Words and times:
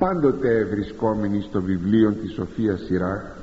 πάντοτε 0.00 0.64
βρισκόμενοι 0.64 1.40
στο 1.40 1.62
βιβλίο 1.62 2.12
της 2.12 2.32
Σοφίας 2.32 2.80
Σειρά 2.86 3.36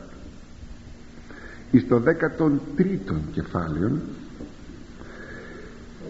εις 1.72 1.88
το 1.88 2.04
13ο 2.06 3.16
κεφάλαιο 3.32 3.92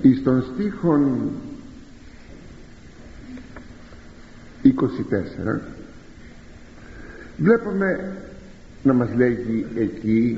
εις 0.02 0.24
τον 0.24 0.44
στίχον 0.54 1.32
24 4.64 5.60
βλέπουμε 7.38 8.18
να 8.84 8.94
μας 8.94 9.10
λέγει 9.16 9.66
εκεί 9.76 10.38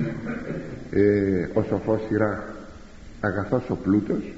ε, 0.91 1.47
ο 1.53 1.63
σοφός 1.63 2.01
σειρά 2.07 2.55
αγαθός 3.19 3.69
ο 3.69 3.75
πλούτος 3.75 4.33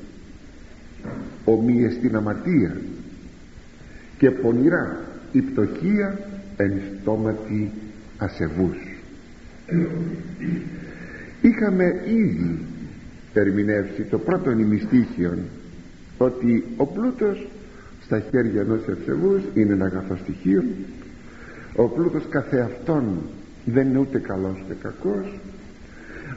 ομοίε 1.45 1.89
στην 1.89 2.15
αμαρτία 2.15 2.81
και 4.17 4.31
πονηρά 4.31 5.11
η 5.32 5.41
πτωχία 5.41 6.20
εν 6.57 6.82
στόματι 7.02 7.71
ασεβούς. 8.18 8.78
Είχαμε 11.42 12.01
ήδη 12.05 12.60
ερμηνεύσει 13.33 14.04
το 14.04 14.18
πρώτο 14.18 14.52
νημιστήχιο 14.52 15.38
ότι 16.18 16.64
ο 16.78 16.86
πλούτος 16.86 17.47
στα 18.05 18.19
χέρια 18.19 18.61
ενός 18.61 18.88
ευσεβούς 18.88 19.41
είναι 19.54 19.74
ένα 19.74 19.86
αγαθό 19.86 20.15
στοιχείο. 20.15 20.64
Ο 21.75 21.88
πλούτος 21.88 22.24
καθεαυτόν 22.29 23.04
δεν 23.66 23.88
είναι 23.88 23.97
ούτε 23.97 24.19
καλός 24.19 24.61
ούτε 24.63 24.75
κακός. 24.82 25.39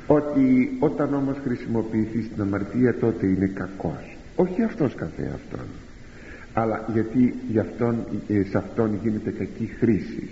Ότι 0.07 0.77
όταν 0.79 1.15
όμως 1.15 1.37
χρησιμοποιηθεί 1.45 2.23
στην 2.23 2.43
αμαρτία 2.43 2.95
τότε 2.95 3.27
είναι 3.27 3.51
κακός. 3.55 4.17
Όχι 4.37 4.63
αυτός 4.63 4.95
καθεαυτόν 4.95 5.67
αλλά 6.55 6.89
γιατί 6.93 7.35
για 7.51 7.61
αυτόν, 7.61 8.07
ε, 8.29 8.43
σε 8.51 8.59
αυτόν 8.59 8.99
γίνεται 9.03 9.31
κακή 9.31 9.71
χρήση. 9.79 10.29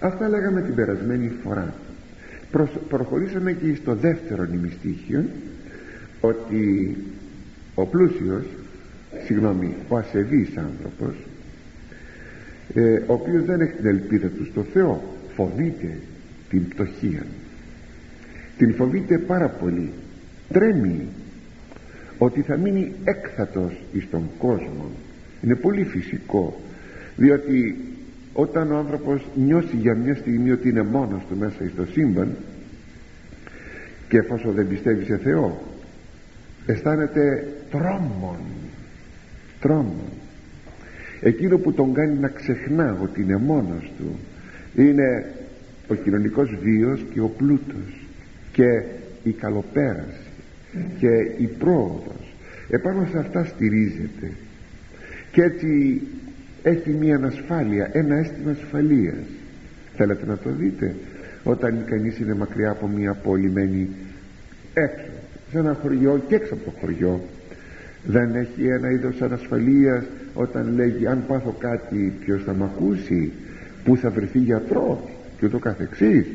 Αυτά 0.00 0.28
λέγαμε 0.28 0.62
την 0.62 0.74
περασμένη 0.74 1.32
φορά. 1.44 1.74
Προχωρήσαμε 2.88 3.52
και 3.52 3.74
στο 3.74 3.94
δεύτερο 3.94 4.44
νημιστήχιο 4.44 5.24
ότι 6.20 6.96
ο 7.74 7.86
πλούσιος 7.86 8.44
συγγνώμη 9.24 9.74
ο 9.88 9.96
ασεβής 9.96 10.56
άνθρωπος 10.56 11.14
ε, 12.74 12.94
ο 13.06 13.12
οποίος 13.12 13.44
δεν 13.44 13.60
έχει 13.60 13.72
την 13.72 13.86
ελπίδα 13.86 14.28
του 14.28 14.44
στο 14.44 14.62
Θεό 14.72 15.02
φοβείται 15.34 15.98
την 16.48 16.68
πτωχία 16.68 17.22
την 18.58 18.74
φοβείται 18.74 19.18
πάρα 19.18 19.48
πολύ. 19.48 19.92
Τρέμει 20.52 21.06
ότι 22.18 22.42
θα 22.42 22.56
μείνει 22.56 22.92
έκθατος 23.04 23.72
εις 23.92 24.10
τον 24.10 24.22
κόσμο 24.38 24.90
είναι 25.42 25.54
πολύ 25.54 25.84
φυσικό 25.84 26.60
διότι 27.16 27.76
όταν 28.32 28.72
ο 28.72 28.76
άνθρωπος 28.76 29.26
νιώσει 29.34 29.76
για 29.76 29.94
μια 29.94 30.14
στιγμή 30.14 30.50
ότι 30.50 30.68
είναι 30.68 30.82
μόνος 30.82 31.22
του 31.28 31.36
μέσα 31.38 31.68
στο 31.72 31.86
σύμπαν 31.86 32.36
και 34.08 34.18
εφόσον 34.18 34.54
δεν 34.54 34.68
πιστεύει 34.68 35.04
σε 35.04 35.16
Θεό 35.16 35.62
αισθάνεται 36.66 37.48
τρόμον 37.70 38.38
τρόμον. 39.62 40.12
Εκείνο 41.20 41.58
που 41.58 41.72
τον 41.72 41.94
κάνει 41.94 42.18
να 42.18 42.28
ξεχνά 42.28 42.98
ότι 43.02 43.22
είναι 43.22 43.36
μόνος 43.36 43.92
του 43.98 44.18
είναι 44.82 45.32
ο 45.88 45.94
κοινωνικός 45.94 46.56
βίος 46.62 47.04
και 47.12 47.20
ο 47.20 47.28
πλούτος 47.28 48.06
και 48.52 48.82
η 49.22 49.30
καλοπέραση 49.30 50.30
και 50.98 51.08
η 51.38 51.46
πρόοδος. 51.46 52.34
Επάνω 52.68 53.06
σε 53.10 53.18
αυτά 53.18 53.44
στηρίζεται 53.44 54.30
και 55.32 55.42
έτσι 55.42 56.00
έχει 56.62 56.90
μια 56.90 57.16
ανασφάλεια 57.16 57.90
ένα 57.92 58.16
αίσθημα 58.16 58.50
ασφαλείας. 58.50 59.24
Θέλετε 59.96 60.26
να 60.26 60.36
το 60.36 60.50
δείτε; 60.50 60.94
Όταν 61.44 61.84
κανείς 61.86 62.18
είναι 62.18 62.34
μακριά 62.34 62.70
από 62.70 62.86
μια 62.88 63.14
πόλη 63.14 63.50
μένει 63.50 63.88
έξω 64.74 65.10
σε 65.50 65.58
ένα 65.58 65.76
χωριό 65.82 66.22
και 66.28 66.34
έξω 66.34 66.54
από 66.54 66.64
το 66.64 66.72
χωριό. 66.80 67.20
Δεν 68.04 68.34
έχει 68.34 68.66
ένα 68.66 68.90
είδος 68.90 69.20
ανασφαλείας 69.20 70.04
όταν 70.34 70.74
λέγει 70.74 71.06
αν 71.06 71.24
πάθω 71.26 71.54
κάτι 71.58 72.12
ποιος 72.24 72.42
θα 72.42 72.54
μ' 72.54 72.62
ακούσει; 72.62 73.32
Που 73.84 73.96
θα 73.96 74.10
βρεθεί 74.10 74.38
γιατρός; 74.38 74.98
Και 75.38 75.46
ούτω 75.46 75.58
καθεξής. 75.58 76.26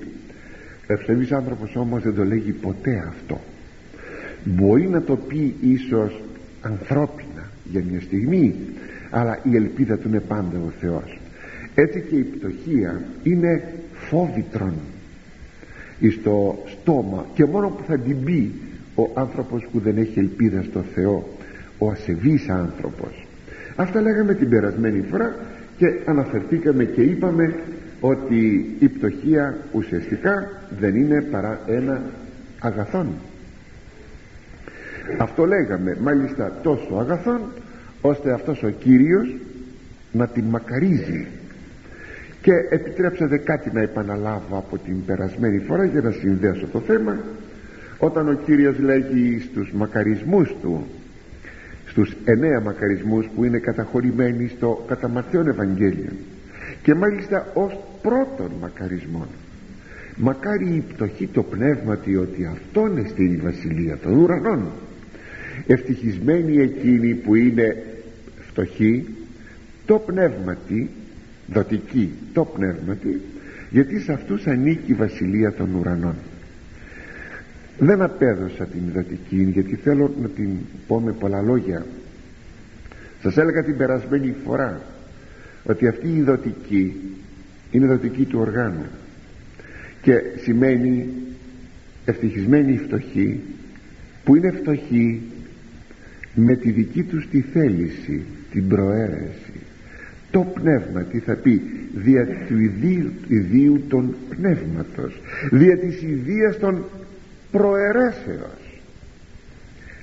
Ευσεβής 0.88 1.32
άνθρωπος 1.32 1.76
όμως 1.76 2.04
δεν 2.04 2.16
το 2.16 2.24
λέγει 2.24 2.52
ποτέ 2.52 3.04
αυτό. 3.08 3.42
Μπορεί 4.44 4.88
να 4.88 5.02
το 5.02 5.16
πει 5.16 5.56
ίσως 5.62 6.22
ανθρώπινα 6.62 7.50
για 7.72 7.84
μια 7.92 8.02
στιγμή 8.02 8.56
αλλά 9.10 9.40
η 9.44 9.56
ελπίδα 9.56 9.98
του 9.98 10.08
είναι 10.08 10.20
πάντα 10.20 10.58
ο 10.58 10.70
Θεός. 10.80 11.20
Έτσι 11.76 12.02
και 12.10 12.16
η 12.16 12.24
πτωχία 12.24 13.02
είναι 13.24 13.64
φόβητρον 13.94 14.74
στο 16.12 16.64
στόμα 16.68 17.26
και 17.34 17.46
μόνο 17.46 17.68
που 17.70 17.84
θα 17.88 17.98
την 17.98 18.24
πει 18.24 18.54
ο 18.96 19.10
άνθρωπος 19.14 19.68
που 19.72 19.80
δεν 19.80 19.98
έχει 19.98 20.20
ελπίδα 20.20 20.62
στο 20.62 20.84
Θεό 20.94 21.28
ο 21.78 21.90
ασεβής 21.90 22.50
άνθρωπος. 22.50 23.26
Αυτά 23.76 24.02
λέγαμε 24.02 24.34
την 24.34 24.50
περασμένη 24.50 25.04
φορά 25.10 25.36
και 25.78 25.86
αναφερθήκαμε 26.06 26.84
και 26.84 27.02
είπαμε 27.02 27.56
ότι 28.00 28.76
η 28.80 28.88
πτωχία 28.88 29.58
ουσιαστικά 29.72 30.50
δεν 30.80 30.96
είναι 30.96 31.22
παρά 31.22 31.60
ένα 31.68 32.02
αγαθόν. 32.60 33.08
Αυτό 35.18 35.46
λέγαμε 35.46 35.98
μάλιστα 36.02 36.52
τόσο 36.64 36.96
αγαθόν 37.00 37.42
ώστε 38.10 38.32
αυτός 38.32 38.64
ο 38.64 38.70
Κύριος 38.70 39.36
να 40.12 40.28
την 40.28 40.44
μακαρίζει. 40.44 41.26
Και 42.42 42.52
επιτρέψατε 42.70 43.38
κάτι 43.38 43.72
να 43.74 43.82
επαναλάβω 43.82 44.58
από 44.58 44.78
την 44.78 45.06
περασμένη 45.06 45.60
φορά 45.60 45.86
για 45.86 46.02
να 46.02 46.12
συνδέσω 46.12 46.68
το 46.72 46.80
θέμα. 46.80 47.18
Όταν 47.98 48.30
ο 48.30 48.34
Κύριος 48.34 48.80
λέγει 48.80 49.40
στους 49.40 49.72
μακαρισμούς 49.72 50.56
του 50.62 50.88
στους 51.88 52.16
εννέα 52.26 52.62
μακαρισμούς 52.62 53.30
που 53.36 53.44
είναι 53.44 53.58
καταχωρημένοι 53.58 54.48
στο 54.48 54.86
κατά 54.88 55.08
Ματθαίον 55.08 55.48
Ευαγγέλιο 55.48 56.12
και 56.84 56.94
μάλιστα 56.94 57.48
ως 57.54 57.80
πρώτον 58.02 58.52
μακαρισμόν 58.62 59.28
μακάρι 60.16 60.68
η 60.68 60.84
πτωχή 60.94 61.28
το 61.28 61.44
πνεύματι 61.44 62.16
ότι 62.16 62.46
αυτόν 62.46 62.98
εστίν 62.98 63.34
η 63.34 63.38
βασιλεία 63.38 63.98
των 63.98 64.18
ουρανών 64.18 64.72
ευτυχισμένοι 65.68 66.58
εκείνοι 66.58 67.14
που 67.14 67.36
είναι 67.36 67.84
φτωχοί 68.58 69.06
το 69.86 70.00
πνεύματι 70.00 70.90
δοτική 71.48 72.12
το 72.34 72.46
πνεύματι 72.46 73.22
γιατί 73.70 74.00
σε 74.00 74.14
αυτούς 74.14 74.48
ανήκει 74.48 74.92
η 74.92 74.94
βασιλεία 74.94 75.54
των 75.54 75.74
ουρανών. 75.74 76.16
Δεν 77.80 78.02
απέδωσα 78.02 78.66
την 78.66 78.82
δοτική 78.94 79.42
γιατί 79.54 79.76
θέλω 79.76 80.14
να 80.22 80.28
την 80.28 80.50
πω 80.88 81.00
με 81.00 81.12
πολλά 81.12 81.42
λόγια. 81.42 81.86
Σας 83.22 83.38
έλεγα 83.38 83.64
την 83.64 83.78
περασμένη 83.78 84.36
φορά 84.46 84.82
ότι 85.64 85.88
αυτή 85.88 86.08
η 86.08 86.22
δοτική 86.22 86.96
είναι 87.72 87.86
δοτική 87.88 88.26
του 88.26 88.40
οργάνου 88.40 88.86
και 90.02 90.22
σημαίνει 90.42 91.10
ευτυχισμένη 92.06 92.78
φτωχή 92.78 93.40
που 94.24 94.36
είναι 94.36 94.52
φτωχή 94.52 95.22
με 96.34 96.56
τη 96.56 96.72
δική 96.72 97.04
τους 97.04 97.28
τη 97.30 97.42
θέληση 97.42 98.26
την 98.52 98.68
προαίρεση. 98.68 99.54
Το 100.32 100.40
πνεύμα 100.40 101.02
τι 101.02 101.20
θα 101.20 101.34
πει 101.34 101.62
δια 101.96 102.28
του 102.48 102.60
ιδίου, 102.60 103.12
ιδίου 103.28 103.82
των 103.90 104.16
πνεύματος 104.30 105.22
δια 105.52 105.78
της 105.78 106.02
ιδίας 106.02 106.58
των 106.58 106.84
προαιρέσεως. 107.52 108.82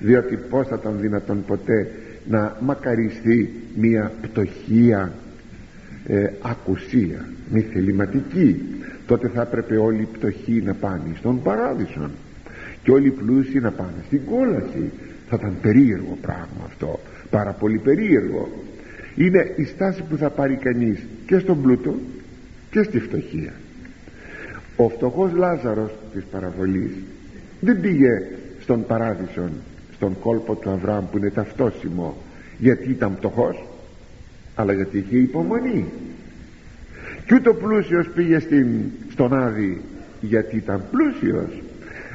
Διότι 0.00 0.36
πως 0.36 0.66
θα 0.66 0.78
ήταν 0.80 1.00
δυνατόν 1.00 1.44
ποτέ 1.44 1.90
να 2.28 2.56
μακαριστεί 2.60 3.52
μια 3.76 4.12
πτωχία 4.22 5.12
ε, 6.06 6.26
ακουσία 6.42 7.28
μη 7.50 7.60
θεληματική 7.60 8.62
τότε 9.06 9.28
θα 9.28 9.42
έπρεπε 9.42 9.76
όλοι 9.76 10.00
οι 10.00 10.08
πτωχοί 10.12 10.62
να 10.64 10.74
πάνε 10.74 11.14
στον 11.18 11.42
παράδεισο 11.42 12.10
και 12.82 12.90
όλοι 12.90 13.06
οι 13.06 13.10
πλούσιοι 13.10 13.60
να 13.60 13.70
πάνε 13.70 14.02
στην 14.06 14.20
κόλαση. 14.24 14.90
Θα 15.28 15.36
ήταν 15.40 15.56
περίεργο 15.62 16.18
πράγμα 16.20 16.64
αυτό 16.66 17.00
πάρα 17.34 17.50
πολύ 17.50 17.78
περίεργο. 17.78 18.48
Είναι 19.16 19.52
η 19.56 19.64
στάση 19.64 20.02
που 20.02 20.16
θα 20.16 20.30
πάρει 20.30 20.56
κανείς 20.56 20.98
και 21.26 21.38
στον 21.38 21.62
πλούτο 21.62 21.94
και 22.70 22.82
στη 22.82 23.00
φτωχία. 23.00 23.52
Ο 24.76 24.88
φτωχός 24.88 25.32
Λάζαρος 25.32 25.90
της 26.12 26.24
παραβολής 26.24 26.90
δεν 27.60 27.80
πήγε 27.80 28.22
στον 28.60 28.86
παράδεισο 28.86 29.48
στον 29.94 30.18
κόλπο 30.18 30.54
του 30.54 30.70
Αβραάμ 30.70 31.04
που 31.10 31.18
είναι 31.18 31.30
ταυτόσιμο 31.30 32.16
γιατί 32.58 32.90
ήταν 32.90 33.16
πτωχός 33.16 33.64
αλλά 34.54 34.72
γιατί 34.72 34.98
είχε 34.98 35.16
υπομονή. 35.16 35.84
Και 37.26 37.34
ούτε 37.34 37.48
ο 37.48 37.54
πλούσιος 37.54 38.08
πήγε 38.14 38.38
στην, 38.38 38.66
στον 39.12 39.34
Άδη 39.34 39.80
γιατί 40.20 40.56
ήταν 40.56 40.84
πλούσιος 40.90 41.62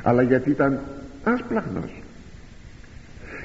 αλλά 0.04 0.22
γιατί 0.22 0.50
ήταν 0.50 0.80
άσπλαχνος 1.24 1.99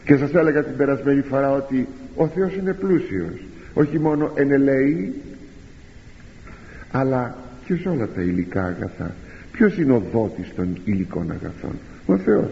και 0.05 0.17
σας 0.17 0.35
έλεγα 0.35 0.65
την 0.65 0.77
περασμένη 0.77 1.21
φορά 1.21 1.51
ότι 1.51 1.89
ο 2.15 2.27
Θεός 2.27 2.57
είναι 2.57 2.73
πλούσιος. 2.73 3.41
Όχι 3.75 3.99
μόνο 3.99 4.33
ενελέει 4.35 5.15
αλλά 6.91 7.37
και 7.65 7.75
σε 7.75 7.89
όλα 7.89 8.09
τα 8.15 8.21
υλικά 8.21 8.65
αγαθά. 8.65 9.15
Ποιος 9.53 9.79
είναι 9.79 9.93
ο 9.93 10.03
δότης 10.13 10.55
των 10.55 10.79
υλικών 10.85 11.31
αγαθών; 11.31 11.79
Ο 12.07 12.19
Θεός. 12.19 12.51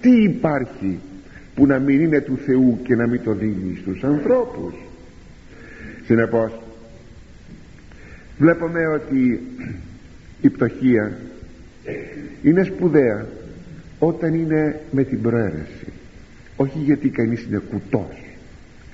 Τι 0.00 0.22
υπάρχει 0.22 0.98
που 1.54 1.66
να 1.66 1.78
μην 1.78 2.00
είναι 2.00 2.20
του 2.20 2.38
Θεού 2.46 2.78
και 2.82 2.94
να 2.94 3.06
μην 3.06 3.22
το 3.24 3.32
δίνει 3.32 3.78
στους 3.80 4.04
ανθρώπους; 4.04 4.74
Συνεπώς 6.06 6.60
βλέπουμε 8.38 8.86
ότι 8.86 9.42
η 10.40 10.48
πτωχία 10.48 11.12
είναι 12.42 12.64
σπουδαία 12.64 13.26
όταν 13.98 14.34
είναι 14.34 14.80
με 14.90 15.04
την 15.04 15.22
προαίρεση 15.22 15.91
όχι 16.62 16.78
γιατί 16.78 17.08
κανείς 17.08 17.42
είναι 17.42 17.62
κουτός 17.70 18.22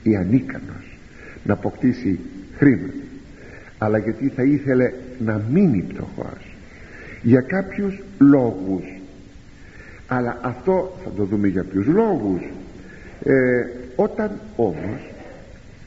ή 0.02 0.16
ανίκανος 0.16 0.98
να 1.44 1.52
αποκτήσει 1.52 2.18
χρήμα 2.56 2.88
αλλά 3.78 3.98
γιατί 3.98 4.28
θα 4.28 4.42
ήθελε 4.42 4.92
να 5.18 5.42
μείνει 5.50 5.82
πτωχός 5.82 6.56
για 7.22 7.40
κάποιους 7.40 8.02
λόγους. 8.18 8.82
Αλλά 10.06 10.38
αυτό 10.42 10.98
θα 11.04 11.10
το 11.10 11.24
δούμε 11.24 11.48
για 11.48 11.64
ποιους 11.64 11.86
λόγους. 11.86 12.40
Ε, 13.24 13.66
όταν 13.96 14.30
όμως 14.56 15.10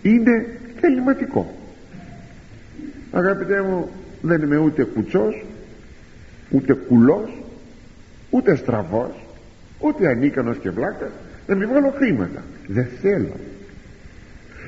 είναι 0.01 0.45
θεληματικό. 0.79 1.55
Αγαπητέ 3.11 3.61
μου 3.61 3.89
δεν 4.21 4.41
είμαι 4.41 4.57
ούτε 4.57 4.83
κουτσός 4.83 5.45
ούτε 6.49 6.73
κουλός 6.73 7.43
ούτε 8.29 8.55
στραβός 8.55 9.11
ούτε 9.79 10.07
ανίκανος 10.07 10.57
και 10.57 10.69
βλάκας 10.69 11.11
να 11.51 11.57
μην 11.57 11.67
βγάλω 11.67 11.93
χρήματα. 11.97 12.43
Δεν 12.67 12.87
θέλω. 13.01 13.35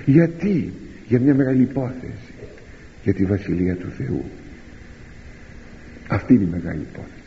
Γιατί; 0.06 0.74
Για 1.07 1.19
μια 1.19 1.35
μεγάλη 1.35 1.62
υπόθεση. 1.62 2.33
Για 3.03 3.13
τη 3.13 3.25
Βασιλεία 3.25 3.75
του 3.75 3.89
Θεού. 3.97 4.24
Αυτή 6.07 6.33
είναι 6.33 6.44
η 6.44 6.50
μεγάλη 6.51 6.88
υπόθεση. 6.91 7.24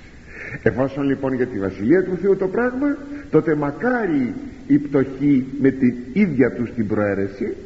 Εφόσον 0.62 1.05
λοιπόν 1.05 1.35
για 1.35 1.47
τη 1.47 1.58
Βασιλεία 1.58 2.05
του 2.05 2.19
Θεού 2.23 2.37
το 2.37 2.49
πράγμα 2.49 2.97
τότε 3.31 3.55
μακάρι 3.55 4.35
η 4.67 4.79
πτωχή 4.79 5.47
με 5.61 5.70
την 5.70 5.94
ίδια 6.12 6.52
τους 6.52 6.73
την 6.75 6.87
προαίρεση 6.87 7.56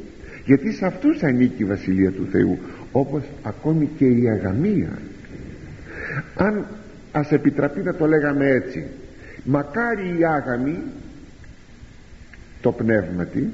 γιατί 0.45 0.73
σε 0.73 0.87
αυτούς 0.87 1.23
ανήκει 1.23 1.63
η 1.63 1.65
Βασιλεία 1.65 2.11
του 2.11 2.29
Θεού 2.31 2.59
όπως 2.93 3.23
ακόμη 3.43 3.89
και 3.99 4.07
η 4.07 4.29
αγαμία. 4.29 4.99
Αν 6.35 6.67
ας 7.13 7.33
επιτραπεί 7.33 7.81
να 7.81 7.95
το 7.95 8.07
λέγαμε 8.07 8.47
έτσι 8.47 8.87
μακάρι 9.45 10.17
η 10.19 10.25
άγαμη 10.25 10.83
το 12.61 12.73
πνεύματι 12.73 13.53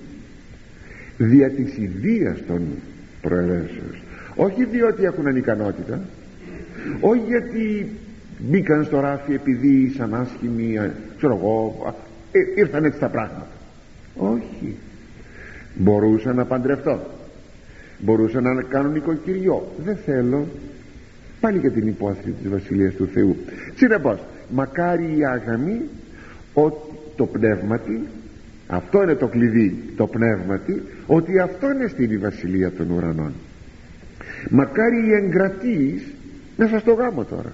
δια 1.16 1.50
της 1.50 1.76
ιδίας 1.76 2.38
των 2.46 2.62
προαιρέσεως 3.20 4.02
όχι 4.34 4.64
διότι 4.64 5.04
έχουν 5.04 5.26
ανικανότητα 5.26 6.00
όχι 7.00 7.22
γιατί 7.26 7.86
μπήκαν 8.38 8.84
στο 8.84 9.00
ράφι 9.00 9.34
επειδή 9.34 9.68
ήσαν 9.68 10.14
άσχημοι 10.14 10.78
ξέρω 11.16 11.34
εγώ 11.36 11.94
ε, 12.36 12.60
ήρθαν 12.60 12.84
έτσι 12.84 12.98
τα 12.98 13.08
πράγματα. 13.08 13.46
Όχι. 14.16 14.76
Μπορούσα 15.74 16.32
να 16.32 16.44
παντρευτώ. 16.44 17.00
Μπορούσα 17.98 18.40
να 18.40 18.62
κάνω 18.62 18.88
νοικοκυριό 18.88 19.72
δεν 19.84 19.96
θέλω. 19.96 20.46
Πάλι 21.40 21.58
για 21.58 21.70
την 21.70 21.86
υπόθεση 21.86 22.30
της 22.30 22.50
Βασιλείας 22.50 22.94
του 22.94 23.08
Θεού. 23.12 23.36
Συνεπώς 23.74 24.18
μακάρι 24.50 25.16
η 25.18 25.24
άγαμη 25.24 25.80
ότι 26.54 26.76
το 27.16 27.26
πνεύματι 27.26 28.06
αυτό 28.66 29.02
είναι 29.02 29.14
το 29.14 29.26
κλειδί 29.26 29.92
το 29.96 30.06
πνεύματι 30.06 30.82
ότι 31.06 31.38
αυτό 31.38 31.70
είναι 31.70 31.86
στην 31.86 32.20
Βασιλεία 32.20 32.72
των 32.72 32.90
ουρανών. 32.90 33.32
Μακάρι 34.50 35.06
οι 35.06 35.12
εγκρατείς 35.12 36.02
μέσα 36.56 36.78
στο 36.78 36.92
γάμο 36.92 37.24
τώρα. 37.24 37.52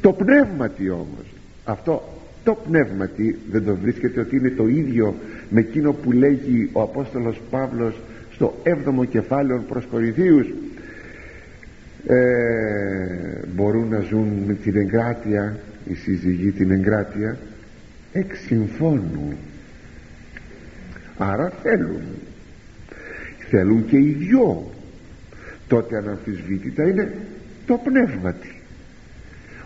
Το 0.00 0.12
πνεύματι 0.12 0.90
όμως 0.90 1.34
αυτό 1.64 2.02
το 2.44 2.54
πνεύματι 2.68 3.38
δεν 3.50 3.64
το 3.64 3.76
βρίσκεται 3.76 4.20
ότι 4.20 4.36
είναι 4.36 4.50
το 4.50 4.66
ίδιο 4.66 5.14
με 5.50 5.60
εκείνο 5.60 5.92
που 5.92 6.12
λέγει 6.12 6.70
ο 6.72 6.82
Απόστολος 6.82 7.40
Παύλος 7.50 8.00
στο 8.32 8.54
7ο 8.64 9.06
κεφάλαιο 9.08 9.64
προς 9.68 9.86
Κορινθίους. 9.90 10.46
Ε, 12.06 12.16
μπορούν 13.54 13.88
να 13.88 14.00
ζουν 14.00 14.28
με 14.46 14.54
την 14.54 14.76
εγκράτεια 14.76 15.56
η 15.88 15.94
σύζυγη 15.94 16.50
την 16.50 16.70
εγκράτεια 16.70 17.36
εξ 18.16 18.38
συμφώνου. 18.38 19.36
Άρα 21.18 21.52
θέλουν. 21.62 22.02
Θέλουν 23.50 23.86
και 23.86 23.96
οι 23.96 24.16
δυο. 24.18 24.70
Τότε 25.68 25.96
αναμφισβήτητα 25.96 26.88
είναι 26.88 27.14
το 27.66 27.80
πνεύματι 27.84 28.60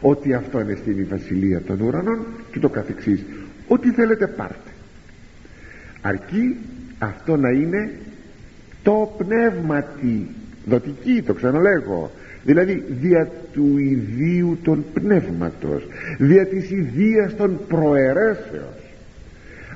ότι 0.00 0.34
αυτό 0.34 0.60
είναι 0.60 0.74
στην 0.74 1.06
βασιλεία 1.10 1.60
των 1.60 1.80
ουρανών 1.80 2.26
και 2.52 2.58
το 2.58 2.68
καθεξής. 2.68 3.24
Ό,τι 3.68 3.90
θέλετε 3.90 4.26
πάρτε. 4.26 4.70
Αρκεί 6.00 6.56
αυτό 6.98 7.36
να 7.36 7.50
είναι 7.50 7.90
το 8.82 9.14
πνεύματι 9.18 10.28
δοτική 10.66 11.22
το 11.22 11.34
ξαναλέγω 11.34 12.10
δηλαδή 12.44 12.84
δια 13.00 13.30
του 13.52 13.78
ιδίου 13.78 14.58
των 14.62 14.84
πνεύματος 14.92 15.86
δια 16.18 16.46
της 16.46 16.70
ιδίας 16.70 17.36
των 17.36 17.60
προαιρέσεως 17.68 18.80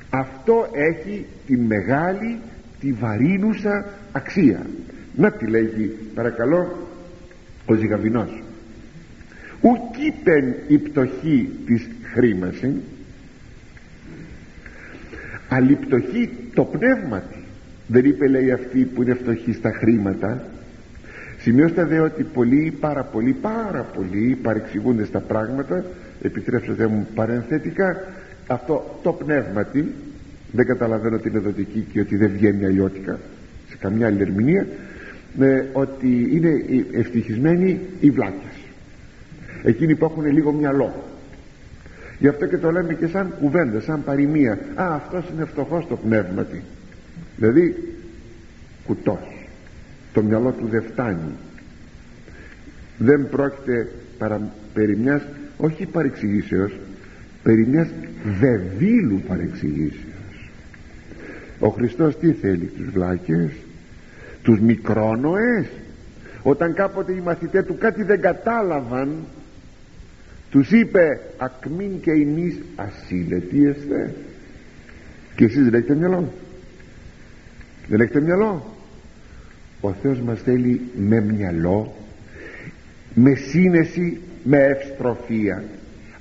αυτό 0.09 0.67
έχει 0.73 1.25
τη 1.47 1.57
μεγάλη 1.57 2.37
τη 2.79 2.91
βαρύνουσα 2.91 3.85
αξία. 4.11 4.65
Να 5.15 5.31
τη 5.31 5.47
λέγει 5.47 5.97
παρακαλώ 6.15 6.87
ο 7.65 7.73
Ζηγαβινός 7.73 8.43
ουκείπεν 9.61 10.53
η 10.67 10.77
πτωχή 10.77 11.49
της 11.65 11.87
χρήμαση 12.13 12.73
αλλά 15.49 15.69
η 15.69 15.75
πτωχή 15.75 16.29
το 16.53 16.63
πνεύματι 16.63 17.43
δεν 17.87 18.05
είπε 18.05 18.27
λέει 18.27 18.51
αυτή 18.51 18.79
που 18.79 19.01
είναι 19.01 19.13
φτωχή 19.13 19.53
στα 19.53 19.71
χρήματα 19.71 20.47
σημειώστε 21.45 21.85
δε 21.85 21.99
ότι 21.99 22.23
πολλοί 22.23 22.73
πάρα 22.79 23.03
πολλοί 23.03 23.33
πάρα 23.33 23.81
πολλοί 23.95 24.37
παρεξηγούνται 24.41 25.05
στα 25.05 25.19
πράγματα. 25.19 25.85
Επιτρέψτε 26.21 26.87
μου 26.87 27.07
παρενθετικά 27.15 28.01
αυτό 28.47 28.99
το 29.03 29.13
πνεύματι 29.13 29.93
δεν 30.51 30.65
καταλαβαίνω 30.65 31.17
την 31.17 31.35
εδωτική 31.35 31.85
και 31.91 31.99
ότι 31.99 32.15
δεν 32.15 32.31
βγαίνει 32.31 32.65
αλλιώτικα 32.65 33.19
σε 33.69 33.77
καμιά 33.79 34.07
άλλη 34.07 34.21
ερμηνεία 34.21 34.67
με 35.35 35.69
ότι 35.73 36.29
είναι 36.31 36.51
ευτυχισμένοι 36.91 37.79
οι 37.99 38.09
βλάκες. 38.09 38.55
Εκείνοι 39.63 39.95
που 39.95 40.05
έχουν 40.05 40.25
λίγο 40.25 40.51
μυαλό. 40.51 41.03
Γι' 42.19 42.27
αυτό 42.27 42.45
και 42.45 42.57
το 42.57 42.71
λέμε 42.71 42.93
και 42.93 43.07
σαν 43.07 43.33
κουβέντα 43.39 43.79
σαν 43.79 44.03
παροιμία. 44.03 44.59
Α 44.75 44.95
αυτός 44.95 45.25
είναι 45.35 45.45
φτωχός 45.45 45.87
το 45.87 45.95
πνεύματι 45.95 46.61
δηλαδή 47.37 47.75
κουτός 48.85 49.34
το 50.15 50.21
μυαλό 50.21 50.51
του 50.51 50.67
δεν 50.67 50.83
φτάνει. 50.83 51.35
Δεν 52.97 53.29
πρόκειται 53.29 53.91
παρα, 54.17 54.51
περί 54.73 54.97
μιας 54.97 55.21
όχι 55.57 55.85
παρεξηγήσεως 55.85 56.71
περί 57.43 57.67
μιας 57.67 57.87
βεβήλου 58.39 59.21
παρεξηγήσεως. 59.27 60.49
Ο 61.59 61.67
Χριστός 61.67 62.17
τι 62.17 62.31
θέλει 62.31 62.65
τους 62.65 62.89
βλάκες 62.89 63.51
τους 64.43 64.59
μικρόνοες. 64.59 65.65
Όταν 66.43 66.73
κάποτε 66.73 67.11
οι 67.11 67.19
μαθητές 67.19 67.65
του 67.65 67.77
κάτι 67.77 68.03
δεν 68.03 68.21
κατάλαβαν 68.21 69.15
τους 70.51 70.71
είπε 70.71 71.19
ακμήν 71.37 71.99
και 72.01 72.11
εμείς 72.11 72.55
ασύλλετιεστε 72.75 74.13
και 75.35 75.45
εσείς 75.45 75.63
δεν 75.63 75.73
έχετε 75.73 75.95
μυαλό. 75.95 76.33
Δεν 77.87 78.01
έχετε 78.01 78.21
μυαλό 78.21 78.74
ο 79.81 79.93
Θεός 80.01 80.19
μας 80.19 80.41
θέλει 80.41 80.81
με 80.95 81.21
μυαλό 81.21 81.93
με 83.15 83.35
σύνεση 83.35 84.21
με 84.43 84.57
ευστροφία. 84.57 85.63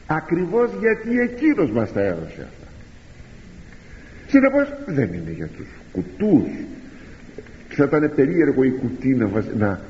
Ακριβώς 0.07 0.71
γιατί 0.81 1.21
εκείνος 1.21 1.71
μας 1.71 1.93
τα 1.93 2.01
έδωσε 2.01 2.41
αυτά. 2.41 2.67
Συνεπώς 4.27 4.69
δεν 4.87 5.13
είναι 5.13 5.31
για 5.37 5.47
τους 5.47 5.67
κουτούς. 5.93 6.49
Θα 7.69 7.85
ήταν 7.85 8.13
περίεργο 8.15 8.63
οι 8.63 8.71
κουτοί 8.71 9.15
να, 9.15 9.43
να, 9.57 9.81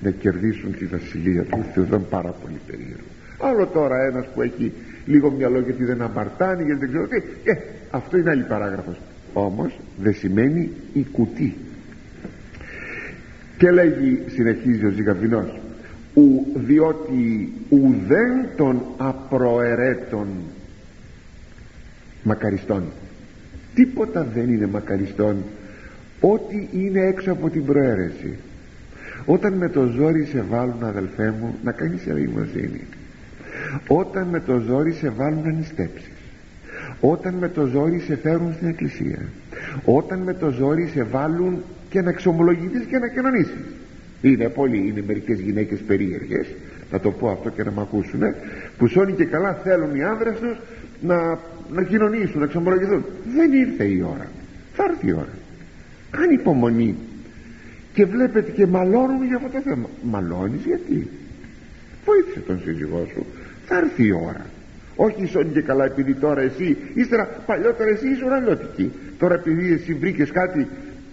να 0.00 0.10
κερδίσουν 0.10 0.76
τη 0.76 0.84
βασιλεία 0.84 1.42
του. 1.42 1.64
Θεού 1.74 1.82
ήταν 1.82 2.06
πάρα 2.08 2.30
πολύ 2.30 2.60
περίεργο. 2.66 3.08
Άλλο 3.40 3.66
τώρα 3.66 4.04
ένας 4.04 4.26
που 4.34 4.42
έχει 4.42 4.72
λίγο 5.06 5.30
μυαλό 5.30 5.60
γιατί 5.60 5.84
δεν 5.84 6.02
αμαρτάνει 6.02 6.64
γιατί 6.64 6.80
δεν 6.80 6.88
ξέρω 6.88 7.06
τι. 7.06 7.16
Ε, 7.44 7.52
αυτό 7.90 8.16
είναι 8.16 8.30
άλλη 8.30 8.44
παράγραφος. 8.44 9.00
Όμως 9.32 9.78
δεν 10.02 10.14
σημαίνει 10.14 10.70
η 10.92 11.06
κουτί 11.12 11.56
και 13.58 13.70
λέγει 13.70 14.22
συνεχίζει 14.26 14.86
ο 14.86 14.90
Ζηγαβινός 14.90 15.60
ου, 16.14 16.46
διότι 16.54 17.52
ουδέν 17.68 18.48
των 18.56 18.82
απροαιρέτων 18.96 20.26
μακαριστών 22.22 22.82
τίποτα 23.78 24.26
δεν 24.34 24.52
είναι 24.52 24.66
μακαριστών 24.66 25.36
ό,τι 26.20 26.68
είναι 26.72 27.00
έξω 27.00 27.32
από 27.32 27.50
την 27.50 27.64
προαίρεση. 27.64 28.36
Όταν 29.26 29.52
με 29.52 29.68
το 29.68 29.86
ζόρι 29.86 30.24
σε 30.24 30.40
βάλουν 30.40 30.84
αδελφέ 30.84 31.34
μου 31.40 31.54
να 31.64 31.72
κάνεις 31.72 32.06
ελεημοσύνη. 32.06 32.80
Όταν 33.88 34.26
με 34.26 34.40
το 34.40 34.58
ζόρι 34.58 34.92
σε 34.92 35.08
βάλουν 35.08 35.42
να 35.44 35.50
νηστέψεις. 35.50 36.12
Όταν 37.00 37.34
με 37.34 37.48
το 37.48 37.66
ζόρι 37.66 37.98
σε 37.98 38.16
φέρουν 38.16 38.52
στην 38.52 38.68
εκκλησία. 38.68 39.18
Όταν 39.84 40.18
με 40.18 40.34
το 40.34 40.50
ζόρι 40.50 40.86
σε 40.94 41.02
βάλουν 41.02 41.62
και 41.90 42.00
να 42.00 42.10
εξομολογηθείς 42.10 42.84
και 42.84 42.98
να 42.98 43.08
κοινωνήσεις. 43.08 43.64
Είναι 44.22 44.48
πολλοί, 44.48 44.76
είναι 44.76 45.02
μερικές 45.06 45.40
γυναίκες 45.40 45.78
περίεργες. 45.78 46.46
Να 46.92 47.00
το 47.00 47.10
πω 47.10 47.30
αυτό 47.30 47.50
και 47.50 47.62
να 47.62 47.70
με 47.70 47.80
ακούσουν 47.80 48.20
που 48.78 48.86
σώνει 48.86 49.12
και 49.12 49.24
καλά 49.24 49.54
θέλουν 49.54 49.94
οι 49.94 50.02
άνδρες 50.02 50.38
τους 50.38 50.58
να, 51.00 51.38
να 51.72 51.82
κοινωνήσουν, 51.82 52.38
να 52.38 52.44
εξομολογηθούν. 52.44 53.04
Δεν 53.36 53.52
ήρθε 53.52 53.84
η 53.84 54.02
ώρα. 54.02 54.26
Θα 54.72 54.84
έρθει 54.84 55.06
η 55.06 55.12
ώρα. 55.12 55.34
Κάνει 56.10 56.34
υπομονή 56.34 56.94
και 57.94 58.04
βλέπετε 58.04 58.50
και 58.50 58.66
μαλώνουν 58.66 59.24
για 59.24 59.36
αυτό 59.36 59.48
το 59.48 59.60
θέμα. 59.60 59.88
Μαλώνεις 60.02 60.64
γιατί; 60.64 61.08
Βοήθησε 62.04 62.40
τον 62.46 62.60
σύζυγό 62.64 63.08
σου. 63.14 63.26
Θα 63.66 63.76
έρθει 63.76 64.06
η 64.06 64.12
ώρα. 64.12 64.46
Όχι 64.96 65.26
σώνει 65.26 65.52
και 65.52 65.60
καλά 65.60 65.84
επειδή 65.84 66.14
τώρα 66.14 66.40
εσύ 66.40 66.76
ύστερα 66.94 67.24
παλιότερα 67.46 67.90
εσύ 67.90 68.08
ήσουν 68.08 68.32
αλλιώτικη. 68.32 68.90
Τώρα 69.18 69.34
επειδή 69.34 69.72
εσύ 69.72 69.94
βρήκες 69.94 70.30
κάτι 70.30 70.66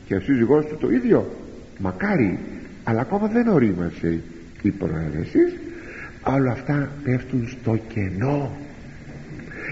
και 0.05 0.15
ο 0.15 0.19
σύζυγός 0.19 0.65
του 0.65 0.77
το 0.77 0.91
ίδιο. 0.91 1.35
Μακάρι 1.79 2.39
αλλά 2.83 3.01
ακόμα 3.01 3.27
δεν 3.27 3.47
ορίμασε 3.47 4.19
η 4.61 4.69
προαίρεση 4.69 5.39
αλλά 6.21 6.51
αυτά 6.51 6.89
πέφτουν 7.03 7.47
στο 7.47 7.79
κενό. 7.87 8.57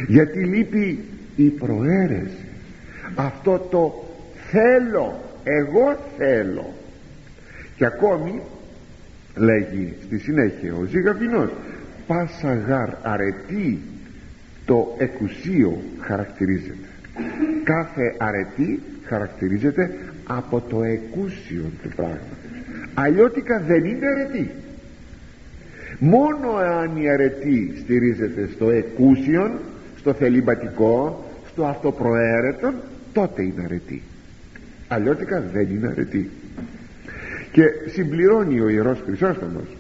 Γιατί 0.07 0.39
λείπει 0.45 0.99
η 1.35 1.49
προαίρεση. 1.49 2.45
Αυτό 3.15 3.67
το 3.71 4.07
θέλω 4.51 5.23
εγώ 5.43 5.97
θέλω. 6.17 6.73
Και 7.75 7.85
ακόμη 7.85 8.41
λέγει 9.35 9.93
στη 10.03 10.17
συνέχεια 10.17 10.73
ο 10.73 10.83
Ζηγαβινός 10.83 11.49
πάσα 12.07 12.53
γαρ 12.53 12.89
αρετή 13.01 13.79
το 14.65 14.95
εκουσίο 14.97 15.81
χαρακτηρίζεται 15.99 16.87
κάθε 17.63 18.15
αρετή 18.17 18.81
χαρακτηρίζεται 19.05 19.97
από 20.27 20.63
το 20.69 20.83
εκούσιο 20.83 21.63
του 21.81 21.89
πράγματος. 21.95 22.37
Αλλιώτικα 22.93 23.59
δεν 23.59 23.85
είναι 23.85 24.07
αρετή 24.07 24.51
μόνο 25.99 26.55
αν 26.55 27.01
η 27.01 27.09
αρετή 27.09 27.73
στηρίζεται 27.83 28.49
στο 28.55 28.69
εκούσιον 28.69 29.51
στο 29.97 30.13
θεληματικό 30.13 31.25
στο 31.51 31.65
αυτοπροαίρετο 31.65 32.73
τότε 33.13 33.43
είναι 33.43 33.61
αρετή 33.63 34.01
αλλιώτικα 34.87 35.41
δεν 35.53 35.69
είναι 35.69 35.87
αρετή 35.87 36.29
και 37.51 37.63
συμπληρώνει 37.87 38.59
ο 38.59 38.69
Ιερός 38.69 39.01
Χρυσόστομος 39.05 39.77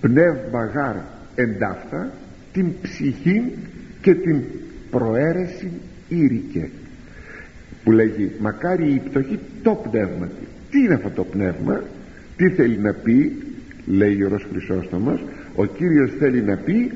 πνεύμα 0.00 0.64
γάρ 0.64 0.96
εντάφτα 1.34 2.12
την 2.52 2.72
ψυχή 2.82 3.52
και 4.00 4.14
την 4.14 4.42
προαίρεση 4.90 5.70
ήρικε 6.08 6.70
που 7.88 7.94
λέγει 7.94 8.30
μακάρι 8.40 8.92
η 8.92 9.02
πτωχή 9.10 9.38
το 9.62 9.74
πνεύμα 9.90 10.28
τι 10.70 10.78
είναι 10.78 10.94
αυτό 10.94 11.10
το 11.10 11.24
πνεύμα; 11.24 11.82
Τι 12.36 12.48
θέλει 12.48 12.78
να 12.78 12.92
πει 12.92 13.32
λέει 13.86 14.14
ο 14.14 14.18
Ιερός 14.18 14.46
Χρυσόστομος. 14.50 15.24
Ο 15.54 15.64
Κύριος 15.64 16.10
θέλει 16.18 16.42
να 16.42 16.56
πει 16.56 16.92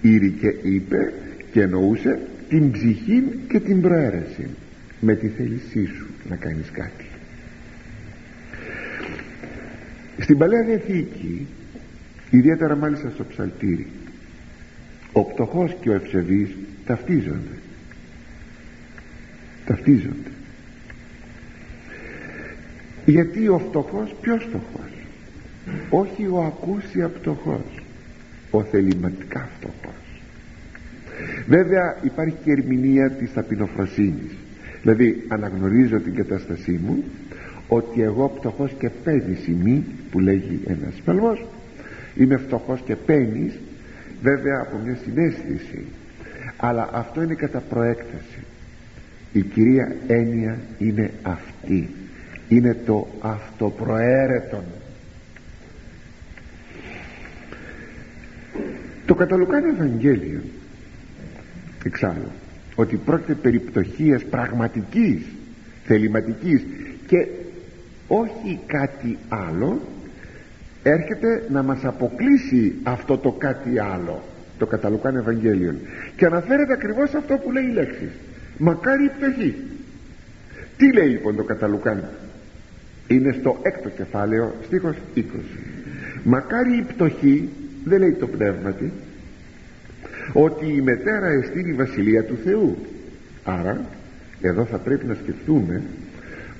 ήρικε 0.00 0.54
είπε 0.62 1.12
και 1.52 1.62
εννοούσε 1.62 2.18
την 2.48 2.70
ψυχή 2.70 3.22
και 3.48 3.60
την 3.60 3.80
προαίρεση. 3.80 4.46
Με 5.00 5.14
τη 5.14 5.28
θέλησή 5.28 5.86
σου 5.86 6.06
να 6.28 6.36
κάνεις 6.36 6.70
κάτι 6.72 7.04
στην 10.18 10.38
Παλαιά 10.38 10.64
Διαθήκη 10.64 11.46
ιδιαίτερα 12.30 12.76
μάλιστα 12.76 13.10
στο 13.14 13.24
ψαλτήρι 13.24 13.86
ο 15.12 15.24
πτωχός 15.24 15.76
και 15.80 15.90
ο 15.90 15.94
ευσεβής 15.94 16.48
ταυτίζονται 16.86 17.58
ταυτίζονται. 19.68 20.30
Γιατί 23.04 23.48
ο 23.48 23.58
φτωχός 23.58 24.14
ποιος 24.20 24.44
φτωχός; 24.48 24.90
Όχι 25.90 26.26
ο 26.26 26.42
ακούσια 26.42 27.08
πτωχός 27.08 27.82
ο 28.50 28.62
θεληματικά 28.62 29.48
φτωχός. 29.58 30.22
Βέβαια 31.46 31.96
υπάρχει 32.02 32.36
και 32.44 32.50
ερμηνεία 32.50 33.10
της 33.10 33.32
ταπεινοφροσύνης 33.32 34.32
δηλαδή 34.82 35.24
αναγνωρίζω 35.28 36.00
την 36.00 36.14
κατάστασή 36.14 36.80
μου 36.86 37.04
ότι 37.68 38.02
εγώ 38.02 38.34
φτωχός 38.38 38.72
και 38.78 38.90
παίρνεις 39.04 39.46
ημί 39.46 39.84
που 40.10 40.18
λέγει 40.18 40.60
ένας 40.66 40.94
παλμός. 41.04 41.46
Είμαι 42.16 42.36
φτωχός 42.36 42.80
και 42.84 42.96
παίρνεις 42.96 43.52
βέβαια 44.22 44.60
από 44.60 44.78
μια 44.84 44.98
συνέστηση. 45.04 45.84
Αλλά 46.56 46.88
αυτό 46.92 47.22
είναι 47.22 47.34
κατά 47.34 47.60
προέκταση 47.60 48.37
η 49.38 49.42
κυρία 49.42 49.96
έννοια 50.06 50.58
είναι 50.78 51.10
αυτή. 51.22 51.88
Είναι 52.48 52.76
το 52.86 53.08
αυτοπροαίρετον. 53.20 54.64
Το 59.06 59.14
καταλουκάνει 59.14 59.68
Ευαγγέλιο 59.68 60.40
εξάλλου 61.84 62.30
ότι 62.74 62.96
πρόκειται 62.96 63.34
περί 63.34 63.58
πτωχίας 63.58 64.24
πραγματικής 64.24 65.22
θεληματικής 65.84 66.64
και 67.06 67.26
όχι 68.08 68.60
κάτι 68.66 69.18
άλλο 69.28 69.80
έρχεται 70.82 71.46
να 71.50 71.62
μας 71.62 71.84
αποκλείσει 71.84 72.74
αυτό 72.82 73.18
το 73.18 73.32
κάτι 73.32 73.78
άλλο 73.78 74.22
το 74.58 74.66
καταλουκάν 74.66 75.16
Ευαγγέλιο 75.16 75.74
και 76.16 76.26
αναφέρεται 76.26 76.72
ακριβώς 76.72 77.14
αυτό 77.14 77.36
που 77.36 77.52
λέει 77.52 77.64
η 77.64 77.72
λέξη 77.72 78.08
μακάρι 78.58 79.04
η 79.04 79.08
πτωχή. 79.08 79.54
Τι 80.76 80.92
λέει 80.92 81.08
λοιπόν 81.08 81.36
το 81.36 81.42
καταλουκάν 81.42 82.04
είναι 83.06 83.36
στο 83.40 83.58
έκτο 83.62 83.88
κεφάλαιο 83.88 84.54
στίχος 84.66 84.94
20 85.16 85.20
μακάρι 86.24 86.76
η 86.76 86.82
πτωχή 86.82 87.48
δεν 87.84 87.98
λέει 88.00 88.12
το 88.12 88.26
πνεύματι 88.26 88.92
ότι 90.32 90.66
η 90.66 90.80
μετέρα 90.80 91.26
εστίν 91.26 91.66
η 91.66 91.72
βασιλεία 91.72 92.24
του 92.24 92.38
Θεού. 92.44 92.76
Άρα 93.44 93.80
εδώ 94.40 94.64
θα 94.64 94.76
πρέπει 94.76 95.06
να 95.06 95.14
σκεφτούμε 95.22 95.82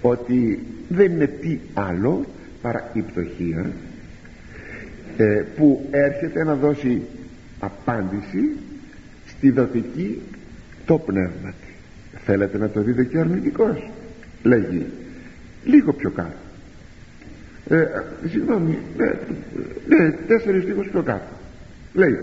ότι 0.03 0.59
δεν 0.89 1.13
είναι 1.13 1.27
τι 1.27 1.59
άλλο 1.75 2.25
παρά 2.63 2.91
η 2.93 3.01
πτωχία 3.01 3.71
ε, 5.17 5.45
που 5.57 5.89
έρχεται 5.91 6.45
να 6.45 6.55
δώσει 6.55 7.03
απάντηση 7.61 8.57
στη 9.27 9.51
δοτική 9.51 10.21
το 10.87 10.99
πνεύμα 10.99 11.55
θέλετε 12.31 12.59
να 12.59 12.69
το 12.69 12.81
δείτε 12.81 13.05
και 13.05 13.19
αρνητικός 13.19 13.91
λέγει 14.43 14.87
λίγο 15.65 15.93
πιο 15.93 16.11
κάτω. 16.11 16.37
Ε, 17.69 17.85
συγγνώμη 18.29 18.79
ναι, 18.97 19.07
ναι 19.97 20.11
τέσσερις 20.11 20.65
λίγους 20.65 20.89
πιο 20.89 21.03
κάτω. 21.03 21.29
Λέει 21.93 22.19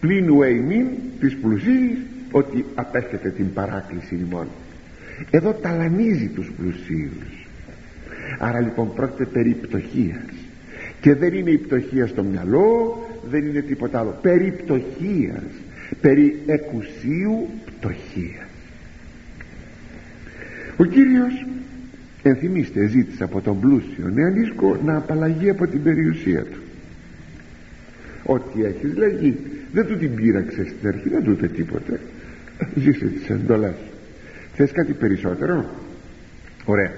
πλην 0.00 0.42
εμήν 0.42 0.86
της 1.20 1.36
πλουσίης 1.36 1.98
ότι 2.30 2.64
απέχεται 2.74 3.28
την 3.28 3.52
παράκληση 3.52 4.14
ημών. 4.14 4.46
Εδώ 5.30 5.52
ταλανίζει 5.52 6.28
τους 6.28 6.52
πλουσίους. 6.58 7.48
Άρα 8.38 8.60
λοιπόν 8.60 8.94
πρόκειται 8.94 9.24
περί 9.24 9.50
πτωχίας. 9.50 10.30
Και 11.00 11.14
δεν 11.14 11.34
είναι 11.34 11.50
η 11.50 11.58
πτωχία 11.58 12.06
στο 12.06 12.22
μυαλό 12.22 12.98
δεν 13.30 13.46
είναι 13.46 13.60
τίποτα 13.60 13.98
άλλο. 13.98 14.18
Περί 14.22 14.50
πτωχίας. 14.50 15.44
Περί 16.00 16.38
εκουσίου 16.46 17.48
πτωχίας 17.66 18.49
ο 20.80 20.84
Κύριος 20.84 21.46
ενθυμίστε 22.22 22.86
ζήτησε 22.86 23.24
από 23.24 23.40
τον 23.40 23.60
πλούσιο 23.60 24.08
νεανίσκο 24.14 24.76
να 24.84 24.96
απαλλαγεί 24.96 25.50
από 25.50 25.66
την 25.66 25.82
περιουσία 25.82 26.42
του. 26.42 26.58
Ό,τι 28.24 28.64
έχεις 28.64 28.96
λέγει 28.96 29.36
δεν 29.72 29.86
του 29.86 29.98
την 29.98 30.14
πείραξες 30.14 30.68
στην 30.68 30.88
αρχή 30.88 31.08
δεν 31.08 31.22
του 31.22 31.30
είπε 31.30 31.48
τίποτε. 31.48 32.00
Ζήσε 32.74 33.04
τις 33.04 33.30
εντολές. 33.30 33.74
Θες 34.54 34.72
κάτι 34.72 34.92
περισσότερο; 34.92 35.64
Ωραία. 36.64 36.92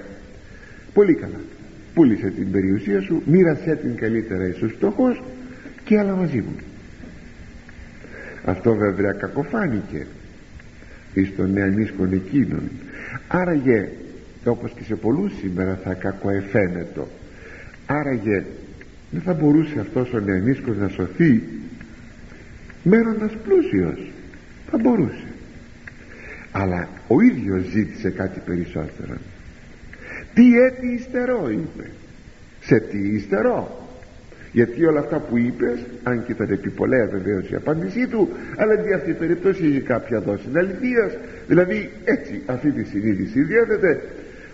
Πολύ 0.94 1.14
καλά. 1.14 1.40
Πούλησε 1.94 2.30
την 2.30 2.50
περιουσία 2.50 3.00
σου 3.00 3.22
μοίρασέ 3.26 3.76
την 3.76 3.96
καλύτερα 3.96 4.48
εις 4.48 4.56
τους 4.56 4.72
φτωχούς 4.72 5.22
και 5.84 5.98
άλλα 5.98 6.14
μαζί 6.14 6.38
μου. 6.38 6.56
Αυτό 8.44 8.74
βέβαια 8.74 9.12
κακοφάνηκε 9.12 10.06
εις 11.14 11.36
τον 11.36 11.52
νεανίσκον 11.52 12.12
εκείνον 12.12 12.70
άραγε 13.28 13.88
όπως 14.44 14.72
και 14.76 14.84
σε 14.84 14.94
πολλούς 14.94 15.32
σήμερα 15.40 15.78
θα 15.84 15.94
κακοεφαίνεται 15.94 17.00
άραγε 17.86 18.44
δεν 19.10 19.20
θα 19.20 19.32
μπορούσε 19.32 19.80
αυτός 19.80 20.12
ο 20.12 20.18
νεανίσκος 20.18 20.76
να 20.76 20.88
σωθεί 20.88 21.42
μένοντας 22.82 23.32
πλούσιος. 23.44 24.10
Θα 24.70 24.78
μπορούσε. 24.78 25.26
Αλλά 26.52 26.88
ο 27.08 27.20
ίδιος 27.20 27.64
ζήτησε 27.64 28.10
κάτι 28.10 28.40
περισσότερο. 28.40 29.14
Τι 30.34 30.58
έτη 30.58 30.86
υστερώ 30.86 31.50
είπε. 31.50 31.90
Σε 32.60 32.80
τι 32.80 32.98
ύστερο; 32.98 33.81
Γιατί 34.52 34.84
όλα 34.84 35.00
αυτά 35.00 35.18
που 35.18 35.38
είπες 35.38 35.78
αν 36.02 36.24
και 36.24 36.32
ήταν 36.32 36.50
επιπολέα 36.50 37.06
βεβαίω 37.06 37.40
η 37.40 37.54
απάντησή 37.54 38.06
του 38.06 38.28
αλλά 38.56 38.74
για 38.74 38.96
αυτή 38.96 39.10
η 39.10 39.14
περίπτωση 39.14 39.66
είχε 39.66 39.80
κάποια 39.80 40.20
δόση 40.20 40.48
αληθείας 40.56 41.12
δηλαδή 41.48 41.90
έτσι 42.04 42.42
αυτή 42.46 42.70
τη 42.72 42.84
συνείδηση 42.84 43.42
διέθετε. 43.42 44.00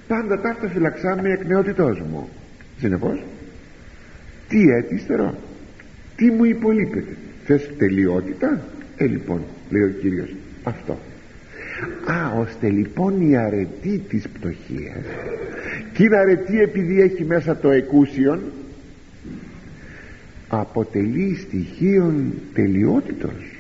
Πάντα 0.09 0.41
ταύτα 0.41 0.69
φυλαξάμε 0.69 1.33
εκ 1.33 1.47
νεότητός 1.47 2.01
μου. 2.01 2.29
Συνεπώς 2.79 3.25
τι 4.49 4.71
έτυστερο 4.71 5.35
τι 6.17 6.31
μου 6.31 6.45
υπολείπεται. 6.45 7.17
Θες 7.45 7.71
τελειότητα; 7.79 8.61
Ε 8.97 9.07
λοιπόν 9.07 9.41
λέει 9.71 9.83
ο 9.83 9.89
Κύριος 10.01 10.35
αυτό. 10.63 10.99
Α, 12.13 12.39
ώστε 12.39 12.69
λοιπόν 12.69 13.31
η 13.31 13.37
αρετή 13.37 14.03
της 14.09 14.29
πτωχίας 14.29 15.05
και 15.93 16.03
είναι 16.03 16.17
αρετή 16.17 16.61
επειδή 16.61 17.01
έχει 17.01 17.25
μέσα 17.25 17.57
το 17.57 17.71
εκούσιον 17.71 18.41
αποτελεί 20.49 21.37
στοιχείων 21.37 22.33
τελειότητος. 22.55 23.57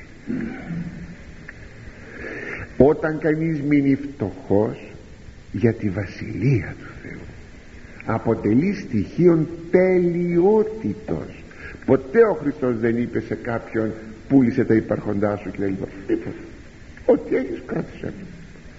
Όταν 2.76 3.18
κανείς 3.18 3.62
μείνει 3.62 3.94
φτωχός 3.94 4.92
για 5.52 5.72
τη 5.72 5.88
βασιλεία 5.88 6.74
του 6.78 6.86
Θεού 7.02 7.20
αποτελεί 8.04 8.74
στοιχείων 8.74 9.48
τελειότητος. 9.70 11.42
Ποτέ 11.86 12.18
ο 12.22 12.34
Χριστός 12.34 12.78
δεν 12.78 12.96
είπε 12.96 13.20
σε 13.20 13.34
κάποιον 13.34 13.92
πούλησε 14.28 14.64
τα 14.64 14.74
υπαρχοντά 14.74 15.36
σου 15.36 15.50
και 15.50 15.66
λοιπά 15.66 15.86
τίποτα 16.06 16.36
ό,τι 17.06 17.36
έχεις 17.36 17.62
κράτησε 17.66 18.12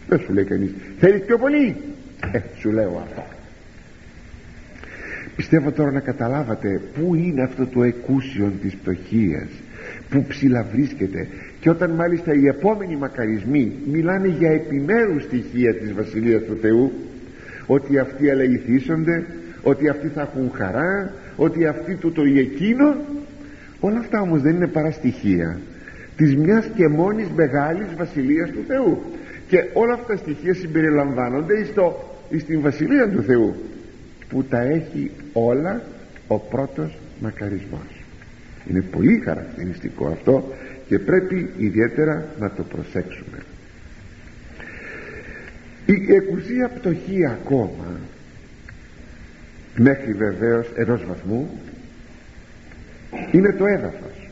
δεν 0.08 0.20
σου 0.20 0.34
λέει 0.34 0.44
κανείς 0.44 0.72
θέλεις 1.00 1.22
πιο 1.22 1.38
πολύ 1.38 1.76
ε 2.32 2.40
σου 2.60 2.72
λέω 2.72 3.04
αυτό 3.10 3.39
πιστεύω 5.40 5.72
τώρα 5.72 5.92
να 5.92 6.00
καταλάβατε 6.00 6.82
πού 6.94 7.16
είναι 7.16 7.44
αυτό 7.44 7.66
το 7.66 7.84
εκούσιον 7.84 8.54
της 8.62 8.76
πτωχίας 8.76 9.48
που 10.10 10.26
ψηλαβρίσκεται. 10.28 11.28
Και 11.60 11.70
όταν 11.70 11.92
μάλιστα 11.92 12.34
οι 12.34 12.48
επόμενοι 12.48 12.96
μακαρισμοί 12.96 13.74
μιλάνε 13.92 14.28
για 14.28 14.52
επιμέρους 14.52 15.24
στοιχεία 15.24 15.76
της 15.76 15.94
Βασιλείας 15.94 16.42
του 16.44 16.58
Θεού 16.62 16.92
ότι 17.66 17.98
αυτοί 18.00 18.30
αλεγηθήσονται 18.30 19.26
ότι 19.64 19.90
αυτοί 19.90 20.08
θα 20.08 20.22
έχουν 20.22 20.52
χαρά 20.54 21.14
ότι 21.36 21.66
αυτοί 21.66 21.96
του 21.96 22.12
το 22.12 22.26
ή 22.26 22.40
εκείνο 22.40 22.96
όλα 23.80 24.00
αυτά 24.00 24.22
όμως 24.22 24.42
δεν 24.42 24.56
είναι 24.56 24.68
παρά 24.68 24.92
στοιχεία 24.92 25.60
της 26.16 26.36
μιας 26.36 26.70
και 26.76 26.88
μόνης 26.88 27.28
μεγάλης 27.36 27.88
Βασιλείας 27.98 28.50
του 28.50 28.64
Θεού. 28.68 29.02
Και 29.48 29.58
όλα 29.74 29.94
αυτά 29.94 30.06
τα 30.14 30.18
στοιχεία 30.18 30.54
συμπεριλαμβάνονται 30.54 31.64
στο, 31.64 32.16
στην 32.38 32.62
Βασιλεία 32.62 33.10
του 33.10 33.24
Θεού 33.24 33.56
που 34.30 34.44
τα 34.44 34.62
έχει 34.62 35.12
όλα 35.34 35.82
ο 36.28 36.40
πρώτος 36.40 36.98
μακαρισμός. 37.20 38.04
Είναι 38.70 38.82
πολύ 38.82 39.20
χαρακτηριστικό 39.20 40.08
αυτό 40.08 40.54
και 40.88 41.00
πρέπει 41.00 41.54
ιδιαίτερα 41.58 42.28
να 42.40 42.52
το 42.52 42.64
προσέξουμε. 42.64 43.38
Η 45.86 46.14
εκουσία 46.14 46.70
πτωχή 46.70 47.26
ακόμα 47.26 48.00
μέχρι 49.76 50.14
βεβαίως 50.14 50.68
ενός 50.76 51.06
βαθμού 51.06 51.50
είναι 53.32 53.52
το 53.52 53.66
έδαφος 53.66 54.30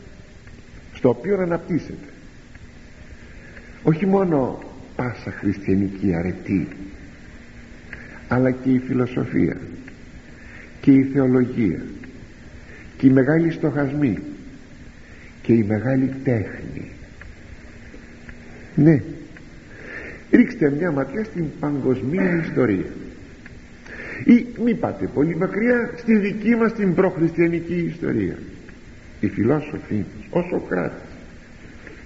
στο 0.94 1.08
οποίο 1.08 1.40
αναπτύσσεται. 1.40 2.08
Όχι 3.82 4.06
μόνο 4.06 4.58
πάσα 4.96 5.30
χριστιανική 5.30 6.14
αρετή 6.14 6.68
αλλά 8.28 8.50
και 8.50 8.70
η 8.70 8.78
φιλοσοφία 8.78 9.56
και 10.80 10.90
η 10.90 11.02
θεολογία 11.02 11.80
και 12.98 13.06
η 13.06 13.10
μεγάλη 13.10 13.50
στοχασμή 13.50 14.18
και 15.42 15.52
η 15.52 15.64
μεγάλη 15.68 16.14
τέχνη. 16.24 16.90
Ναι. 18.74 19.02
Ρίξτε 20.30 20.70
μια 20.70 20.90
ματιά 20.90 21.24
στην 21.24 21.44
παγκοσμία 21.60 22.44
ιστορία. 22.46 22.92
Ή 24.24 24.46
μη 24.64 24.74
πάτε 24.74 25.06
πολύ 25.06 25.36
μακριά 25.36 25.90
στη 25.96 26.16
δική 26.16 26.54
μας 26.54 26.72
την 26.72 26.94
προχριστιανική 26.94 27.92
ιστορία. 27.94 28.38
Οι 29.20 29.28
φιλόσοφοι 29.28 30.04
ο 30.30 30.42
Σοκράτης 30.42 31.08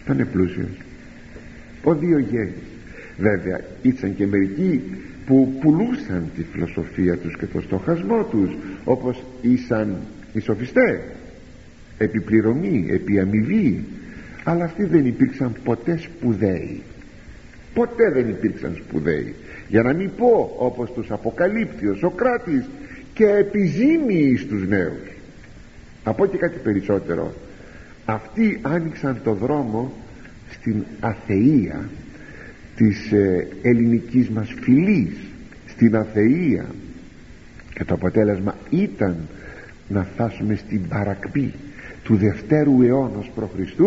ήταν 0.04 0.28
πλούσιος. 0.32 0.78
Ο 1.82 1.94
Διογέννης. 1.94 2.54
Βέβαια 3.18 3.61
ήταν 3.82 4.16
και 4.16 4.26
μερικοί 4.26 4.82
που 5.26 5.52
πουλούσαν 5.61 6.30
τη 6.37 6.42
φιλοσοφία 6.42 7.18
τους 7.18 7.37
και 7.37 7.46
το 7.46 7.61
στοχασμό 7.61 8.24
τους 8.24 8.56
όπως 8.85 9.24
ήσαν 9.40 9.96
οι 10.32 10.40
σοφιστές. 10.40 11.00
Επιπληρωμή, 11.98 12.87
επί 12.88 13.18
αμοιβή. 13.18 13.85
Αλλά 14.44 14.64
αυτοί 14.64 14.85
δεν 14.85 15.06
υπήρξαν 15.06 15.56
ποτέ 15.64 15.96
σπουδαίοι. 15.96 16.82
Ποτέ 17.74 18.11
δεν 18.11 18.28
υπήρξαν 18.28 18.74
σπουδαίοι. 18.74 19.35
Για 19.68 19.82
να 19.82 19.92
μην 19.92 20.11
πω 20.16 20.54
όπως 20.58 20.92
τους 20.92 21.11
αποκαλύπτει 21.11 21.87
ο 21.87 21.94
Σοκράτης 21.94 22.64
και 23.14 23.26
επιζήμιοι 23.26 24.37
στους 24.37 24.68
νέους. 24.68 25.11
Από 26.04 26.26
και 26.26 26.37
κάτι 26.37 26.58
περισσότερο. 26.58 27.35
Αυτοί 28.04 28.58
άνοιξαν 28.62 29.20
το 29.24 29.32
δρόμο 29.32 29.92
στην 30.50 30.85
αθεία 31.00 31.88
της 32.76 33.12
ε, 33.12 33.48
ελληνικής 33.62 34.28
μας 34.28 34.54
φυλής 34.61 35.16
στην 35.66 35.96
αθεία 35.96 36.66
και 37.74 37.85
το 37.85 37.94
αποτέλεσμα 37.94 38.54
ήταν 38.70 39.16
να 39.88 40.04
φτάσουμε 40.04 40.54
στην 40.54 40.88
παρακμή 40.88 41.54
του 42.04 42.16
δευτέρου 42.16 42.82
αιώνα 42.82 43.18
π.Χ. 43.35 43.80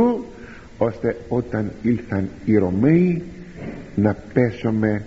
ώστε 0.78 1.17
όταν 1.28 1.71
ήλθαν 1.82 2.30
οι 2.45 2.58
Ρωμαίοι 2.58 3.24
να 3.95 4.15
πέσουμε 4.34 5.04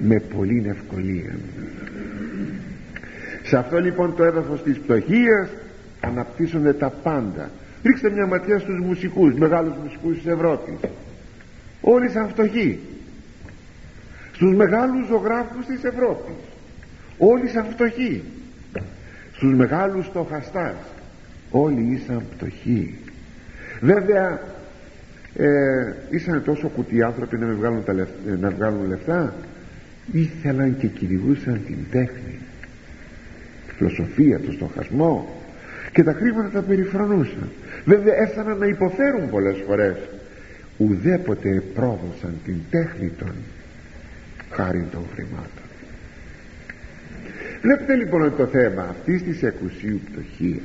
με 0.00 0.22
πολύ 0.36 0.64
ευκολία. 0.68 1.34
Σε 3.42 3.56
αυτό 3.56 3.80
λοιπόν 3.80 4.14
το 4.16 4.24
έδαφος 4.24 4.62
της 4.62 4.78
πτωχίας 4.78 5.48
αναπτύσσονται 6.00 6.72
τα 6.72 6.90
πάντα. 7.02 7.50
Ρίξτε 7.82 8.10
μια 8.10 8.26
ματιά 8.26 8.58
στους 8.58 8.80
μουσικούς 8.80 9.34
μεγάλους 9.34 9.72
μουσικούς 9.82 10.16
της 10.16 10.26
Ευρώπης. 10.26 10.74
Όλοι 11.80 12.08
σαν 12.08 12.28
φτωχοί 12.28 12.78
στους 14.36 14.54
μεγάλους 14.54 15.06
ζωγράφους 15.06 15.66
της 15.66 15.84
Ευρώπης. 15.84 16.34
Όλοι 17.18 17.48
σαν 17.48 17.66
φτωχοί. 17.70 18.22
Στους 19.32 19.54
μεγάλους 19.54 20.06
στοχαστάς. 20.06 20.76
Όλοι 21.50 21.80
ήσαν 21.80 22.22
πτωχοί 22.36 22.98
βέβαια 23.80 24.40
ε, 25.34 25.94
ήσαν 26.10 26.42
τόσο 26.44 26.68
κουτί 26.68 27.02
άνθρωποι 27.02 27.38
να 27.38 27.46
βγάλουν, 27.46 27.84
τα 27.84 27.92
λεφτά, 27.92 28.36
να 28.40 28.50
βγάλουν 28.50 28.88
λεφτά. 28.88 29.34
Ήθελαν 30.12 30.76
και 30.78 30.86
κυνηγούσαν 30.86 31.60
την 31.66 31.76
τέχνη. 31.90 32.38
Τη 33.66 33.74
φιλοσοφία, 33.76 34.40
το 34.40 34.52
στοχασμό. 34.52 35.42
Και 35.92 36.02
τα 36.02 36.12
χρήματα 36.12 36.48
τα 36.48 36.62
περιφρονούσαν. 36.62 37.48
Βέβαια 37.84 38.14
έφταναν 38.14 38.58
να 38.58 38.66
υποφέρουν 38.66 39.30
πολλές 39.30 39.56
φορές. 39.66 39.96
Ουδέποτε 40.76 41.62
πρόδωσαν 41.74 42.34
την 42.44 42.56
τέχνη 42.70 43.12
των 43.18 43.32
χάρη 44.50 44.86
των 44.92 45.02
χρημάτων. 45.14 45.64
Βλέπετε 47.62 47.94
λοιπόν 47.94 48.22
ότι 48.22 48.36
το 48.36 48.46
θέμα 48.46 48.82
αυτής 48.82 49.22
της 49.22 49.42
εκουσίου 49.42 50.00
πτωχίας 50.10 50.62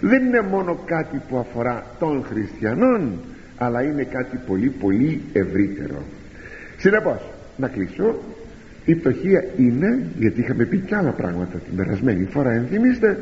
δεν 0.00 0.24
είναι 0.24 0.40
μόνο 0.40 0.82
κάτι 0.84 1.20
που 1.28 1.38
αφορά 1.38 1.86
των 1.98 2.24
χριστιανών 2.24 3.20
αλλά 3.58 3.82
είναι 3.82 4.02
κάτι 4.02 4.36
πολύ 4.46 4.68
πολύ 4.68 5.20
ευρύτερο. 5.32 6.02
Συνεπώς 6.78 7.30
να 7.56 7.68
κλείσω. 7.68 8.22
Η 8.84 8.94
πτωχία 8.94 9.44
είναι 9.56 10.06
γιατί 10.18 10.40
είχαμε 10.40 10.64
πει 10.64 10.78
και 10.78 10.94
άλλα 10.94 11.10
πράγματα 11.10 11.58
την 11.58 11.76
περασμένη 11.76 12.24
φορά 12.24 12.50
ενθυμίστε 12.52 13.18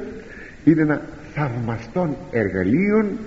είναι 0.64 0.82
ένα 0.82 1.02
θαυμαστόν 1.34 2.16
εργαλείων 2.30 3.18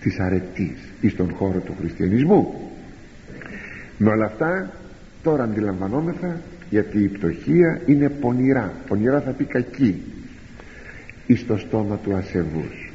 της 0.00 0.18
αρετής 0.18 0.78
εις 1.00 1.16
τον 1.16 1.30
χώρο 1.34 1.58
του 1.58 1.74
χριστιανισμού. 1.78 2.70
Με 3.98 4.10
όλα 4.10 4.24
αυτά 4.24 4.70
τώρα 5.26 5.42
αντιλαμβανόμεθα 5.42 6.40
γιατί 6.70 7.02
η 7.02 7.08
πτωχία 7.08 7.80
είναι 7.86 8.08
πονηρά. 8.08 8.72
Πονηρά 8.88 9.20
θα 9.20 9.30
πει 9.30 9.44
κακή 9.44 10.02
εις 11.26 11.46
το 11.46 11.56
στόμα 11.56 11.96
του 11.96 12.14
ασεβούς. 12.14 12.92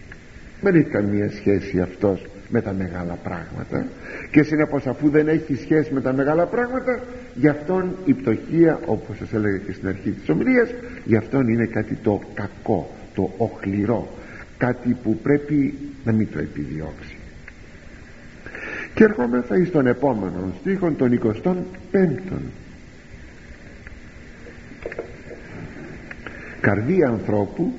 Δεν 0.61 0.75
έχει 0.75 0.89
καμία 0.89 1.31
σχέση 1.31 1.79
αυτός 1.79 2.25
με 2.49 2.61
τα 2.61 2.73
μεγάλα 2.73 3.13
πράγματα. 3.13 3.85
Και 4.31 4.43
συνεπώς 4.43 4.87
αφού 4.87 5.09
δεν 5.09 5.27
έχει 5.27 5.55
σχέση 5.55 5.93
με 5.93 6.01
τα 6.01 6.13
μεγάλα 6.13 6.45
πράγματα 6.45 7.03
γι' 7.35 7.47
αυτόν 7.47 7.95
η 8.05 8.13
πτωχία 8.13 8.79
όπως 8.85 9.17
σας 9.17 9.33
έλεγα 9.33 9.57
και 9.57 9.71
στην 9.71 9.87
αρχή 9.87 10.11
της 10.11 10.29
ομιλίας 10.29 10.69
γι' 11.05 11.15
αυτόν 11.15 11.47
είναι 11.47 11.65
κάτι 11.65 11.95
το 11.95 12.21
κακό 12.33 12.91
το 13.15 13.31
οχληρό. 13.37 14.07
Κάτι 14.57 14.97
που 15.03 15.17
πρέπει 15.17 15.73
να 16.03 16.11
μην 16.11 16.27
το 16.31 16.39
επιδιώξει 16.39 17.10
και 18.93 19.03
ερχόμεθα 19.03 19.57
εις 19.57 19.71
τον 19.71 19.87
επόμενο 19.87 20.53
στίχον 20.59 20.95
των 20.95 21.19
25 21.43 21.57
καρδία 26.61 27.07
ανθρώπου 27.07 27.73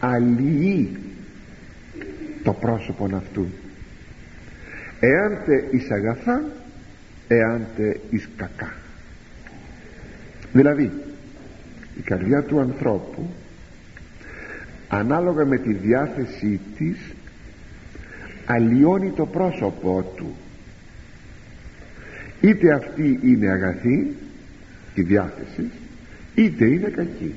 αλλοιεί 0.00 0.98
το 2.42 2.52
πρόσωπο 2.52 3.08
αυτού. 3.14 3.46
Εάν 5.00 5.38
τε 5.44 5.76
εις 5.76 5.90
αγαθά 5.90 6.42
εάν 7.28 7.66
τε 7.76 7.96
εις 8.10 8.28
κακά. 8.36 8.72
Δηλαδή 10.52 10.92
η 11.98 12.00
καρδιά 12.00 12.42
του 12.42 12.60
ανθρώπου 12.60 13.30
ανάλογα 14.88 15.44
με 15.44 15.58
τη 15.58 15.72
διάθεσή 15.72 16.60
της 16.76 17.11
αλλοιώνει 18.46 19.10
το 19.10 19.26
πρόσωπό 19.26 20.12
του. 20.16 20.36
Είτε 22.40 22.72
αυτή 22.72 23.18
είναι 23.22 23.48
αγαθή 23.48 24.16
η 24.94 25.02
διάθεση 25.02 25.70
είτε 26.34 26.64
είναι 26.64 26.88
κακή. 26.88 27.34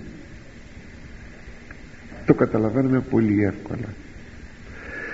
Το 2.25 2.33
καταλαβαίνουμε 2.33 2.99
πολύ 2.99 3.43
εύκολα. 3.43 3.87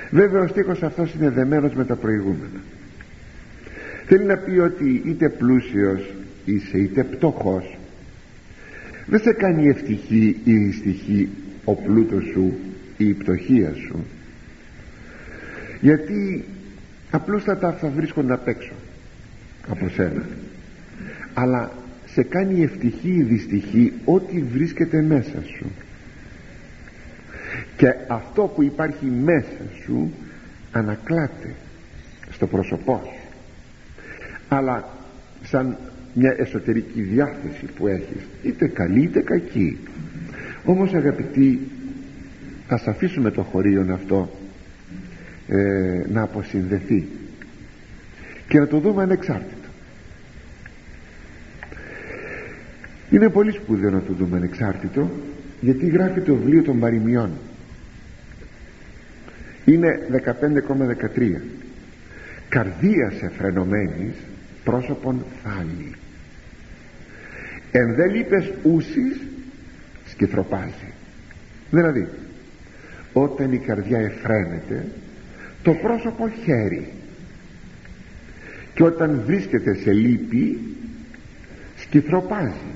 Βέβαια 0.10 0.42
ο 0.42 0.48
στίχος 0.48 0.84
αυτός 0.84 1.14
είναι 1.14 1.30
δεμένος 1.30 1.74
με 1.74 1.86
τα 1.86 1.96
προηγούμενα. 1.96 2.62
Θέλει 4.06 4.24
να 4.24 4.38
πει 4.38 4.58
ότι 4.58 5.02
είτε 5.06 5.30
πλούσιος 5.30 6.14
είσαι 6.46 6.78
είτε 6.78 7.04
πτωχός. 7.04 7.78
Δεν 9.06 9.20
σε 9.20 9.34
κάνει 9.34 9.68
ευτυχή 9.68 10.40
ή 10.44 10.58
δυστυχή 10.58 11.30
ο 11.64 11.76
πλούτος 11.76 12.24
σου 12.34 12.54
ή 12.98 13.08
η 13.08 13.14
πτωχία 13.14 13.74
σου 13.88 14.06
γιατί 15.82 16.46
απλούστατα 17.12 17.72
θα 17.72 17.90
βρίσκονται 17.90 18.34
απ' 18.34 18.48
έξω 18.48 18.72
από 19.70 19.90
σένα. 19.90 20.26
Αλλά 21.34 21.72
σε 22.06 22.24
κάνει 22.24 22.64
ευτυχή 22.64 23.10
ή 23.10 23.24
δυστυχή 23.24 23.94
ό,τι 24.06 24.42
βρίσκεται 24.42 25.02
μέσα 25.02 25.44
σου. 25.58 25.66
Και 27.78 27.94
αυτό 28.08 28.42
που 28.56 28.64
υπάρχει 28.64 29.06
μέσα 29.06 29.62
σου 29.84 30.12
ανακλάται 30.72 31.54
στο 32.32 32.48
πρόσωπό 32.48 33.02
σου. 33.04 33.28
Αλλά 34.50 34.88
σαν 35.44 35.78
μια 36.14 36.36
εσωτερική 36.38 37.02
διάθεση 37.02 37.66
που 37.76 37.88
έχεις 37.88 38.22
είτε 38.44 38.68
καλή 38.68 39.02
είτε 39.02 39.22
κακή. 39.22 39.78
Όμως 40.66 40.94
αγαπητοί 40.94 41.60
ας 42.68 42.88
αφήσουμε 42.88 43.32
το 43.32 43.42
χωρίο 43.42 43.88
αυτό 43.94 44.30
ε, 45.52 46.06
να 46.12 46.22
αποσυνδεθεί. 46.22 47.08
Και 48.48 48.60
να 48.60 48.68
το 48.68 48.80
δούμε 48.80 49.04
ανεξάρτητο 49.04 49.62
είναι 53.12 53.30
πολύ 53.30 53.52
σπουδαίο 53.52 53.90
να 53.90 54.02
το 54.02 54.14
δούμε 54.14 54.38
ανεξάρτητο 54.38 55.12
γιατί 55.62 55.88
γράφει 55.88 56.22
το 56.22 56.36
βιβλίο 56.36 56.62
των 56.64 56.80
παροιμιών. 56.80 57.32
Είναι 59.66 60.00
15,13 61.16 61.42
καρδίας 62.50 63.22
εφρενωμένης 63.22 64.14
πρόσωπον 64.64 65.26
θάλη. 65.44 65.96
Εν 67.72 67.96
δε 67.96 68.08
λείπες 68.08 68.52
ούσης 68.64 69.22
σκυθροπάζει 70.06 70.94
δηλαδή 71.70 72.08
όταν 73.14 73.54
η 73.54 73.58
καρδιά 73.58 74.00
εφραίνεται 74.00 74.86
το 75.64 75.74
πρόσωπο 75.74 76.30
χέρι. 76.44 76.88
Και 78.74 78.84
όταν 78.84 79.22
βρίσκεται 79.26 79.74
σε 79.74 79.92
λύπη 79.92 80.60
σκυθροπάζει. 81.78 82.72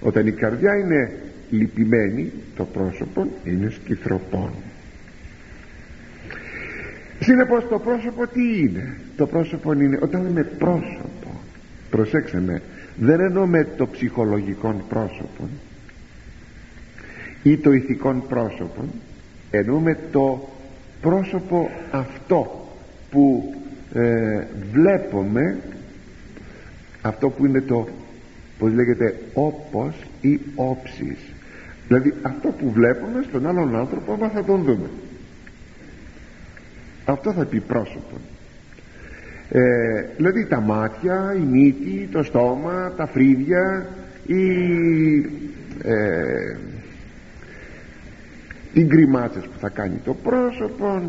Όταν 0.00 0.26
η 0.26 0.32
καρδιά 0.32 0.76
είναι 0.76 1.18
λυπημένη 1.50 2.32
το 2.56 2.64
πρόσωπο 2.64 3.26
είναι 3.44 3.70
σκυθροπών. 3.70 4.50
Συνεπώς 7.20 7.68
το 7.68 7.78
πρόσωπο 7.78 8.26
τι 8.26 8.58
είναι; 8.58 8.96
Το 9.16 9.26
πρόσωπο 9.26 9.72
είναι 9.72 9.98
όταν 10.02 10.22
λέμε 10.22 10.42
πρόσωπο 10.42 11.40
προσέξτε 11.90 12.40
με 12.40 12.62
δεν 12.96 13.20
εννοούμε 13.20 13.64
το 13.76 13.86
ψυχολογικό 13.86 14.84
πρόσωπο 14.88 15.48
ή 17.42 17.56
το 17.56 17.72
ηθικό 17.72 18.24
πρόσωπο 18.28 18.84
εννοούμε 19.50 19.98
το 20.12 20.48
πρόσωπο 21.00 21.70
αυτό 21.90 22.68
που 23.10 23.54
ε, 23.94 24.44
βλέπουμε 24.72 25.58
αυτό 27.02 27.28
που 27.28 27.46
είναι 27.46 27.60
το 27.60 27.88
πως 28.58 28.72
λέγεται 28.72 29.14
όπως 29.34 29.94
ή 30.20 30.40
όψεις 30.54 31.18
δηλαδή 31.86 32.14
αυτό 32.22 32.48
που 32.48 32.70
βλέπουμε 32.70 33.24
στον 33.28 33.46
άλλον 33.46 33.76
άνθρωπο 33.76 34.16
μα 34.16 34.28
θα 34.28 34.44
τον 34.44 34.62
δούμε. 34.62 34.90
Αυτό 37.04 37.32
θα 37.32 37.44
πει 37.44 37.60
πρόσωπο 37.60 38.16
ε, 39.50 40.04
δηλαδή 40.16 40.46
τα 40.46 40.60
μάτια, 40.60 41.34
η 41.36 41.40
μύτη, 41.40 42.08
το 42.12 42.22
στόμα, 42.22 42.92
τα 42.96 43.06
φρύδια 43.06 43.86
οι, 44.26 44.52
ε, 45.82 46.56
οι 48.78 48.84
γκριμάτσες 48.84 49.42
που 49.42 49.58
θα 49.58 49.68
κάνει 49.68 50.00
το 50.04 50.14
πρόσωπο. 50.14 51.02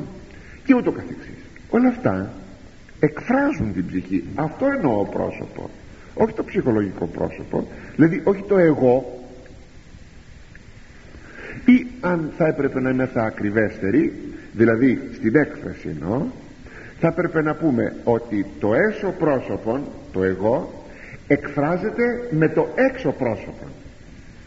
Και 0.66 0.74
ούτω 0.74 0.92
καθεξής. 0.92 1.44
Όλα 1.70 1.88
αυτά 1.88 2.32
εκφράζουν 3.00 3.74
την 3.74 3.88
ψυχή. 3.88 4.24
Αυτό 4.36 4.66
εννοώ 4.66 5.06
πρόσωπο. 5.06 5.70
Όχι 6.14 6.34
το 6.34 6.44
ψυχολογικό 6.44 7.06
πρόσωπο. 7.06 7.68
Δηλαδή 7.96 8.22
όχι 8.24 8.44
το 8.48 8.58
εγώ. 8.58 9.24
Ή 11.66 11.88
αν 12.00 12.32
θα 12.38 12.48
έπρεπε 12.48 12.80
να 12.80 12.90
είμαι 12.90 13.06
θα 13.06 13.24
ακριβέστεροι 13.24 14.14
δηλαδή 14.54 15.02
στην 15.14 15.36
έκφραση 15.36 15.88
εννοώ 15.90 16.22
θα 17.00 17.08
έπρεπε 17.08 17.42
να 17.42 17.56
πούμε 17.56 17.96
ότι 18.04 18.46
το 18.60 18.74
έσω 18.74 19.14
πρόσωπο 19.20 19.80
το 20.12 20.24
εγώ 20.24 20.84
εκφράζεται 21.28 22.04
με 22.32 22.50
το 22.50 22.68
έξω 22.76 23.12
πρόσωπο 23.12 23.66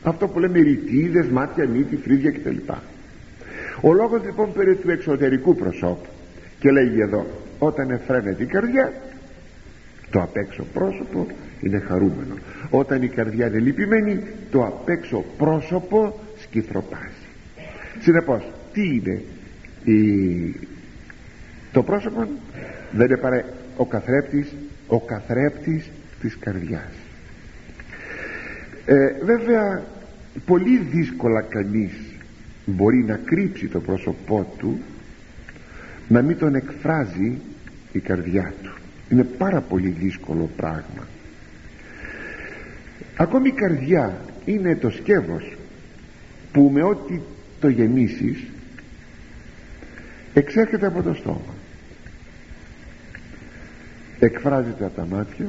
αυτό 0.02 0.28
που 0.28 0.38
λέμε 0.38 0.60
ρητίδες, 0.60 1.26
μάτια, 1.26 1.68
μύτη, 1.68 1.96
φρύδια 1.96 2.30
κτλ 2.30 2.56
ο 3.80 3.92
λόγος 3.92 4.22
λοιπόν 4.24 4.52
περί 4.52 4.76
του 4.76 4.90
εξωτερικού 4.90 5.54
προσώπου 5.54 6.06
και 6.58 6.70
λέγει 6.70 7.00
εδώ 7.00 7.26
όταν 7.58 7.90
εφραίνεται 7.90 8.42
η 8.42 8.46
καρδιά 8.46 8.92
το 10.10 10.22
απ' 10.22 10.36
έξω 10.36 10.64
πρόσωπο 10.72 11.26
είναι 11.60 11.78
χαρούμενο. 11.78 12.34
Όταν 12.70 13.02
η 13.02 13.08
καρδιά 13.08 13.46
είναι 13.46 13.58
λυπημένη 13.58 14.22
το 14.50 14.66
απ' 14.66 14.88
έξω 14.88 15.24
πρόσωπο 15.38 16.20
σκυθροπάζει. 16.38 17.26
Συνεπώς 18.00 18.50
τι 18.72 18.82
είναι 18.82 19.22
η... 19.84 20.68
το 21.72 21.82
πρόσωπο; 21.82 22.28
Δεν 22.92 23.06
είναι 23.06 23.16
παρά 23.16 23.44
ο 23.76 23.86
καθρέπτης 23.86 24.54
ο 24.86 25.00
καθρέπτης 25.00 25.90
της 26.20 26.36
καρδιάς. 26.38 26.92
Ε, 28.86 29.24
βέβαια 29.24 29.82
πολύ 30.46 30.76
δύσκολα 30.76 31.40
κανείς 31.40 31.92
μπορεί 32.64 33.04
να 33.04 33.16
κρύψει 33.16 33.66
το 33.66 33.80
πρόσωπό 33.80 34.54
του 34.58 34.80
να 36.08 36.22
μην 36.22 36.38
τον 36.38 36.54
εκφράζει 36.54 37.38
η 37.92 37.98
καρδιά 37.98 38.54
του. 38.62 38.72
Είναι 39.08 39.24
πάρα 39.24 39.60
πολύ 39.60 39.88
δύσκολο 39.88 40.50
πράγμα. 40.56 41.06
Ακόμη 43.16 43.48
η 43.48 43.52
καρδιά 43.52 44.20
είναι 44.44 44.76
το 44.76 44.90
σκεύος 44.90 45.56
που 46.52 46.70
με 46.74 46.82
ό,τι 46.82 47.20
το 47.60 47.68
γεμίσεις 47.68 48.42
εξέρχεται 50.34 50.86
από 50.86 51.02
το 51.02 51.14
στόμα. 51.14 51.54
Εκφράζεται 54.18 54.84
από 54.84 54.96
τα 54.96 55.06
μάτια 55.06 55.46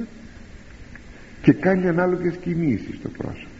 και 1.41 1.53
κάνει 1.53 1.87
ανάλογες 1.87 2.35
κινήσεις 2.35 2.95
στο 2.95 3.09
πρόσωπο 3.09 3.52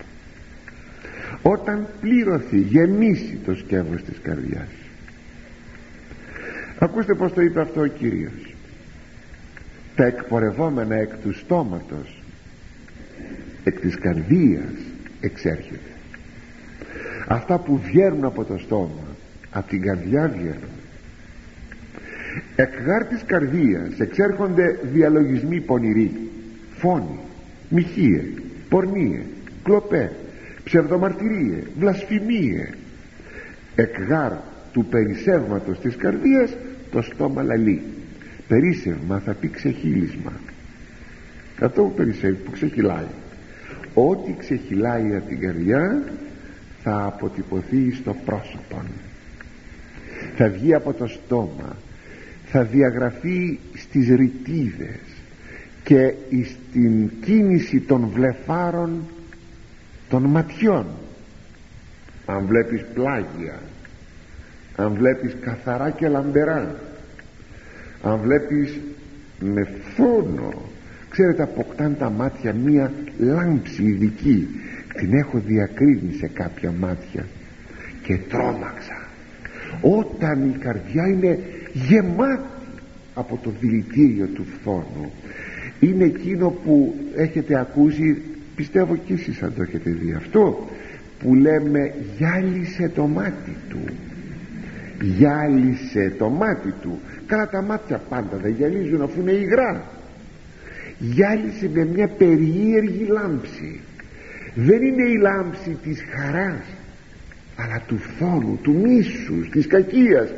όταν 1.42 1.88
πληρωθεί 2.02 2.58
γεμίσει 2.58 3.40
το 3.46 3.56
σκεύος 3.56 4.04
της 4.04 4.20
καρδιάς. 4.24 4.70
Ακούστε 6.80 7.14
πως 7.14 7.34
το 7.34 7.42
είπε 7.42 7.62
αυτό 7.62 7.82
ο 7.82 7.88
Κύριος. 7.88 8.54
Τα 9.96 10.06
εκπορευόμενα 10.06 10.96
εκ 10.96 11.12
του 11.24 11.34
στόματος 11.34 12.22
εκ 13.64 13.80
της 13.80 13.96
καρδίας 13.96 14.74
εξέρχεται. 15.20 15.90
Αυτά 17.28 17.58
που 17.58 17.78
βγαίνουν 17.78 18.24
από 18.24 18.44
το 18.44 18.58
στόμα 18.58 19.04
από 19.52 19.70
την 19.70 19.82
καρδιά 19.82 20.28
βγαίνουν. 20.28 20.74
Εκ 22.56 22.82
γάρ 22.86 23.06
της 23.06 23.24
καρδίας 23.26 24.00
εξέρχονται 24.00 24.80
διαλογισμοί 24.84 25.62
πονηροί 25.62 26.12
φόνοι, 26.78 27.20
μοιχείε, 27.70 28.24
πορνίε, 28.70 29.22
κλοπέ 29.64 30.12
ψευδομαρτυρίες, 30.74 31.64
βλασφημίε 31.80 32.70
εκ 33.76 34.00
γάρ 34.08 34.32
του 34.74 34.86
περισσεύματος 34.86 35.80
της 35.80 35.96
καρδίας 35.96 36.56
το 36.92 37.02
στόμα 37.02 37.44
λαλεί. 37.44 37.82
Περίσευμα 38.48 39.20
θα 39.20 39.34
πει 39.34 39.48
ξεχύλισμα. 39.48 40.32
Αυτό 41.62 41.82
που 41.82 41.94
περισσεύει 41.94 42.36
που 42.36 42.52
ξεχυλάει. 42.52 43.08
Ό,τι 43.94 44.36
ξεχυλάει 44.38 45.16
από 45.16 45.28
την 45.28 45.40
καρδιά 45.40 46.04
θα 46.84 47.06
αποτυπωθεί 47.06 47.92
στο 47.92 48.16
πρόσωπο 48.26 48.82
θα 50.36 50.50
βγει 50.50 50.74
από 50.74 50.94
το 50.94 51.08
στόμα. 51.08 51.76
Θα 52.46 52.64
διαγραφεί 52.64 53.60
στις 53.74 54.08
ρητίδες 54.08 55.00
και 55.84 56.14
στην 56.44 57.10
κίνηση 57.22 57.80
των 57.80 58.10
βλεφάρων 58.14 59.04
των 60.14 60.24
ματιών. 60.24 60.86
Αν 62.26 62.46
βλέπεις 62.46 62.86
πλάγια 62.94 63.60
αν 64.76 64.94
βλέπεις 64.94 65.36
καθαρά 65.42 65.90
και 65.90 66.08
λαμπερά 66.08 66.76
αν 68.04 68.20
βλέπεις 68.20 68.80
με 69.40 69.68
φόνο 69.96 70.54
ξέρετε 71.10 71.44
αποκτάν 71.44 71.98
τα 71.98 72.10
μάτια 72.10 72.54
μία 72.54 72.92
λάμψη 73.18 73.84
ειδική. 73.84 74.48
Την 74.94 75.14
έχω 75.14 75.40
διακρίνει 75.46 76.14
σε 76.20 76.28
κάποια 76.28 76.72
μάτια 76.80 77.26
και 78.04 78.18
τρόμαξα. 78.30 79.08
Όταν 79.82 80.50
η 80.50 80.58
καρδιά 80.58 81.08
είναι 81.08 81.40
γεμάτη 81.74 82.44
από 83.14 83.40
το 83.44 83.54
δηλητήριο 83.60 84.26
του 84.26 84.46
φθόνου 84.46 85.12
είναι 85.80 86.04
εκείνο 86.04 86.50
που 86.50 86.96
έχετε 87.16 87.60
ακούσει 87.60 88.22
πιστεύω 88.56 88.96
και 88.96 89.14
εσείς 89.14 89.42
αν 89.42 89.54
το 89.56 89.62
έχετε 89.62 89.90
δει 89.90 90.14
αυτό 90.14 90.70
που 91.20 91.36
λέμε 91.36 91.94
γυάλισε 92.18 92.92
το 92.96 93.08
μάτι 93.08 93.56
του 93.70 93.84
γυάλισε 95.04 96.14
το 96.18 96.30
μάτι 96.30 96.74
του. 96.82 97.00
Καλά 97.26 97.50
τα 97.50 97.62
μάτια 97.62 98.02
πάντα 98.10 98.38
δεν 98.38 98.52
γυαλίζουν 98.52 99.02
αφού 99.02 99.22
είναι 99.22 99.32
υγρά. 99.32 99.84
Γυάλισε 100.98 101.70
με 101.74 101.86
μια 101.86 102.08
περίεργη 102.08 103.06
λάμψη. 103.10 103.80
Δεν 104.56 104.82
είναι 104.82 105.04
η 105.04 105.18
λάμψη 105.18 105.78
της 105.84 106.04
χαράς 106.10 106.66
αλλά 107.56 107.82
του 107.88 107.98
φόνου, 107.98 108.60
του 108.62 108.74
μίσους, 108.74 109.50
της 109.50 109.68
κακίας. 109.68 110.34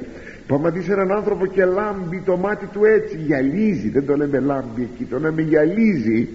Που 0.47 0.55
άμα 0.55 0.69
δεις 0.69 0.89
έναν 0.89 1.11
άνθρωπο 1.11 1.45
και 1.45 1.65
λάμπει 1.65 2.21
το 2.25 2.37
μάτι 2.37 2.65
του 2.65 2.85
έτσι 2.85 3.17
γυαλίζει. 3.17 3.89
Δεν 3.89 4.05
το 4.05 4.15
λέμε 4.15 4.39
λάμπει 4.39 4.81
εκεί 4.81 5.03
το 5.03 5.19
λέμε 5.19 5.41
γυαλίζει 5.41 6.27